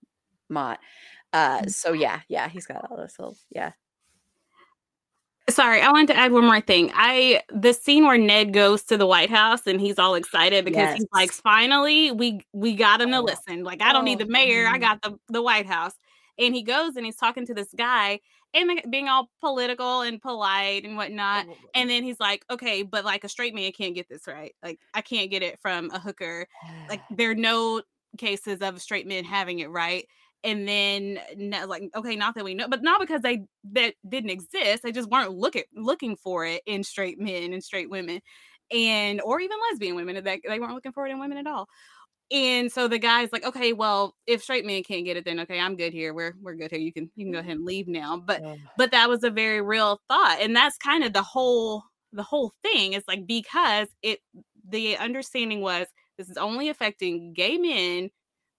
[0.50, 0.78] Mott.
[1.32, 1.72] Uh, mm.
[1.72, 3.72] so yeah, yeah, he's got all this little yeah.
[5.48, 6.90] Sorry, I wanted to add one more thing.
[6.94, 10.78] I the scene where Ned goes to the White House and he's all excited because
[10.78, 10.96] yes.
[10.96, 13.62] he's like, finally, we we got him to listen.
[13.62, 14.80] Like, I don't need the oh, mayor, I mm-hmm.
[14.80, 15.94] got the the White House.
[16.38, 18.20] And he goes and he's talking to this guy,
[18.56, 21.46] and being all political and polite and whatnot.
[21.74, 24.54] And then he's like, okay, but like a straight man can't get this right.
[24.62, 26.46] Like I can't get it from a hooker.
[26.88, 27.82] Like there are no
[28.18, 30.06] cases of straight men having it right.
[30.46, 31.18] And then
[31.66, 33.42] like, okay, not that we know, but not because they
[33.72, 34.82] that didn't exist.
[34.82, 38.20] They just weren't looking looking for it in straight men and straight women
[38.72, 40.22] and or even lesbian women.
[40.22, 41.68] They, they weren't looking for it in women at all.
[42.30, 45.60] And so the guy's like, okay, well, if straight men can't get it, then okay,
[45.60, 46.12] I'm good here.
[46.12, 46.80] We're we're good here.
[46.80, 48.16] You can you can go ahead and leave now.
[48.16, 48.56] But yeah.
[48.76, 50.38] but that was a very real thought.
[50.40, 52.94] And that's kind of the whole the whole thing.
[52.94, 54.20] Is like because it
[54.68, 55.86] the understanding was
[56.18, 58.10] this is only affecting gay men.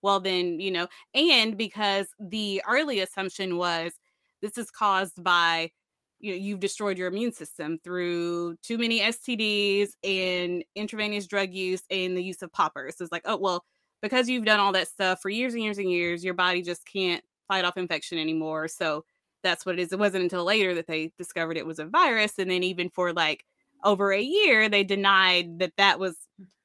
[0.01, 3.93] Well then, you know, and because the early assumption was
[4.41, 5.71] this is caused by
[6.19, 11.83] you know you've destroyed your immune system through too many STDs and intravenous drug use
[11.91, 12.97] and the use of poppers.
[12.97, 13.65] So it's like, oh well,
[14.01, 16.85] because you've done all that stuff for years and years and years, your body just
[16.85, 18.67] can't fight off infection anymore.
[18.67, 19.05] So
[19.43, 19.91] that's what it is.
[19.93, 23.13] It wasn't until later that they discovered it was a virus, and then even for
[23.13, 23.45] like
[23.83, 26.17] over a year, they denied that that was,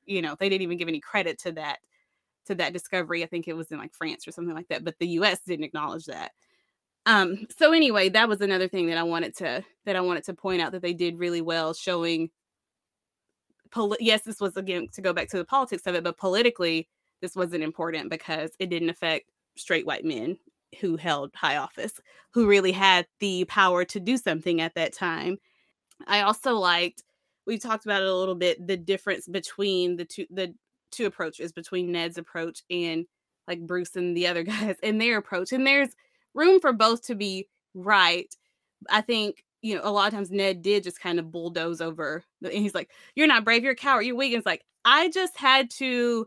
[0.07, 1.79] you know, they didn't even give any credit to that
[2.47, 3.23] to that discovery.
[3.23, 5.41] I think it was in like France or something like that, but the U.S.
[5.47, 6.33] didn't acknowledge that
[7.07, 10.35] um so anyway that was another thing that i wanted to that i wanted to
[10.35, 12.31] point out that they did really well showing
[13.71, 16.89] poli- yes this was again to go back to the politics of it but politically
[17.21, 20.37] this wasn't important because it didn't affect straight white men
[20.81, 22.01] who held high office
[22.33, 25.37] who really had the power to do something at that time
[26.07, 27.03] i also liked
[27.47, 30.55] we talked about it a little bit the difference between the two the
[30.93, 33.07] two approaches between ned's approach and
[33.49, 35.91] like bruce and the other guys and their approach and there's
[36.35, 38.33] room for both to be right.
[38.91, 42.25] I think you know, a lot of times Ned did just kind of bulldoze over,
[42.43, 43.63] and he's like, "You're not brave.
[43.63, 44.05] You're a coward.
[44.05, 46.27] You're weak." And it's like, I just had to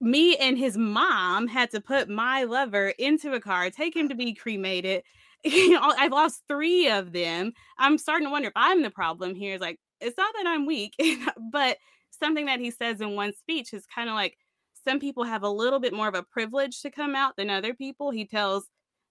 [0.00, 4.14] me and his mom had to put my lover into a car, take him to
[4.14, 5.02] be cremated.
[5.42, 7.54] You know, I've lost three of them.
[7.78, 9.54] I'm starting to wonder if I'm the problem here.
[9.54, 10.94] It's like, it's not that I'm weak,
[11.50, 11.78] but
[12.20, 14.36] something that he says in one speech is kind of like
[14.84, 17.74] some people have a little bit more of a privilege to come out than other
[17.74, 18.10] people.
[18.10, 18.66] He tells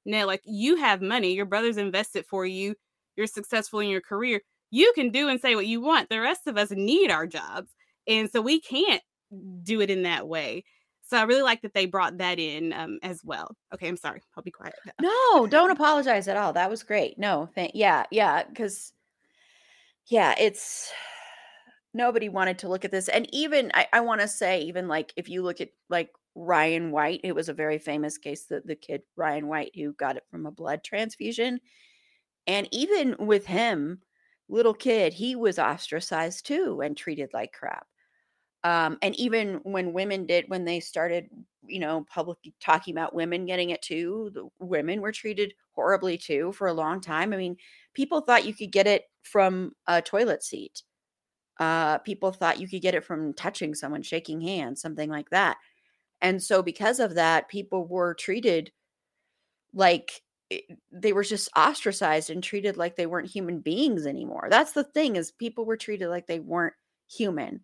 [0.05, 2.75] Ned, like, you have money, your brother's invested for you,
[3.15, 4.41] you're successful in your career.
[4.71, 6.09] You can do and say what you want.
[6.09, 7.71] The rest of us need our jobs.
[8.07, 9.01] And so we can't
[9.63, 10.63] do it in that way.
[11.07, 13.55] So I really like that they brought that in um, as well.
[13.73, 14.21] Okay, I'm sorry.
[14.37, 14.75] I'll be quiet.
[15.01, 16.53] No, don't apologize at all.
[16.53, 17.17] That was great.
[17.17, 18.93] No, thank yeah, yeah, because
[20.05, 20.91] yeah, it's
[21.93, 23.09] nobody wanted to look at this.
[23.09, 26.91] And even I, I want to say, even like if you look at like Ryan
[26.91, 30.23] White, it was a very famous case, that the kid Ryan White who got it
[30.29, 31.59] from a blood transfusion.
[32.47, 34.01] And even with him,
[34.49, 37.87] little kid, he was ostracized too and treated like crap
[38.63, 41.29] um, and even when women did when they started
[41.65, 46.51] you know publicly talking about women getting it too the women were treated horribly too
[46.53, 47.55] for a long time i mean
[47.93, 50.83] people thought you could get it from a toilet seat
[51.59, 55.57] uh, people thought you could get it from touching someone shaking hands something like that.
[56.21, 58.71] And so because of that people were treated
[59.73, 64.47] like eh, they were just ostracized and treated like they weren't human beings anymore.
[64.49, 66.73] That's the thing is people were treated like they weren't
[67.09, 67.61] human.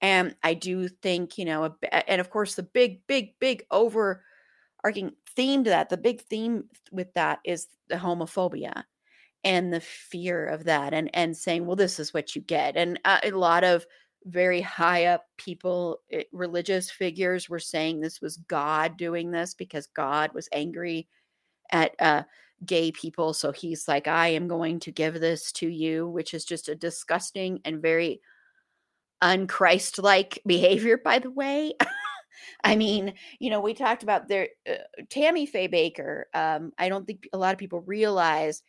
[0.00, 5.12] And I do think, you know, a, and of course, the big, big, big overarching
[5.34, 8.84] theme to that, the big theme with that is the homophobia
[9.44, 12.98] and the fear of that and and saying well this is what you get and
[13.04, 13.86] uh, a lot of
[14.24, 19.86] very high up people eh, religious figures were saying this was god doing this because
[19.88, 21.08] god was angry
[21.70, 22.22] at uh,
[22.64, 26.44] gay people so he's like i am going to give this to you which is
[26.44, 28.20] just a disgusting and very
[29.22, 31.72] unchrist-like behavior by the way
[32.64, 34.74] i mean you know we talked about there uh,
[35.10, 36.24] tammy faye Bakker.
[36.34, 38.62] um, i don't think a lot of people realize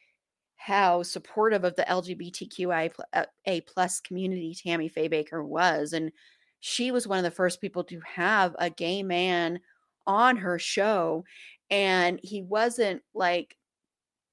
[0.59, 3.25] how supportive of the lgbtqia uh,
[3.65, 6.11] plus community tammy faye bakker was and
[6.59, 9.61] she was one of the first people to have a gay man
[10.05, 11.23] on her show
[11.71, 13.55] and he wasn't like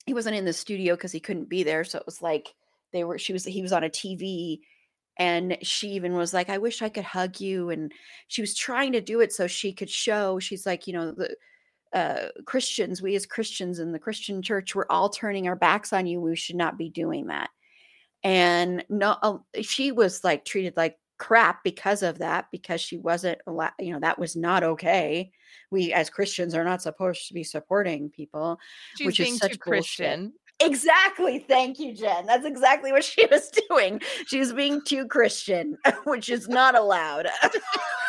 [0.04, 2.54] he wasn't in the studio because he couldn't be there so it was like
[2.92, 4.58] they were she was he was on a tv
[5.18, 7.92] and she even was like i wish i could hug you and
[8.26, 11.36] she was trying to do it so she could show she's like you know the
[11.96, 16.06] uh, christians we as christians in the christian church we're all turning our backs on
[16.06, 17.48] you we should not be doing that
[18.22, 23.38] and no uh, she was like treated like crap because of that because she wasn't
[23.46, 25.30] allowed you know that was not okay
[25.70, 28.60] we as christians are not supposed to be supporting people
[28.98, 29.62] She's which being is such bullshit.
[29.62, 30.32] Christian.
[30.60, 31.40] Exactly.
[31.40, 32.24] Thank you, Jen.
[32.26, 34.00] That's exactly what she was doing.
[34.26, 37.28] She was being too Christian, which is not allowed.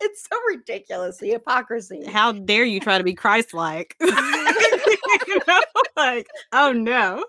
[0.00, 1.18] it's, it's so ridiculous.
[1.18, 2.04] The hypocrisy.
[2.06, 3.96] How dare you try to be Christ-like?
[4.00, 5.60] you know,
[5.96, 7.24] like, oh no.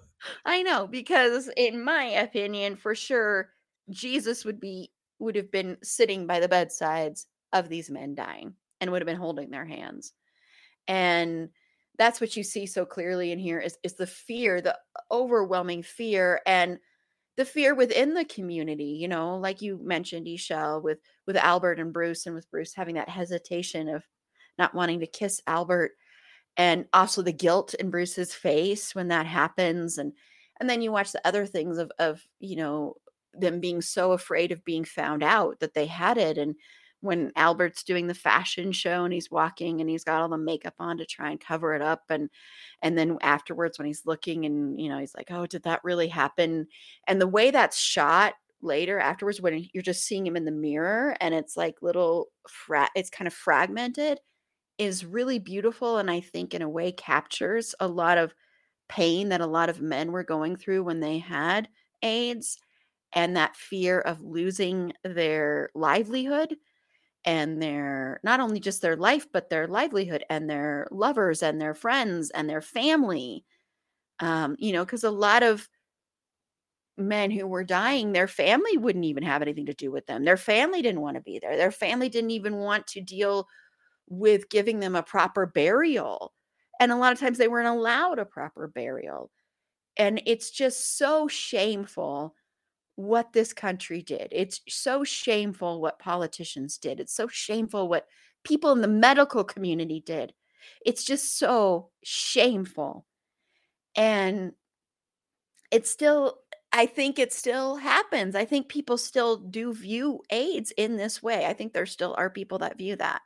[0.45, 3.49] I know because, in my opinion, for sure,
[3.89, 8.91] Jesus would be would have been sitting by the bedsides of these men dying and
[8.91, 10.13] would have been holding their hands.
[10.87, 11.49] And
[11.97, 14.77] that's what you see so clearly in here is, is the fear, the
[15.09, 16.79] overwhelming fear and
[17.37, 21.93] the fear within the community, you know, like you mentioned, Eshel, with with Albert and
[21.93, 24.03] Bruce, and with Bruce having that hesitation of
[24.57, 25.91] not wanting to kiss Albert,
[26.57, 30.13] and also the guilt in Bruce's face when that happens, and
[30.59, 32.95] and then you watch the other things of of you know
[33.33, 36.55] them being so afraid of being found out that they had it, and
[37.05, 40.75] when Albert's doing the fashion show and he's walking and he's got all the makeup
[40.79, 42.29] on to try and cover it up and
[42.81, 46.07] and then afterwards when he's looking and you know he's like oh did that really
[46.07, 46.67] happen?
[47.07, 51.15] And the way that's shot later afterwards when you're just seeing him in the mirror
[51.21, 54.19] and it's like little fra- it's kind of fragmented
[54.77, 58.33] is really beautiful and I think in a way captures a lot of
[58.89, 61.69] pain that a lot of men were going through when they had
[62.03, 62.59] AIDS
[63.13, 66.57] and that fear of losing their livelihood
[67.25, 71.73] and their not only just their life but their livelihood and their lovers and their
[71.73, 73.45] friends and their family
[74.21, 75.69] um you know because a lot of
[76.97, 80.23] men who were dying their family wouldn't even have anything to do with them.
[80.23, 81.57] Their family didn't want to be there.
[81.57, 83.47] Their family didn't even want to deal
[84.09, 86.33] with giving them a proper burial
[86.79, 89.31] and a lot of times they weren't allowed a proper burial
[89.97, 92.35] and it's just so shameful
[92.95, 94.29] what this country did.
[94.31, 96.99] It's so shameful what politicians did.
[96.99, 98.07] It's so shameful what
[98.43, 100.33] people in the medical community did.
[100.85, 103.05] It's just so shameful.
[103.95, 104.53] And
[105.71, 106.39] it's still
[106.71, 108.35] I think it still happens.
[108.35, 111.45] I think people still do view AIDS in this way.
[111.45, 113.21] I think there still are people that view that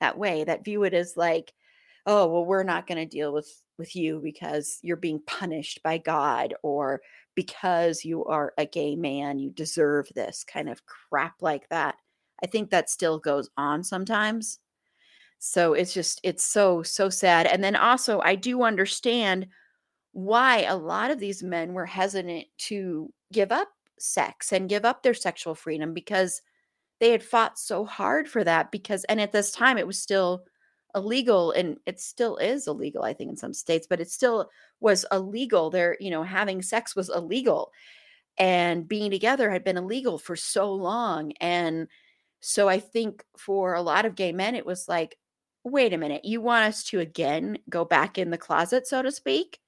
[0.00, 1.52] that way, that view it as like,
[2.06, 3.48] oh, well, we're not going to deal with
[3.78, 7.00] with you because you're being punished by God or
[7.34, 11.96] because you are a gay man, you deserve this kind of crap like that.
[12.42, 14.58] I think that still goes on sometimes.
[15.38, 17.46] So it's just it's so so sad.
[17.46, 19.46] And then also I do understand
[20.12, 23.68] why a lot of these men were hesitant to give up
[23.98, 26.42] sex and give up their sexual freedom because
[26.98, 30.44] they had fought so hard for that because and at this time it was still
[30.94, 35.04] illegal and it still is illegal i think in some states but it still was
[35.12, 37.72] illegal there you know having sex was illegal
[38.38, 41.88] and being together had been illegal for so long and
[42.40, 45.16] so i think for a lot of gay men it was like
[45.64, 49.12] wait a minute you want us to again go back in the closet so to
[49.12, 49.58] speak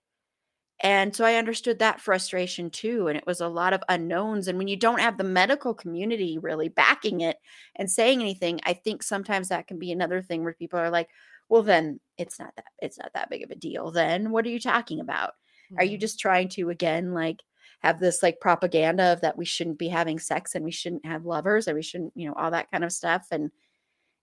[0.80, 3.08] and so I understood that frustration too.
[3.08, 4.48] And it was a lot of unknowns.
[4.48, 7.36] And when you don't have the medical community really backing it
[7.76, 11.08] and saying anything, I think sometimes that can be another thing where people are like,
[11.48, 13.90] well, then it's not that, it's not that big of a deal.
[13.92, 15.30] Then what are you talking about?
[15.30, 15.78] Mm-hmm.
[15.78, 16.00] Are you mm-hmm.
[16.00, 17.42] just trying to, again, like,
[17.80, 21.26] have this like propaganda of that we shouldn't be having sex and we shouldn't have
[21.26, 23.26] lovers and we shouldn't, you know, all that kind of stuff.
[23.30, 23.50] And,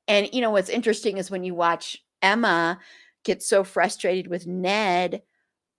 [0.08, 2.80] and, you know, what's interesting is when you watch Emma
[3.26, 5.22] get so frustrated with Ned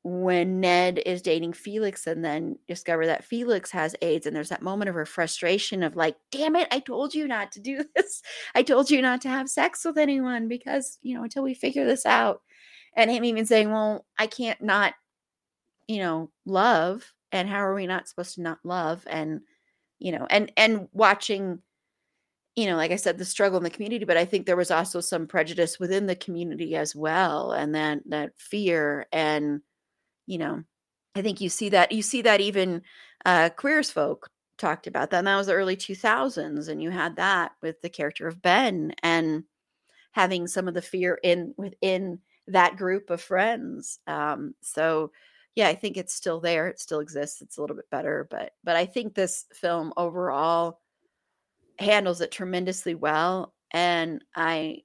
[0.03, 4.62] when Ned is dating Felix and then discover that Felix has AIDS and there's that
[4.62, 8.22] moment of her frustration of like, damn it, I told you not to do this.
[8.55, 11.84] I told you not to have sex with anyone because, you know, until we figure
[11.84, 12.40] this out.
[12.96, 14.94] And him even saying, Well, I can't not,
[15.86, 17.12] you know, love.
[17.30, 19.07] And how are we not supposed to not love?
[19.09, 19.42] And,
[20.01, 21.61] you know, and and watching,
[22.57, 24.72] you know, like I said, the struggle in the community, but I think there was
[24.72, 29.61] also some prejudice within the community as well, and then that fear and
[30.31, 30.62] you know,
[31.16, 32.83] I think you see that you see that even
[33.24, 35.18] uh, queer as folk talked about that.
[35.18, 38.95] And that was the early 2000s, and you had that with the character of Ben
[39.03, 39.43] and
[40.12, 43.99] having some of the fear in within that group of friends.
[44.07, 45.11] Um, so
[45.57, 46.68] yeah, I think it's still there.
[46.68, 47.43] It still exists.
[47.43, 50.81] It's a little bit better, but but I think this film overall
[51.81, 53.53] handles it tremendously well.
[53.72, 54.83] And I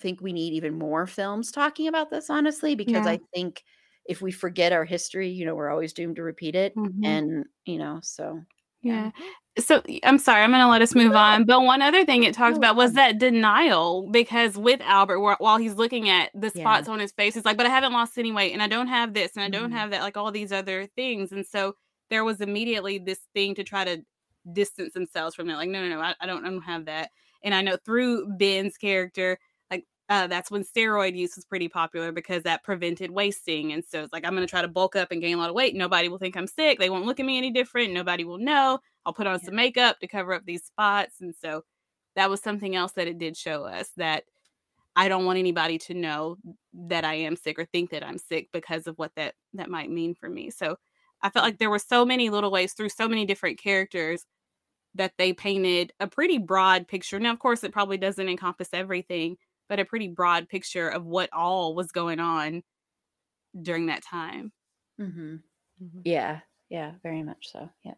[0.00, 3.12] think we need even more films talking about this, honestly, because yeah.
[3.12, 3.64] I think
[4.06, 6.76] if we forget our history, you know, we're always doomed to repeat it.
[6.76, 7.04] Mm-hmm.
[7.04, 8.40] And, you know, so
[8.82, 9.10] yeah.
[9.58, 11.44] So I'm sorry, I'm going to let us move on.
[11.44, 15.74] But one other thing it talked about was that denial because with Albert, while he's
[15.74, 16.92] looking at the spots yeah.
[16.92, 19.14] on his face, he's like, but I haven't lost any weight and I don't have
[19.14, 19.78] this and I don't mm-hmm.
[19.78, 21.32] have that, like all these other things.
[21.32, 21.76] And so
[22.10, 24.02] there was immediately this thing to try to
[24.52, 25.54] distance themselves from it.
[25.54, 27.10] Like, no, no, no, I, I don't, I don't have that.
[27.42, 29.38] And I know through Ben's character,
[30.08, 33.72] uh, that's when steroid use was pretty popular because that prevented wasting.
[33.72, 35.48] And so it's like, I'm going to try to bulk up and gain a lot
[35.48, 35.74] of weight.
[35.74, 36.78] Nobody will think I'm sick.
[36.78, 37.92] They won't look at me any different.
[37.92, 38.78] Nobody will know.
[39.06, 39.46] I'll put on yeah.
[39.46, 41.16] some makeup to cover up these spots.
[41.20, 41.64] And so
[42.16, 44.24] that was something else that it did show us that
[44.96, 46.36] I don't want anybody to know
[46.72, 49.90] that I am sick or think that I'm sick because of what that that might
[49.90, 50.50] mean for me.
[50.50, 50.76] So
[51.22, 54.24] I felt like there were so many little ways through so many different characters
[54.94, 57.18] that they painted a pretty broad picture.
[57.18, 59.36] Now, of course, it probably doesn't encompass everything,
[59.68, 62.62] but a pretty broad picture of what all was going on
[63.60, 64.52] during that time.
[65.00, 65.36] Mm-hmm.
[65.82, 66.00] Mm-hmm.
[66.04, 67.68] Yeah, yeah, very much so.
[67.84, 67.94] Yeah.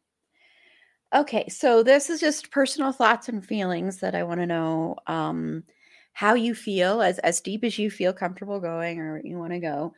[1.14, 5.62] Okay, so this is just personal thoughts and feelings that I want to know um,
[6.12, 9.60] how you feel, as as deep as you feel comfortable going, or you want to
[9.60, 9.94] go,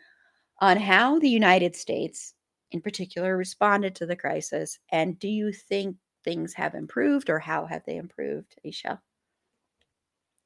[0.60, 2.34] on how the United States,
[2.72, 7.64] in particular, responded to the crisis, and do you think things have improved, or how
[7.66, 8.98] have they improved, Aisha?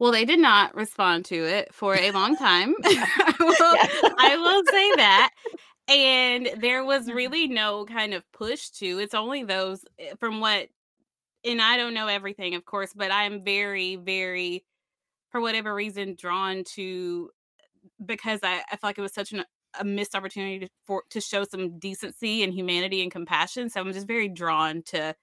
[0.02, 2.74] Well, they did not respond to it for a long time.
[2.84, 5.30] I, will, I will say that.
[5.88, 9.00] And there was really no kind of push to.
[9.00, 10.68] It's only those eh, from what
[11.44, 14.64] and I don't know everything, of course, but I'm very, very,
[15.30, 17.30] for whatever reason, drawn to
[18.04, 19.44] because I, I feel like it was such an,
[19.78, 23.68] a missed opportunity to, for to show some decency and humanity and compassion.
[23.68, 25.14] So I'm just very drawn to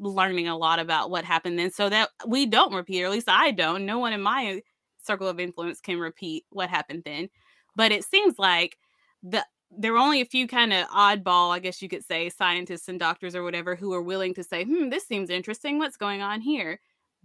[0.00, 3.28] learning a lot about what happened then so that we don't repeat, or at least
[3.28, 3.86] I don't.
[3.86, 4.62] No one in my
[5.02, 7.28] circle of influence can repeat what happened then.
[7.76, 8.78] But it seems like
[9.22, 12.88] the there were only a few kind of oddball, I guess you could say, scientists
[12.88, 15.78] and doctors or whatever who were willing to say, hmm, this seems interesting.
[15.78, 16.80] What's going on here?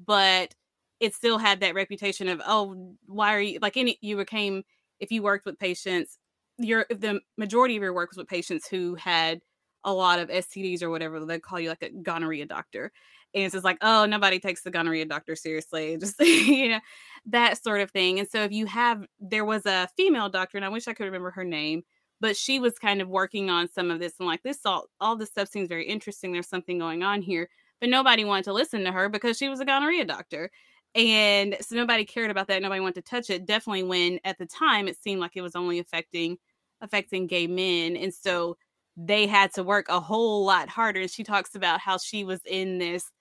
[0.06, 0.54] But
[1.00, 4.64] it still had that reputation of, oh, why are you like any you became
[5.00, 6.20] if you worked with patients,
[6.58, 9.42] your the majority of your work was with patients who had
[9.86, 11.24] a lot of STDs or whatever.
[11.24, 12.92] They call you like a gonorrhea doctor.
[13.34, 15.98] And it's just like, oh, nobody takes the gonorrhea doctor seriously.
[15.98, 16.80] Just, you know,
[17.28, 18.20] that sort of thing.
[18.20, 21.06] And so if you have, there was a female doctor, and I wish I could
[21.06, 21.84] remember her name,
[22.20, 25.16] but she was kind of working on some of this and like this all all
[25.16, 26.32] this stuff seems very interesting.
[26.32, 29.60] There's something going on here, but nobody wanted to listen to her because she was
[29.60, 30.50] a gonorrhea doctor.
[30.96, 32.62] And so nobody cared about that.
[32.62, 33.46] Nobody wanted to touch it.
[33.46, 36.38] Definitely when at the time it seemed like it was only affecting
[36.82, 37.98] affecting gay men.
[37.98, 38.58] And so
[38.98, 41.02] they had to work a whole lot harder.
[41.02, 43.12] And she talks about how she was in this,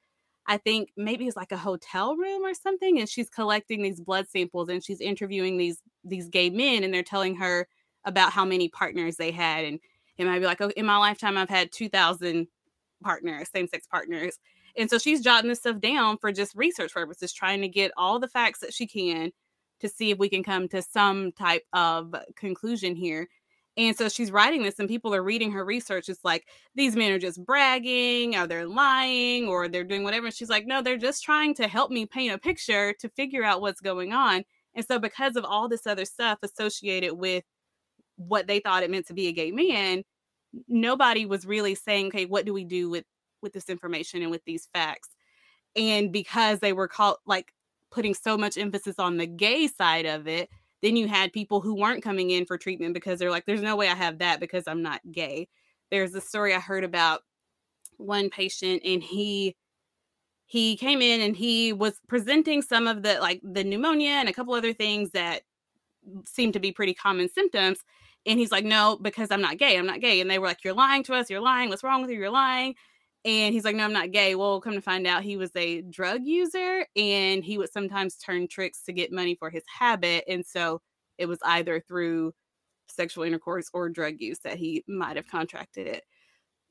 [0.47, 4.29] I think maybe it's like a hotel room or something, and she's collecting these blood
[4.29, 7.67] samples and she's interviewing these these gay men, and they're telling her
[8.05, 9.65] about how many partners they had.
[9.65, 9.81] And
[10.19, 12.47] it might be like, oh, in my lifetime, I've had two thousand
[13.03, 14.39] partners, same sex partners.
[14.77, 18.19] And so she's jotting this stuff down for just research purposes, trying to get all
[18.19, 19.33] the facts that she can
[19.81, 23.29] to see if we can come to some type of conclusion here.
[23.77, 26.09] And so she's writing this, and people are reading her research.
[26.09, 26.47] It's like
[26.77, 30.27] these men are just bragging, or they're lying, or they're doing whatever.
[30.27, 33.43] And she's like, no, they're just trying to help me paint a picture to figure
[33.43, 34.45] out what's going on.
[34.75, 37.45] And so, because of all this other stuff associated with
[38.17, 40.05] what they thought it meant to be a gay man,
[40.69, 43.05] nobody was really saying, okay, what do we do with
[43.43, 45.11] with this information and with these facts?
[45.77, 47.53] And because they were called like
[47.91, 50.49] putting so much emphasis on the gay side of it,
[50.85, 53.75] then you had people who weren't coming in for treatment because they're like, there's no
[53.75, 55.49] way I have that because I'm not gay.
[55.91, 57.23] There's a story I heard about
[57.97, 59.57] one patient and he
[60.45, 64.33] he came in and he was presenting some of the like the pneumonia and a
[64.33, 65.43] couple other things that
[66.27, 67.79] seemed to be pretty common symptoms
[68.27, 70.65] and he's like no because i'm not gay i'm not gay and they were like
[70.65, 72.75] you're lying to us you're lying what's wrong with you you're lying
[73.25, 74.35] and he's like, No, I'm not gay.
[74.35, 78.49] Well, come to find out, he was a drug user and he would sometimes turn
[78.49, 80.25] tricks to get money for his habit.
[80.29, 80.81] And so
[81.19, 82.35] it was either through
[82.89, 86.05] sexual intercourse or drug use that he might have contracted it.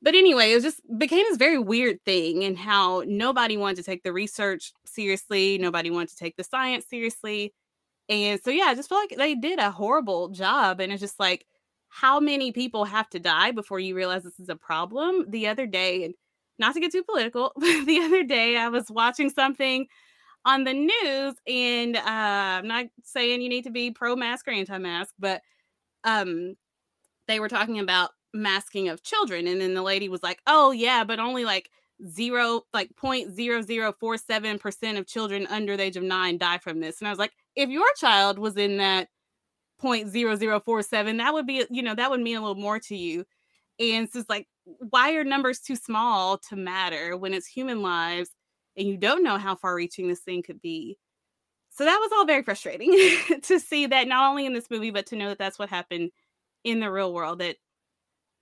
[0.02, 4.02] But anyway, it just became this very weird thing and how nobody wanted to take
[4.02, 5.56] the research seriously.
[5.58, 7.54] Nobody wanted to take the science seriously.
[8.08, 10.80] And so, yeah, I just feel like they did a horrible job.
[10.80, 11.46] And it's just like,
[11.88, 15.26] how many people have to die before you realize this is a problem?
[15.30, 16.14] The other day, and
[16.58, 19.86] not to get too political, but the other day I was watching something
[20.44, 24.52] on the news, and uh, I'm not saying you need to be pro mask or
[24.52, 25.40] anti mask, but
[26.04, 26.56] um,
[27.26, 29.46] they were talking about masking of children.
[29.46, 31.70] And then the lady was like, oh, yeah, but only like
[32.10, 37.00] zero, like 0.0047% of children under the age of nine die from this.
[37.00, 39.08] And I was like, if your child was in that
[39.82, 43.24] 0.0047, that would be, you know, that would mean a little more to you.
[43.78, 48.30] And it's just like, why are numbers too small to matter when it's human lives
[48.76, 50.96] and you don't know how far reaching this thing could be?
[51.70, 52.92] So that was all very frustrating
[53.42, 56.10] to see that not only in this movie, but to know that that's what happened
[56.62, 57.56] in the real world, that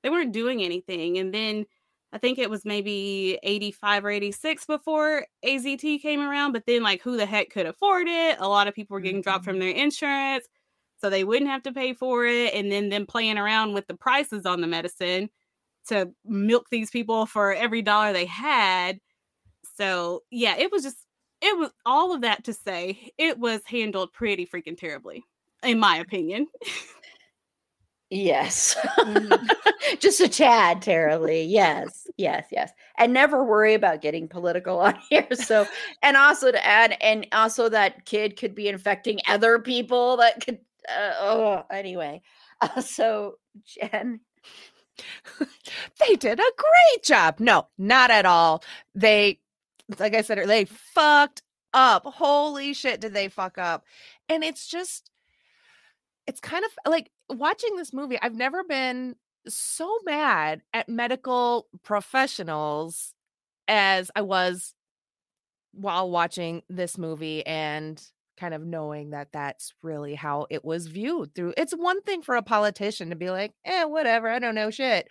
[0.03, 1.19] they weren't doing anything.
[1.19, 1.65] And then
[2.13, 7.01] I think it was maybe 85 or 86 before AZT came around, but then like
[7.01, 8.37] who the heck could afford it?
[8.39, 9.31] A lot of people were getting mm-hmm.
[9.31, 10.47] dropped from their insurance
[11.03, 12.55] so they wouldn't have to pay for it.
[12.55, 15.29] And then them playing around with the prices on the medicine
[15.89, 19.01] to milk these people for every dollar they had.
[19.77, 21.05] So yeah, it was just
[21.41, 25.25] it was all of that to say it was handled pretty freaking terribly,
[25.65, 26.47] in my opinion.
[28.13, 28.77] Yes.
[28.99, 29.47] Mm-hmm.
[29.99, 31.45] Just a tad terribly.
[31.45, 32.07] Yes.
[32.19, 32.47] Yes.
[32.53, 32.71] Yes.
[32.99, 35.27] And never worry about getting political on here.
[35.33, 35.67] So,
[36.03, 40.59] and also to add, and also that kid could be infecting other people that could,
[40.89, 42.23] uh, oh, anyway.
[42.63, 44.21] Uh, so, Jen,
[45.41, 47.41] they did a great job.
[47.41, 48.63] No, not at all.
[48.95, 49.41] They,
[49.99, 51.43] like I said, they fucked
[51.75, 52.05] up.
[52.07, 53.83] Holy shit, did they fuck up?
[54.29, 55.11] And it's just,
[56.29, 58.17] it's kind of like watching this movie.
[58.23, 59.17] I've never been
[59.49, 63.13] so mad at medical professionals
[63.67, 64.75] as I was
[65.73, 68.03] while watching this movie and
[68.43, 72.35] kind of knowing that that's really how it was viewed through it's one thing for
[72.35, 75.07] a politician to be like eh whatever i don't know shit.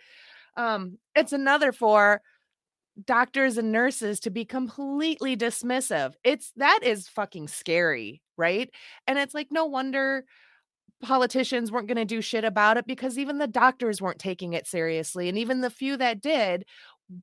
[0.58, 2.20] Um it's another for
[3.06, 6.12] doctors and nurses to be completely dismissive.
[6.22, 8.68] It's that is fucking scary right?
[9.06, 10.26] And it's like no wonder
[11.02, 14.66] politicians weren't going to do shit about it because even the doctors weren't taking it
[14.66, 16.66] seriously and even the few that did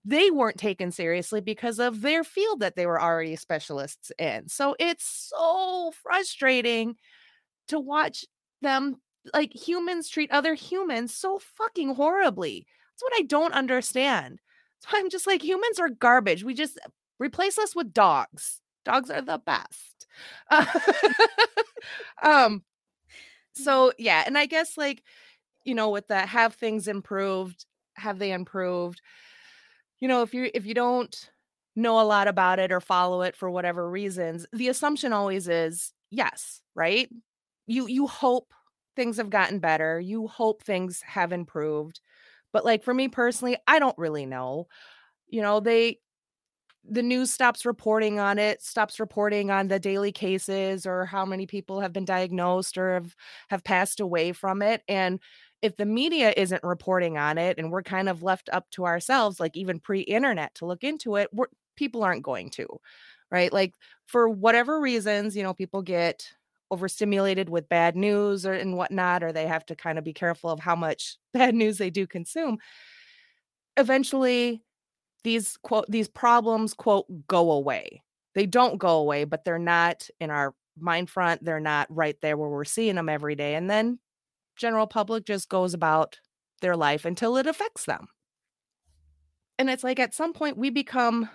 [0.05, 4.47] they weren't taken seriously because of their field that they were already specialists in.
[4.49, 6.95] So it's so frustrating
[7.69, 8.25] to watch
[8.61, 8.97] them
[9.33, 12.65] like humans treat other humans so fucking horribly.
[12.93, 14.39] That's what I don't understand.
[14.81, 16.43] So I'm just like humans are garbage.
[16.43, 16.79] We just
[17.19, 18.61] replace us with dogs.
[18.85, 20.07] Dogs are the best.
[20.49, 20.65] Uh,
[22.23, 22.63] um
[23.53, 25.03] so yeah, and I guess like
[25.65, 29.01] you know with the have things improved, have they improved?
[29.99, 31.30] You know, if you if you don't
[31.76, 35.93] know a lot about it or follow it for whatever reasons, the assumption always is
[36.09, 37.09] yes, right?
[37.67, 38.53] You you hope
[38.95, 39.99] things have gotten better.
[39.99, 42.01] You hope things have improved.
[42.51, 44.67] But like for me personally, I don't really know.
[45.30, 45.99] You know, they
[46.89, 51.45] the news stops reporting on it, stops reporting on the daily cases or how many
[51.45, 53.15] people have been diagnosed or have,
[53.49, 54.81] have passed away from it.
[54.88, 55.19] And
[55.61, 59.40] if the media isn't reporting on it and we're kind of left up to ourselves,
[59.40, 61.30] like even pre internet to look into it,
[61.76, 62.68] people aren't going to,
[63.31, 63.52] right?
[63.52, 63.76] Like
[64.06, 66.27] for whatever reasons, you know, people get
[66.72, 70.49] overstimulated with bad news or and whatnot, or they have to kind of be careful
[70.49, 72.57] of how much bad news they do consume.
[73.77, 74.61] Eventually,
[75.23, 78.02] these quote these problems quote go away.
[78.36, 81.44] They don't go away, but they're not in our mind front.
[81.44, 83.56] They're not right there where we're seeing them every day.
[83.56, 83.99] And then
[84.60, 86.19] general public just goes about
[86.61, 88.07] their life until it affects them.
[89.57, 91.30] And it's like at some point we become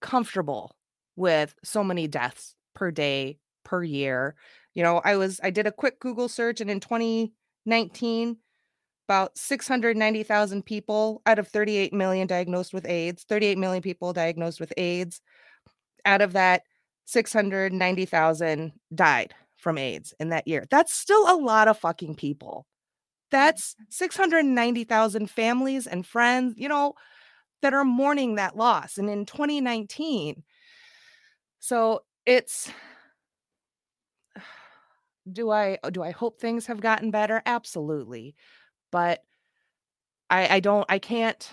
[0.00, 0.74] comfortable
[1.16, 4.34] with so many deaths per day, per year.
[4.74, 8.38] You know, I was I did a quick Google search and in 2019
[9.08, 14.72] about 690,000 people out of 38 million diagnosed with AIDS, 38 million people diagnosed with
[14.76, 15.20] AIDS.
[16.04, 16.62] Out of that,
[17.04, 20.66] 690,000 died from AIDS in that year.
[20.70, 22.66] That's still a lot of fucking people.
[23.30, 23.84] That's mm-hmm.
[23.90, 26.94] 690,000 families and friends, you know,
[27.62, 28.98] that are mourning that loss.
[28.98, 30.42] And in 2019,
[31.60, 32.70] so it's
[35.32, 37.40] do I do I hope things have gotten better?
[37.46, 38.34] Absolutely
[38.92, 39.24] but
[40.30, 41.50] I I don't I can't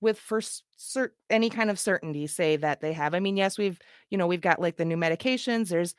[0.00, 3.14] with for cert any kind of certainty say that they have.
[3.14, 3.78] I mean, yes, we've
[4.08, 5.68] you know we've got like the new medications.
[5.68, 5.94] There's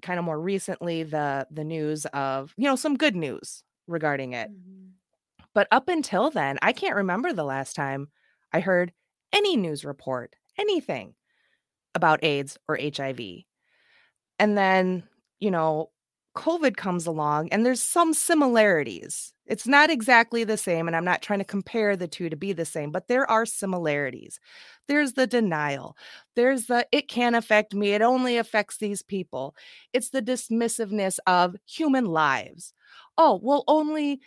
[0.00, 4.50] kind of more recently the the news of you know some good news regarding it.
[4.50, 4.90] Mm-hmm.
[5.54, 8.08] But up until then, I can't remember the last time
[8.52, 8.92] I heard
[9.32, 11.14] any news report, anything
[11.94, 13.20] about AIDS or HIV.
[14.38, 15.02] And then,
[15.40, 15.90] you know,
[16.36, 19.32] COVID comes along and there's some similarities.
[19.46, 22.52] It's not exactly the same, and I'm not trying to compare the two to be
[22.52, 24.38] the same, but there are similarities.
[24.86, 25.96] There's the denial.
[26.36, 27.90] There's the it can't affect me.
[27.92, 29.56] It only affects these people.
[29.92, 32.72] It's the dismissiveness of human lives.
[33.18, 34.20] Oh, well, only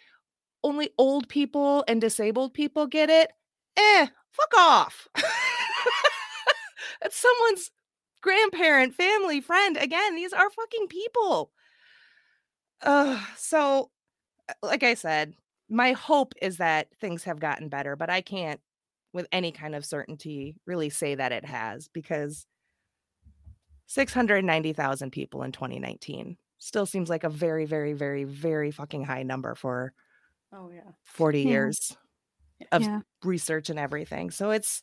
[0.64, 3.32] only old people and disabled people get it.
[3.78, 5.08] Eh, fuck off.
[7.04, 7.72] it's someone's
[8.22, 9.78] grandparent, family, friend.
[9.78, 11.52] Again, these are fucking people.
[12.84, 13.90] Uh, so,
[14.62, 15.34] like I said,
[15.70, 18.60] my hope is that things have gotten better, but I can't,
[19.14, 22.46] with any kind of certainty, really say that it has because
[23.88, 29.56] 690,000 people in 2019 still seems like a very, very, very, very fucking high number
[29.56, 29.94] for
[30.54, 31.50] oh yeah 40 yeah.
[31.50, 31.98] years
[32.72, 33.02] of yeah.
[33.24, 34.32] research and everything.
[34.32, 34.82] So it's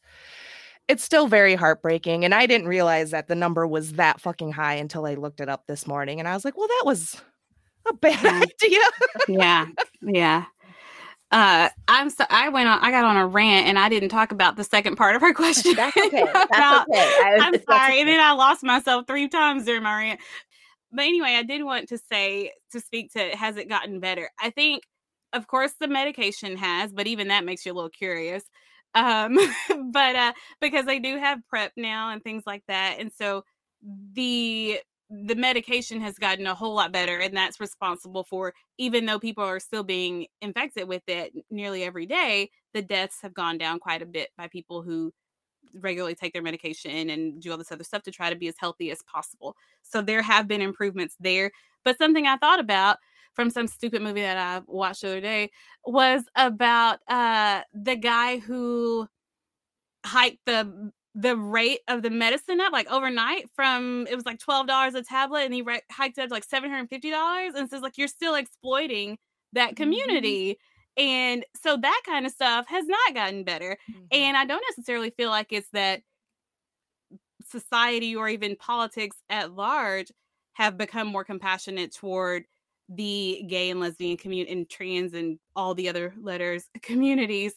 [0.89, 2.25] it's still very heartbreaking.
[2.25, 5.49] And I didn't realize that the number was that fucking high until I looked it
[5.49, 6.19] up this morning.
[6.19, 7.23] And I was like, well, that was
[7.89, 8.25] a bad
[8.63, 8.81] idea.
[9.29, 9.67] yeah.
[10.03, 10.45] Yeah.
[11.33, 12.81] Uh, I'm so I went on.
[12.81, 15.33] I got on a rant and I didn't talk about the second part of her
[15.35, 15.75] question.
[15.77, 16.25] That's okay.
[16.33, 16.99] That's about, okay.
[16.99, 18.01] I am sorry, okay.
[18.01, 20.21] and then I lost myself three times during my rant.
[20.93, 24.29] But anyway, I did want to say to speak to has it gotten better?
[24.41, 24.83] I think,
[25.33, 28.43] of course, the medication has, but even that makes you a little curious.
[28.97, 29.39] Um,
[29.93, 33.45] but uh, because they do have PrEP now and things like that, and so
[34.15, 34.81] the
[35.11, 39.43] the medication has gotten a whole lot better and that's responsible for even though people
[39.45, 44.03] are still being infected with it nearly every day the deaths have gone down quite
[44.03, 45.13] a bit by people who
[45.75, 48.55] regularly take their medication and do all this other stuff to try to be as
[48.59, 49.55] healthy as possible.
[49.83, 51.51] So there have been improvements there
[51.85, 52.99] but something i thought about
[53.35, 55.51] from some stupid movie that i watched the other day
[55.85, 59.07] was about uh the guy who
[60.05, 64.95] hiked the the rate of the medicine up like overnight from it was like $12
[64.95, 68.37] a tablet and he re- hiked up to like $750 and says like you're still
[68.37, 69.19] exploiting
[69.53, 69.83] that mm-hmm.
[69.83, 70.59] community
[70.99, 71.03] mm-hmm.
[71.03, 74.05] and so that kind of stuff has not gotten better mm-hmm.
[74.13, 76.03] and i don't necessarily feel like it's that
[77.49, 80.13] society or even politics at large
[80.53, 82.45] have become more compassionate toward
[82.89, 87.55] the gay and lesbian community and trans and all the other letters communities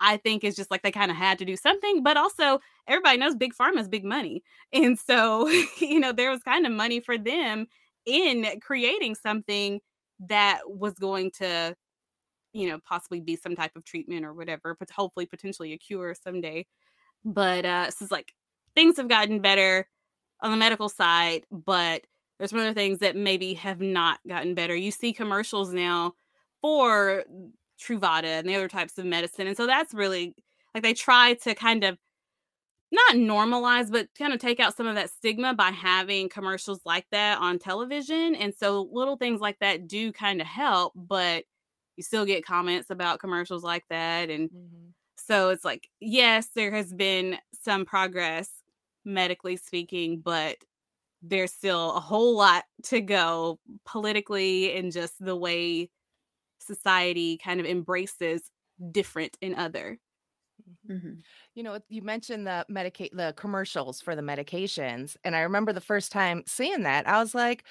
[0.00, 3.18] I think is just like they kind of had to do something, but also everybody
[3.18, 4.42] knows big pharma is big money.
[4.72, 5.48] And so,
[5.80, 7.66] you know, there was kind of money for them
[8.06, 9.80] in creating something
[10.28, 11.74] that was going to,
[12.52, 16.14] you know, possibly be some type of treatment or whatever, but hopefully potentially a cure
[16.14, 16.66] someday.
[17.24, 18.32] But uh this is like
[18.74, 19.88] things have gotten better
[20.42, 22.02] on the medical side, but
[22.38, 24.76] there's some other things that maybe have not gotten better.
[24.76, 26.14] You see commercials now
[26.62, 27.24] for
[27.80, 29.46] Truvada and the other types of medicine.
[29.46, 30.34] And so that's really
[30.74, 31.98] like they try to kind of
[32.92, 37.06] not normalize, but kind of take out some of that stigma by having commercials like
[37.12, 38.34] that on television.
[38.34, 41.44] And so little things like that do kind of help, but
[41.96, 44.28] you still get comments about commercials like that.
[44.28, 44.88] And mm-hmm.
[45.16, 48.50] so it's like, yes, there has been some progress
[49.04, 50.56] medically speaking, but
[51.22, 55.90] there's still a whole lot to go politically and just the way
[56.74, 58.50] society kind of embraces
[58.92, 59.98] different and other.
[60.88, 60.96] Mm-hmm.
[60.96, 61.20] mm-hmm.
[61.54, 65.80] You know, you mentioned the medicate the commercials for the medications, and I remember the
[65.80, 67.64] first time seeing that, I was like,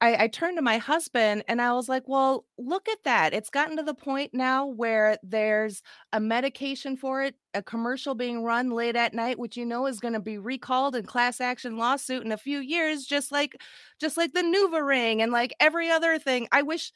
[0.00, 3.32] I, I turned to my husband and I was like, well, look at that.
[3.32, 5.82] It's gotten to the point now where there's
[6.12, 9.98] a medication for it, a commercial being run late at night, which you know is
[9.98, 13.56] going to be recalled in class action lawsuit in a few years, just like
[13.98, 16.46] just like the NuvaRing and like every other thing.
[16.52, 16.92] I wish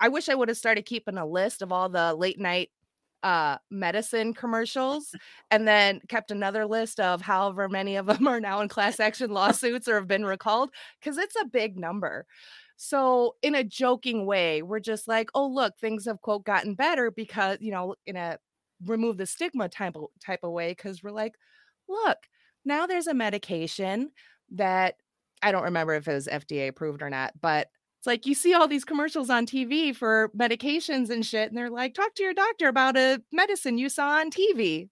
[0.00, 2.70] I wish I would have started keeping a list of all the late night
[3.22, 5.14] uh medicine commercials
[5.50, 9.30] and then kept another list of however many of them are now in class action
[9.30, 10.70] lawsuits or have been recalled
[11.00, 12.24] because it's a big number.
[12.78, 17.10] So in a joking way we're just like oh look things have quote gotten better
[17.10, 18.38] because you know in a
[18.86, 21.34] remove the stigma type of, type of way because we're like
[21.88, 22.18] look
[22.64, 24.10] now there's a medication
[24.52, 24.94] that
[25.42, 27.68] i don't remember if it was fda approved or not but
[28.00, 31.68] it's like you see all these commercials on TV for medications and shit, and they're
[31.68, 34.88] like, talk to your doctor about a medicine you saw on TV.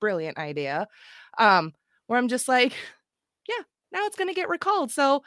[0.00, 0.86] Brilliant idea.
[1.36, 1.72] Um,
[2.06, 2.72] where I'm just like,
[3.48, 4.92] yeah, now it's gonna get recalled.
[4.92, 5.24] So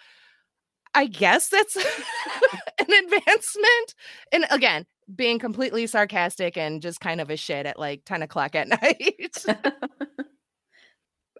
[0.94, 1.76] I guess that's
[2.80, 3.96] an advancement.
[4.32, 8.56] And again, being completely sarcastic and just kind of a shit at like 10 o'clock
[8.56, 9.44] at night.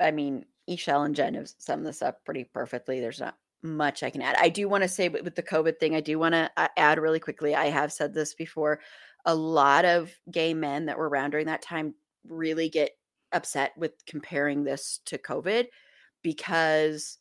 [0.02, 3.00] I mean, Eshell and Jen have summed this up pretty perfectly.
[3.00, 3.38] There's not
[3.68, 4.36] much I can add.
[4.40, 7.00] I do want to say with the COVID thing, I do want to uh, add
[7.00, 7.56] really quickly.
[7.56, 8.80] I have said this before.
[9.26, 11.94] A lot of gay men that were around during that time
[12.28, 12.92] really get
[13.34, 15.66] upset with comparing this to COVID
[16.24, 17.20] because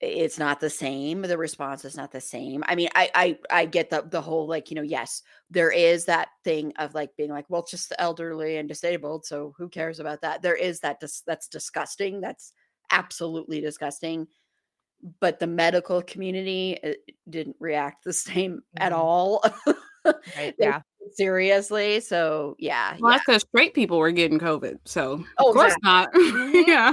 [0.00, 1.22] it's not the same.
[1.22, 2.62] The response is not the same.
[2.66, 6.04] I mean, I I I get the the whole like, you know, yes, there is
[6.04, 9.68] that thing of like being like, well, it's just the elderly and disabled, so who
[9.70, 10.42] cares about that?
[10.42, 12.20] There is that dis- that's disgusting.
[12.20, 12.52] That's
[12.90, 14.26] absolutely disgusting
[15.20, 16.92] but the medical community uh,
[17.28, 19.00] didn't react the same at mm-hmm.
[19.00, 19.44] all.
[20.36, 20.54] right.
[20.58, 20.82] Yeah.
[21.12, 22.00] Seriously.
[22.00, 22.96] So yeah.
[22.98, 23.16] Well, yeah.
[23.16, 24.78] that's because straight people were getting COVID.
[24.84, 25.82] So oh, of course exactly.
[25.82, 26.08] not.
[26.16, 26.68] Mm-hmm.
[26.68, 26.92] yeah.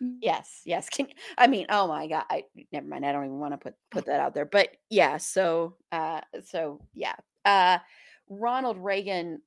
[0.22, 0.62] yes.
[0.64, 0.88] Yes.
[0.88, 2.24] Can, I mean, oh my God.
[2.30, 3.04] I never mind.
[3.04, 4.46] I don't even want to put put that out there.
[4.46, 7.14] But yeah, so uh so yeah.
[7.44, 7.78] Uh
[8.28, 9.42] Ronald Reagan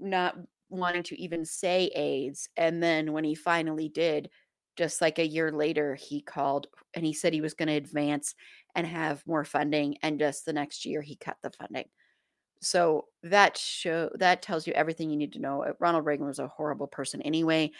[0.00, 0.36] not
[0.70, 2.48] wanting to even say AIDS.
[2.56, 4.30] And then when he finally did,
[4.76, 8.34] just like a year later he called and he said he was going to advance
[8.74, 11.86] and have more funding and just the next year he cut the funding.
[12.60, 15.62] So that show that tells you everything you need to know.
[15.62, 17.70] Uh, ronald reagan was a horrible person anyway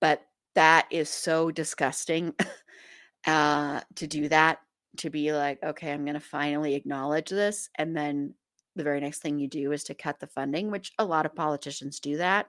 [0.00, 0.22] but
[0.56, 2.34] that is so disgusting
[3.26, 4.58] uh to do that
[4.96, 8.34] to be like okay i'm going to finally acknowledge this and then
[8.76, 11.34] the very next thing you do is to cut the funding which a lot of
[11.34, 12.46] politicians do that.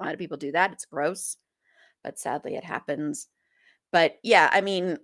[0.00, 0.72] A lot of people do that.
[0.72, 1.36] It's gross
[2.02, 3.28] but sadly it happens.
[3.92, 4.98] But yeah, I mean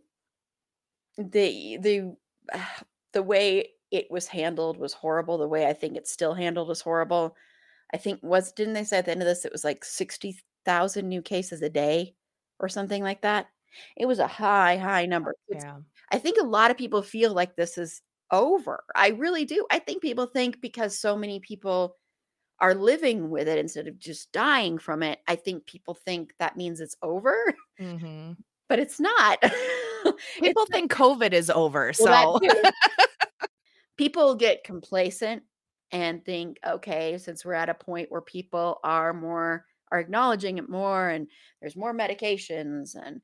[1.19, 2.17] the the
[3.13, 5.39] the way it was handled was horrible.
[5.39, 7.37] The way I think it's still handled is horrible.
[7.93, 11.09] I think was didn't they say at the end of this it was like 60,000
[11.09, 12.15] new cases a day
[12.59, 13.47] or something like that.
[13.97, 15.35] It was a high high number.
[15.49, 15.77] It's, yeah.
[16.11, 18.83] I think a lot of people feel like this is over.
[18.95, 19.67] I really do.
[19.71, 21.97] I think people think because so many people
[22.61, 26.57] are living with it instead of just dying from it, I think people think that
[26.57, 27.55] means it's over.
[27.81, 28.33] Mm-hmm.
[28.67, 29.43] But it's not.
[29.43, 30.99] people it's think not.
[30.99, 31.93] COVID is over.
[32.01, 32.71] Well, so
[33.99, 35.43] people get complacent
[35.93, 40.69] and think, okay, since we're at a point where people are more are acknowledging it
[40.69, 41.29] more and
[41.61, 43.21] there's more medications and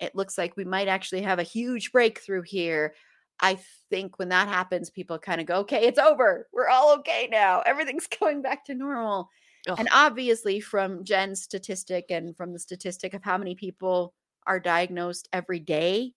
[0.00, 2.94] it looks like we might actually have a huge breakthrough here.
[3.40, 3.58] I
[3.90, 6.48] think when that happens, people kind of go, okay, it's over.
[6.52, 7.60] We're all okay now.
[7.60, 9.28] Everything's going back to normal.
[9.68, 9.76] Ugh.
[9.78, 14.14] And obviously, from Jen's statistic and from the statistic of how many people
[14.46, 16.12] are diagnosed every day,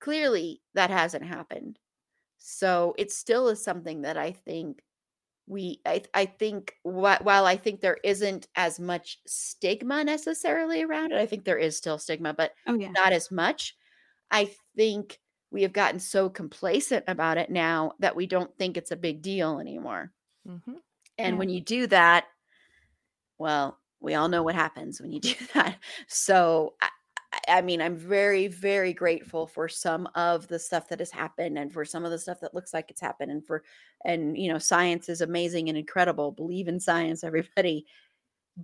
[0.00, 1.78] clearly that hasn't happened.
[2.38, 4.82] So it still is something that I think
[5.46, 11.18] we, I, I think, while I think there isn't as much stigma necessarily around it,
[11.18, 12.90] I think there is still stigma, but oh, yeah.
[12.90, 13.76] not as much.
[14.30, 15.20] I think
[15.54, 19.22] we have gotten so complacent about it now that we don't think it's a big
[19.22, 20.10] deal anymore.
[20.48, 20.72] Mm-hmm.
[21.16, 21.38] And yeah.
[21.38, 22.24] when you do that,
[23.38, 25.78] well, we all know what happens when you do that.
[26.08, 26.88] So, I,
[27.46, 31.72] I, mean, I'm very, very grateful for some of the stuff that has happened and
[31.72, 33.30] for some of the stuff that looks like it's happened.
[33.30, 33.62] And for,
[34.04, 36.32] and, you know, science is amazing and incredible.
[36.32, 37.86] Believe in science, everybody.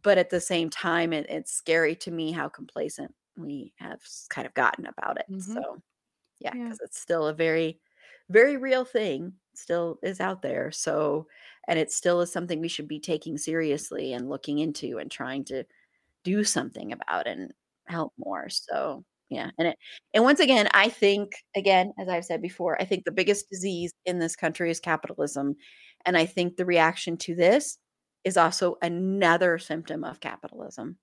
[0.02, 4.48] but at the same time, it, it's scary to me how complacent we have kind
[4.48, 5.26] of gotten about it.
[5.30, 5.54] Mhm.
[5.54, 5.80] So,
[6.40, 6.64] yeah, Yeah.
[6.64, 7.80] because it's still a very,
[8.30, 10.70] very real thing, still is out there.
[10.72, 11.26] So,
[11.68, 15.44] and it still is something we should be taking seriously and looking into and trying
[15.46, 15.64] to
[16.24, 17.52] do something about and
[17.88, 18.48] help more.
[18.50, 19.50] So, yeah.
[19.58, 19.78] And it,
[20.14, 23.92] and once again, I think, again, as I've said before, I think the biggest disease
[24.06, 25.56] in this country is capitalism.
[26.06, 27.78] And I think the reaction to this
[28.24, 30.98] is also another symptom of capitalism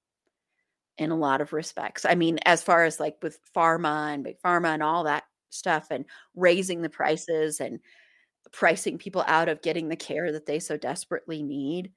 [0.98, 2.06] in a lot of respects.
[2.06, 5.88] I mean, as far as like with pharma and big pharma and all that stuff
[5.92, 6.06] and
[6.36, 7.80] raising the prices and
[8.54, 11.94] pricing people out of getting the care that they so desperately need.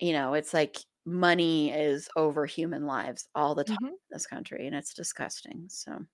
[0.00, 3.94] You know, it's like money is over human lives all the time Mhm.
[4.10, 5.68] in this country and it's disgusting.
[5.70, 6.06] So,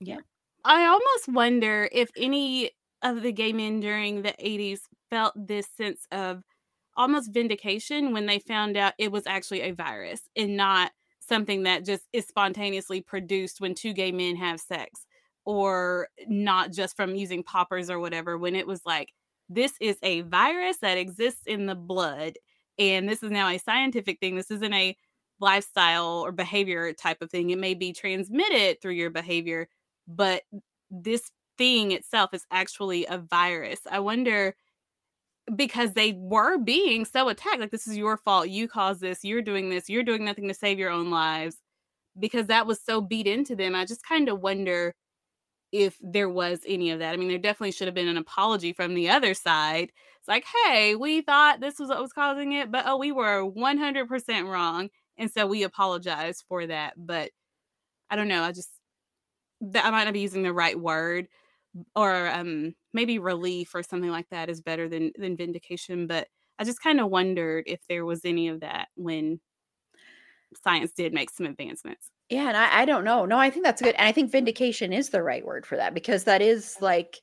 [0.00, 0.20] yeah.
[0.64, 2.72] I almost wonder if any
[3.02, 6.42] of the gay men during the 80s felt this sense of
[6.96, 10.92] almost vindication when they found out it was actually a virus and not
[11.30, 15.06] something that just is spontaneously produced when two gay men have sex
[15.46, 19.14] or not just from using poppers or whatever when it was like
[19.48, 22.34] this is a virus that exists in the blood
[22.78, 24.94] and this is now a scientific thing this isn't a
[25.40, 29.66] lifestyle or behavior type of thing it may be transmitted through your behavior
[30.06, 30.42] but
[30.90, 31.30] this
[31.60, 33.80] thing itself is actually a virus.
[33.90, 34.56] I wonder
[35.56, 38.48] because they were being so attacked like this is your fault.
[38.48, 39.24] You caused this.
[39.24, 39.88] You're doing this.
[39.88, 41.56] You're doing nothing to save your own lives.
[42.18, 44.94] Because that was so beat into them i just kind of wonder
[45.72, 47.14] if there was any of that.
[47.14, 49.92] I mean there definitely should have been an apology from the other side.
[50.18, 53.44] It's like hey we thought this was what was causing it but oh we were
[53.44, 54.90] 100% wrong.
[55.18, 57.30] And so we apologize for that but
[58.10, 58.70] i don't know i just
[59.62, 61.28] I might not be using the right word
[61.94, 66.64] or um maybe relief or something like that is better than than vindication but I
[66.64, 69.40] just kind of wondered if there was any of that when
[70.62, 72.10] science did make some advancements.
[72.28, 73.24] yeah, and I, I don't know.
[73.24, 73.94] No, I think that's good.
[73.96, 77.18] And I think vindication is the right word for that because that is like,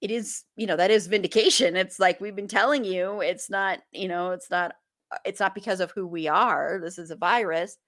[0.00, 1.76] it is, you know, that is vindication.
[1.76, 4.74] It's like we've been telling you, it's not, you know, it's not,
[5.12, 6.80] uh, it's not because of who we are.
[6.82, 7.78] This is a virus.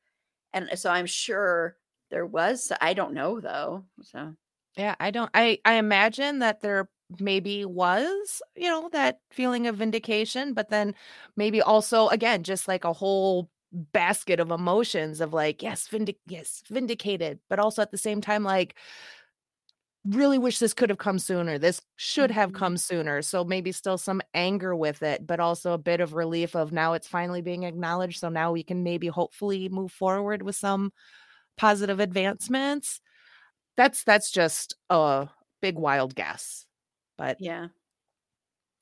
[0.55, 1.77] And so I'm sure
[2.11, 3.85] there was, I don't know though.
[4.03, 4.35] So,
[4.77, 6.91] Yeah, I don't I I imagine that there
[7.21, 10.95] maybe was, you know, that feeling of vindication, but then
[11.37, 13.51] maybe also again just like a whole
[13.93, 18.43] basket of emotions of like yes, vindic yes, vindicated, but also at the same time
[18.45, 18.77] like
[20.05, 21.59] really wish this could have come sooner.
[21.59, 22.55] This should have Mhm.
[22.55, 23.23] come sooner.
[23.23, 26.93] So maybe still some anger with it, but also a bit of relief of now
[26.93, 28.21] it's finally being acknowledged.
[28.21, 30.93] So now we can maybe hopefully move forward with some
[31.59, 33.01] positive advancements.
[33.77, 35.31] That's that's just a
[35.63, 36.66] big wild guess.
[37.19, 37.69] But yeah.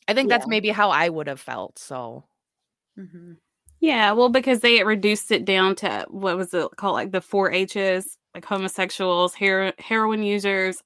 [0.09, 1.79] I think that's maybe how I would have felt.
[1.79, 2.25] So
[2.97, 3.35] hmm
[3.81, 7.21] Yeah, well, because they had reduced it down to what was it called, like the
[7.21, 10.83] four H's, like homosexuals, hero- heroin users,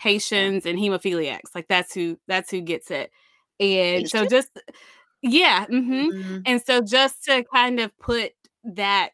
[0.00, 1.54] Haitians, and hemophiliacs.
[1.54, 3.10] Like that's who that's who gets it.
[3.60, 4.50] And so just
[5.22, 6.42] yeah, hmm Mhm.
[6.46, 8.32] and so just to kind of put
[8.64, 9.12] that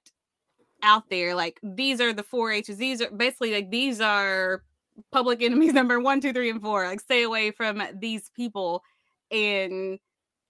[0.83, 2.77] out there, like these are the four H's.
[2.79, 4.63] These are basically like these are
[5.13, 6.87] public enemies number one, two, three, and four.
[6.87, 8.83] Like stay away from these people,
[9.31, 9.99] and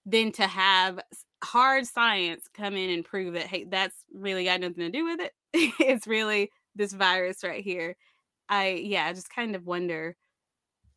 [0.06, 1.00] then to have
[1.42, 5.20] hard science come in and prove that hey, that's really got nothing to do with
[5.20, 5.32] it.
[5.80, 7.96] it's really this virus right here.
[8.48, 10.16] I yeah, I just kind of wonder.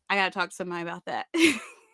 [0.08, 1.26] I gotta talk to somebody about that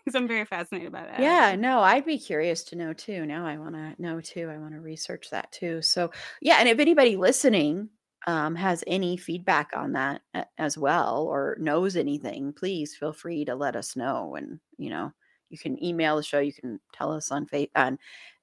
[0.09, 1.21] because I'm very fascinated by that.
[1.21, 3.27] Yeah, no, I'd be curious to know too.
[3.27, 4.49] Now I want to know too.
[4.49, 5.83] I want to research that too.
[5.83, 6.11] So,
[6.41, 7.91] yeah, and if anybody listening
[8.29, 10.23] um, has any feedback on that
[10.59, 14.37] as well or knows anything, please feel free to let us know.
[14.37, 15.13] And you know,
[15.51, 16.41] you can email the show.
[16.41, 17.99] You can tell us on fa- on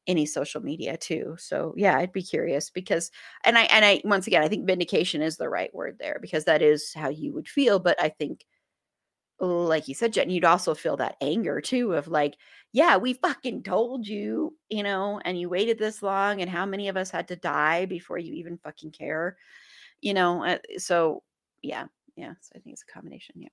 [0.07, 1.35] any social media too.
[1.39, 3.11] So, yeah, I'd be curious because,
[3.43, 6.45] and I and I once again, I think vindication is the right word there because
[6.45, 7.79] that is how you would feel.
[7.79, 8.45] But I think
[9.39, 12.35] like you said, Jen, you'd also feel that anger too of like,
[12.71, 16.87] yeah, we fucking told you, you know, and you waited this long, and how many
[16.87, 19.37] of us had to die before you even fucking care,
[20.05, 20.45] you know?
[20.45, 21.23] uh, So,
[21.63, 22.35] yeah, yeah.
[22.41, 23.35] So I think it's a combination.
[23.41, 23.49] Yeah.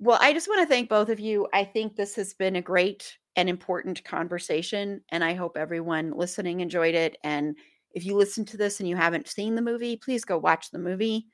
[0.00, 1.48] Well, I just want to thank both of you.
[1.52, 6.60] I think this has been a great and important conversation, and I hope everyone listening
[6.60, 7.18] enjoyed it.
[7.24, 7.56] And
[7.92, 10.78] if you listen to this and you haven't seen the movie, please go watch the
[10.78, 11.26] movie.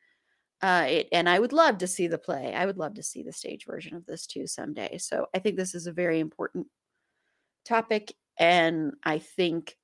[0.63, 2.55] Uh, it, and I would love to see the play.
[2.55, 4.99] I would love to see the stage version of this too someday.
[4.99, 6.69] So I think this is a very important
[7.65, 9.77] topic, and I think,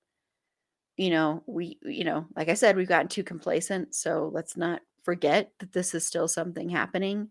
[1.00, 3.94] you know, we, you know, like I said, we've gotten too complacent.
[3.94, 7.30] So let's not forget that this is still something happening.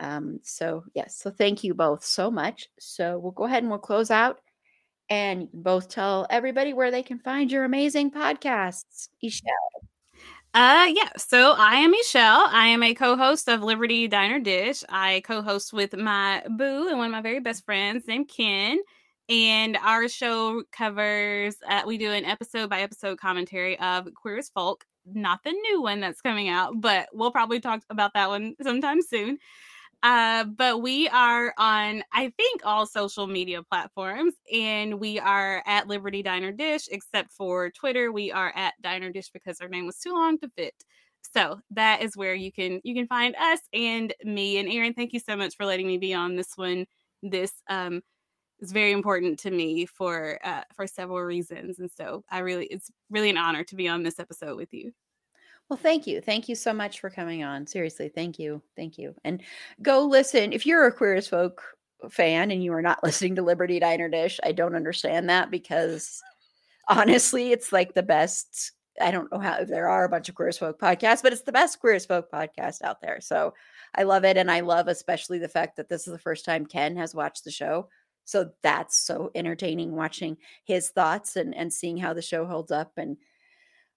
[0.00, 2.66] Um, so yes, so thank you both so much.
[2.80, 4.40] So we'll go ahead and we'll close out.
[5.08, 9.08] And you can both tell everybody where they can find your amazing podcasts.
[9.22, 9.52] Michelle.
[10.52, 12.46] Uh yeah, so I am Michelle.
[12.48, 14.82] I am a co-host of Liberty Diner Dish.
[14.88, 18.78] I co-host with my boo and one of my very best friends named Ken.
[19.28, 24.50] And our show covers uh, we do an episode by episode commentary of Queer as
[24.50, 28.54] Folk, not the new one that's coming out, but we'll probably talk about that one
[28.62, 29.38] sometime soon.
[30.02, 35.88] Uh, but we are on, I think, all social media platforms, and we are at
[35.88, 38.12] Liberty Diner Dish, except for Twitter.
[38.12, 40.74] We are at Diner Dish because our name was too long to fit.
[41.34, 44.94] So that is where you can you can find us and me and Erin.
[44.94, 46.86] Thank you so much for letting me be on this one.
[47.22, 48.02] This um
[48.60, 52.90] is very important to me for uh, for several reasons, and so I really it's
[53.10, 54.92] really an honor to be on this episode with you.
[55.68, 56.20] Well, thank you.
[56.20, 57.66] Thank you so much for coming on.
[57.66, 58.62] Seriously, thank you.
[58.76, 59.14] Thank you.
[59.24, 59.42] And
[59.82, 60.52] go listen.
[60.52, 61.62] If you're a Queer as Folk
[62.08, 66.22] fan and you are not listening to Liberty Diner Dish, I don't understand that because
[66.88, 68.72] honestly, it's like the best.
[69.00, 71.42] I don't know how there are a bunch of Queer as Folk podcasts, but it's
[71.42, 73.20] the best Queer as Folk podcast out there.
[73.20, 73.52] So
[73.94, 74.36] I love it.
[74.36, 77.44] And I love especially the fact that this is the first time Ken has watched
[77.44, 77.88] the show.
[78.26, 82.92] So that's so entertaining watching his thoughts and, and seeing how the show holds up.
[82.98, 83.16] And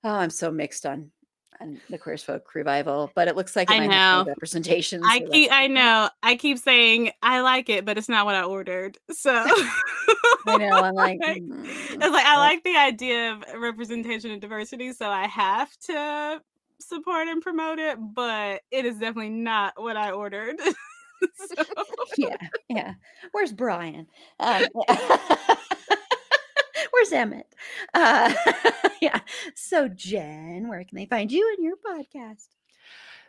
[0.04, 1.12] oh, I'm so mixed on
[1.60, 5.02] and the queer folk revival, but it looks like I know representation.
[5.04, 8.44] I keep, I know, I keep saying I like it, but it's not what I
[8.44, 8.98] ordered.
[9.12, 9.32] So
[10.48, 14.94] I know, I'm like, mm, it's like I like the idea of representation and diversity,
[14.94, 16.42] so I have to
[16.80, 20.56] support and promote it, but it is definitely not what I ordered.
[21.36, 21.64] so.
[22.18, 22.38] Yeah,
[22.70, 22.94] yeah.
[23.32, 24.08] Where's Brian?
[24.40, 24.66] Um,
[26.92, 27.48] where's Emmett?
[27.94, 28.34] Uh,
[29.02, 29.20] yeah.
[29.56, 32.48] So, Jen, where can they find you and your podcast?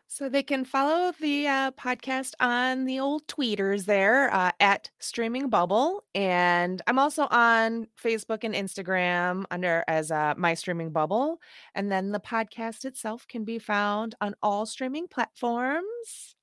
[0.08, 5.48] So they can follow the uh, podcast on the old tweeters there uh, at Streaming
[5.48, 11.40] Bubble, and I'm also on Facebook and Instagram under as uh, My Streaming Bubble,
[11.76, 16.34] and then the podcast itself can be found on all streaming platforms.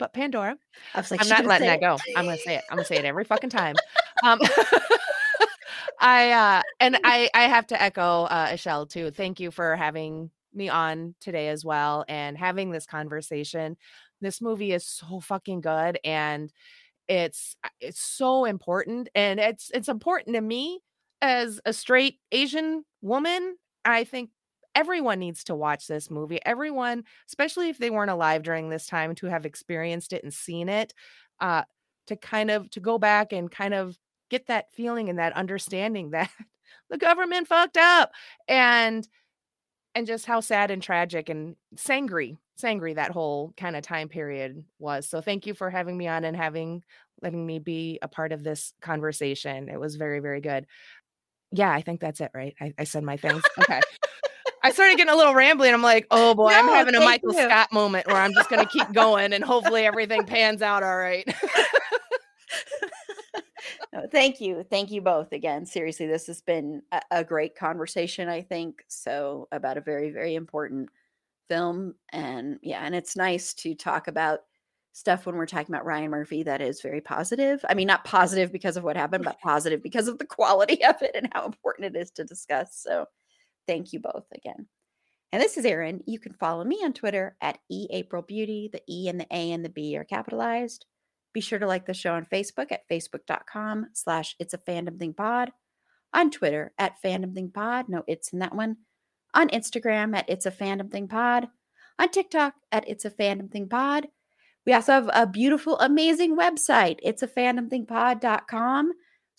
[0.00, 0.56] But Pandora,
[0.94, 1.98] I was like, I'm not letting that it?" go.
[2.16, 2.64] I'm gonna say it.
[2.70, 3.76] I'm gonna say it every fucking time.
[4.24, 4.40] Um,
[6.00, 9.10] I uh and I I have to echo uh Michelle too.
[9.10, 13.76] Thank you for having me on today as well and having this conversation.
[14.20, 16.52] This movie is so fucking good and
[17.06, 20.80] it's uh, it's so important and it's it's important to me
[21.20, 23.56] as a straight Asian woman.
[23.84, 24.30] I think
[24.74, 26.40] everyone needs to watch this movie.
[26.44, 30.68] Everyone, especially if they weren't alive during this time to have experienced it and seen
[30.68, 30.94] it,
[31.40, 31.62] uh
[32.06, 33.96] to kind of to go back and kind of
[34.30, 36.30] get that feeling and that understanding that
[36.90, 38.12] the government fucked up
[38.48, 39.08] and
[39.94, 44.64] and just how sad and tragic and sangry sangry that whole kind of time period
[44.78, 45.08] was.
[45.08, 46.84] So thank you for having me on and having
[47.22, 49.68] letting me be a part of this conversation.
[49.68, 50.66] It was very very good.
[51.52, 52.54] Yeah i think that's it right?
[52.60, 53.42] I, I said my things.
[53.60, 53.80] Okay
[54.62, 57.42] i started getting a little rambling i'm like oh boy i'm having a michael you.
[57.42, 60.96] scott moment where i'm just going to keep going and hopefully everything pans out all
[60.96, 61.28] right
[63.92, 64.64] No, thank you.
[64.70, 65.66] Thank you both again.
[65.66, 68.84] Seriously, this has been a, a great conversation, I think.
[68.88, 70.90] So, about a very, very important
[71.48, 71.94] film.
[72.12, 74.40] And yeah, and it's nice to talk about
[74.92, 77.64] stuff when we're talking about Ryan Murphy that is very positive.
[77.68, 81.02] I mean, not positive because of what happened, but positive because of the quality of
[81.02, 82.76] it and how important it is to discuss.
[82.76, 83.06] So,
[83.70, 84.66] thank you both again.
[85.30, 86.02] And this is Erin.
[86.04, 88.72] You can follow me on Twitter at eAprilBeauty.
[88.72, 90.86] The E and the A and the B are capitalized.
[91.32, 95.14] Be sure to like the show on Facebook at facebook.com slash it's a fandom thing
[95.14, 95.52] pod.
[96.12, 97.88] On Twitter at fandom thing pod.
[97.88, 98.78] No, it's in that one.
[99.34, 101.46] On Instagram at it's a fandom thing pod.
[102.00, 104.08] On TikTok at it's a fandom thing pod.
[104.66, 106.98] We also have a beautiful, amazing website.
[107.04, 108.90] It's a fandom thing pod.com.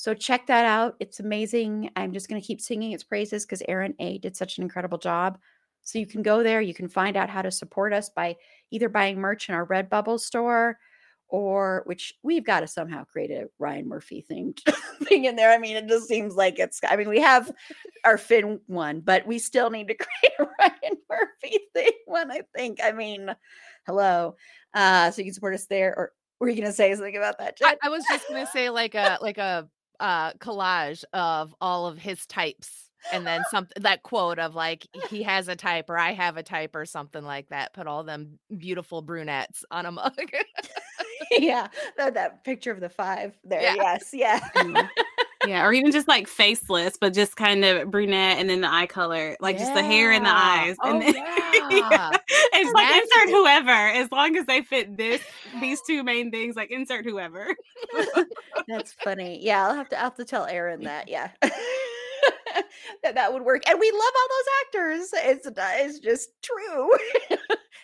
[0.02, 0.95] So check that out.
[0.99, 1.91] It's amazing.
[1.95, 4.98] I'm just going to keep singing its praises because Aaron A did such an incredible
[4.98, 5.38] job.
[5.84, 6.60] So you can go there.
[6.60, 8.38] You can find out how to support us by
[8.72, 10.80] either buying merch in our Redbubble store
[11.28, 14.57] or which we've got to somehow create a Ryan Murphy themed
[15.03, 15.52] thing in there.
[15.52, 17.52] I mean, it just seems like it's, I mean, we have
[18.03, 22.41] our Finn one, but we still need to create a Ryan Murphy thing one, I
[22.56, 22.80] think.
[22.84, 23.30] I mean,
[23.86, 24.36] hello.
[24.73, 25.94] Uh, so you can support us there.
[25.95, 28.72] Or were you going to say something about that, I, I was just gonna say
[28.72, 29.69] like a like a
[30.02, 35.23] uh collage of all of his types and then something that quote of like he
[35.23, 37.73] has a type or I have a type or something like that.
[37.73, 40.14] Put all them beautiful brunettes on a mug.
[41.32, 41.68] yeah,
[41.98, 43.61] that, that picture of the five there.
[43.61, 43.76] Yeah.
[43.76, 44.40] Yes, yeah.
[44.56, 44.90] Mhm.
[45.47, 48.85] Yeah, or even just like faceless, but just kind of brunette and then the eye
[48.85, 50.76] color, like just the hair and the eyes.
[50.84, 51.15] Oh, And then,
[51.72, 52.11] yeah.
[52.53, 55.22] It's like insert whoever, as long as they fit this
[55.59, 57.47] these two main things, like insert whoever.
[58.68, 59.39] That's funny.
[59.43, 61.07] Yeah, I'll have to I'll have to tell Aaron that.
[61.07, 61.30] Yeah.
[63.03, 63.63] that that would work.
[63.68, 65.09] And we love all those actors.
[65.13, 66.91] It's uh, it's just true.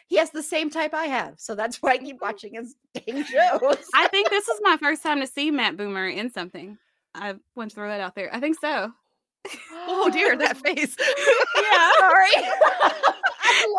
[0.08, 1.36] he has the same type I have.
[1.38, 3.78] So that's why I keep watching his dang shows.
[3.96, 6.78] I think this is my first time to see Matt Boomer in something.
[7.18, 8.34] I want to throw that out there.
[8.34, 8.92] I think so.
[9.88, 10.96] Oh dear, that face.
[11.00, 11.92] Yeah.
[12.00, 12.36] Sorry.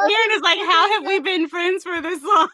[0.01, 2.49] Erin is like, how have we been friends for this long?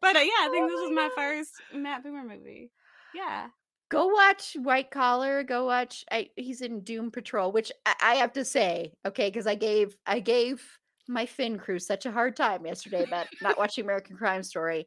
[0.00, 2.70] but uh, yeah, I think this was my first Matt Boomer movie.
[3.14, 3.48] Yeah.
[3.90, 5.42] go watch White Collar.
[5.42, 6.04] Go watch.
[6.10, 9.96] I, he's in Doom Patrol, which I, I have to say, okay, because I gave
[10.06, 10.62] I gave
[11.08, 14.86] my Finn crew such a hard time yesterday about not watching American Crime Story.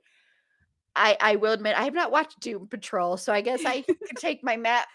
[0.99, 3.97] I I will admit I have not watched Doom Patrol, so I guess I could
[4.17, 4.88] take my Matt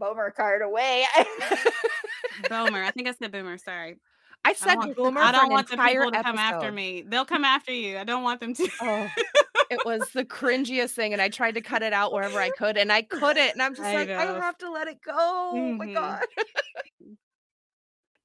[0.00, 1.04] Bomer card away.
[2.48, 2.82] Boomer.
[2.84, 3.58] I think I said Boomer.
[3.58, 3.98] Sorry.
[4.44, 6.70] I I said don't want, boomer I don't an want the people to come after
[6.70, 7.02] me.
[7.06, 7.98] They'll come after you.
[7.98, 8.68] I don't want them to.
[8.80, 9.08] Oh,
[9.70, 12.76] it was the cringiest thing, and I tried to cut it out wherever I could,
[12.76, 13.50] and I couldn't.
[13.52, 14.40] And I'm just I like, I know.
[14.40, 15.12] have to let it go.
[15.16, 15.94] Oh my Mhm.
[15.94, 16.22] god.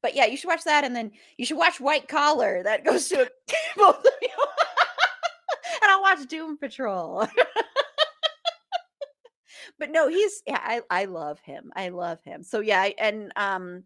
[0.04, 2.62] but yeah, you should watch that, and then you should watch White Collar.
[2.64, 3.30] That goes to
[3.76, 4.30] both of you.
[5.82, 7.28] And I'll watch Doom Patrol.
[9.80, 11.72] but no, he's yeah, I I love him.
[11.76, 12.44] I love him.
[12.44, 13.84] So yeah, I- and um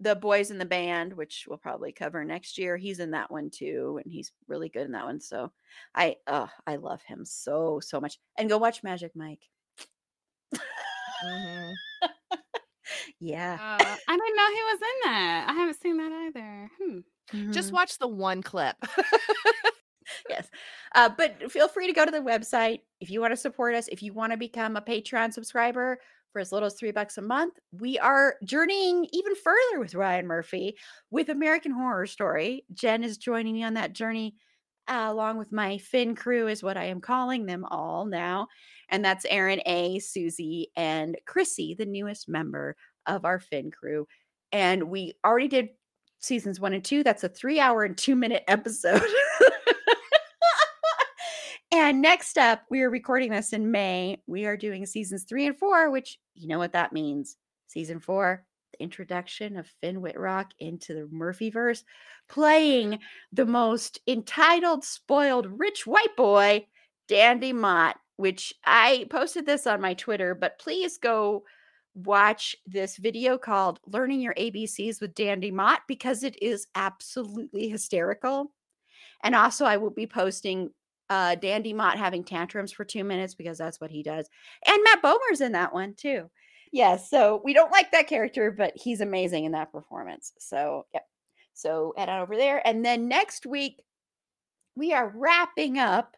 [0.00, 3.48] the boys in the band, which we'll probably cover next year, he's in that one
[3.50, 5.20] too, and he's really good in that one.
[5.20, 5.52] So
[5.94, 8.18] I uh I love him so so much.
[8.38, 9.42] And go watch Magic Mike.
[11.24, 11.72] Mhm.
[13.20, 13.54] Yeah.
[13.60, 15.46] Uh, I didn't know he was in that.
[15.48, 16.70] I haven't seen that either.
[16.80, 16.98] Hmm.
[17.50, 17.72] Just Mhm.
[17.72, 18.76] watch the one clip.
[20.28, 20.48] yes.
[20.94, 23.88] Uh, but feel free to go to the website if you want to support us.
[23.88, 25.98] If you want to become a Patreon subscriber
[26.32, 30.26] for as little as three bucks a month, we are journeying even further with Ryan
[30.26, 30.76] Murphy
[31.10, 32.64] with American Horror Story.
[32.72, 34.34] Jen is joining me on that journey.
[34.88, 38.48] uh, along with my Finn crew, is what I am calling them all now.
[38.90, 42.76] And that's Erin A, Susie, and Chrissy, the newest member
[43.06, 44.06] of our Finn crew.
[44.52, 45.68] And we already did
[46.20, 47.02] seasons one and two.
[47.02, 49.02] That's a three hour and two minute episode.
[51.84, 54.18] and next up, we are recording this in May.
[54.26, 57.36] We are doing seasons three and four, which you know what that means.
[57.66, 61.84] Season four, the introduction of Finn Wittrock into the Murphyverse,
[62.26, 63.00] playing
[63.32, 66.66] the most entitled, spoiled, rich white boy,
[67.06, 71.44] Dandy Mott, which I posted this on my Twitter, but please go
[71.94, 78.52] watch this video called Learning Your ABCs with Dandy Mott because it is absolutely hysterical.
[79.22, 80.70] And also, I will be posting
[81.10, 84.28] uh, Dandy Mott having tantrums for two minutes because that's what he does.
[84.66, 86.30] And Matt Bomer's in that one too.
[86.72, 87.08] Yes.
[87.08, 90.32] so we don't like that character, but he's amazing in that performance.
[90.38, 91.04] So, yep.
[91.52, 92.66] So head on over there.
[92.66, 93.80] And then next week,
[94.74, 96.16] we are wrapping up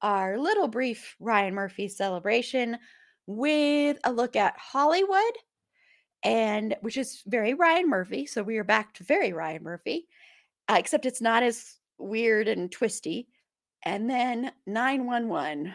[0.00, 2.78] our little brief Ryan Murphy celebration
[3.26, 5.34] with a look at Hollywood
[6.24, 8.26] and which is very Ryan Murphy.
[8.26, 10.08] So we are back to very Ryan Murphy,
[10.68, 13.28] uh, except it's not as weird and twisty.
[13.84, 15.74] And then 911,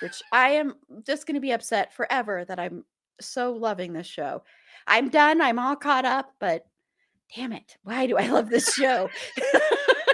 [0.00, 0.74] which I am
[1.04, 2.84] just going to be upset forever that I'm
[3.20, 4.42] so loving this show.
[4.86, 5.40] I'm done.
[5.40, 6.66] I'm all caught up, but
[7.34, 7.76] damn it.
[7.82, 9.10] Why do I love this show?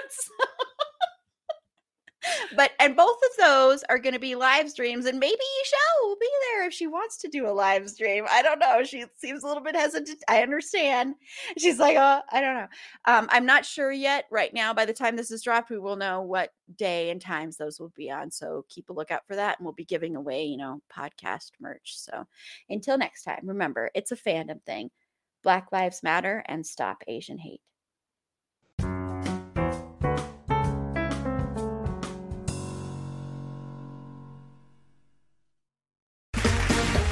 [2.56, 6.16] but and both of those are going to be live streams and maybe Michelle will
[6.20, 8.24] be there if she wants to do a live stream.
[8.30, 11.14] I don't know she seems a little bit hesitant i understand.
[11.58, 12.66] She's like oh i don't know.
[13.06, 15.96] Um, i'm not sure yet right now by the time this is dropped we will
[15.96, 19.58] know what day and times those will be on so keep a lookout for that
[19.58, 22.24] and we'll be giving away you know podcast merch so
[22.70, 24.90] until next time remember it's a fandom thing.
[25.42, 27.60] Black lives matter and stop asian hate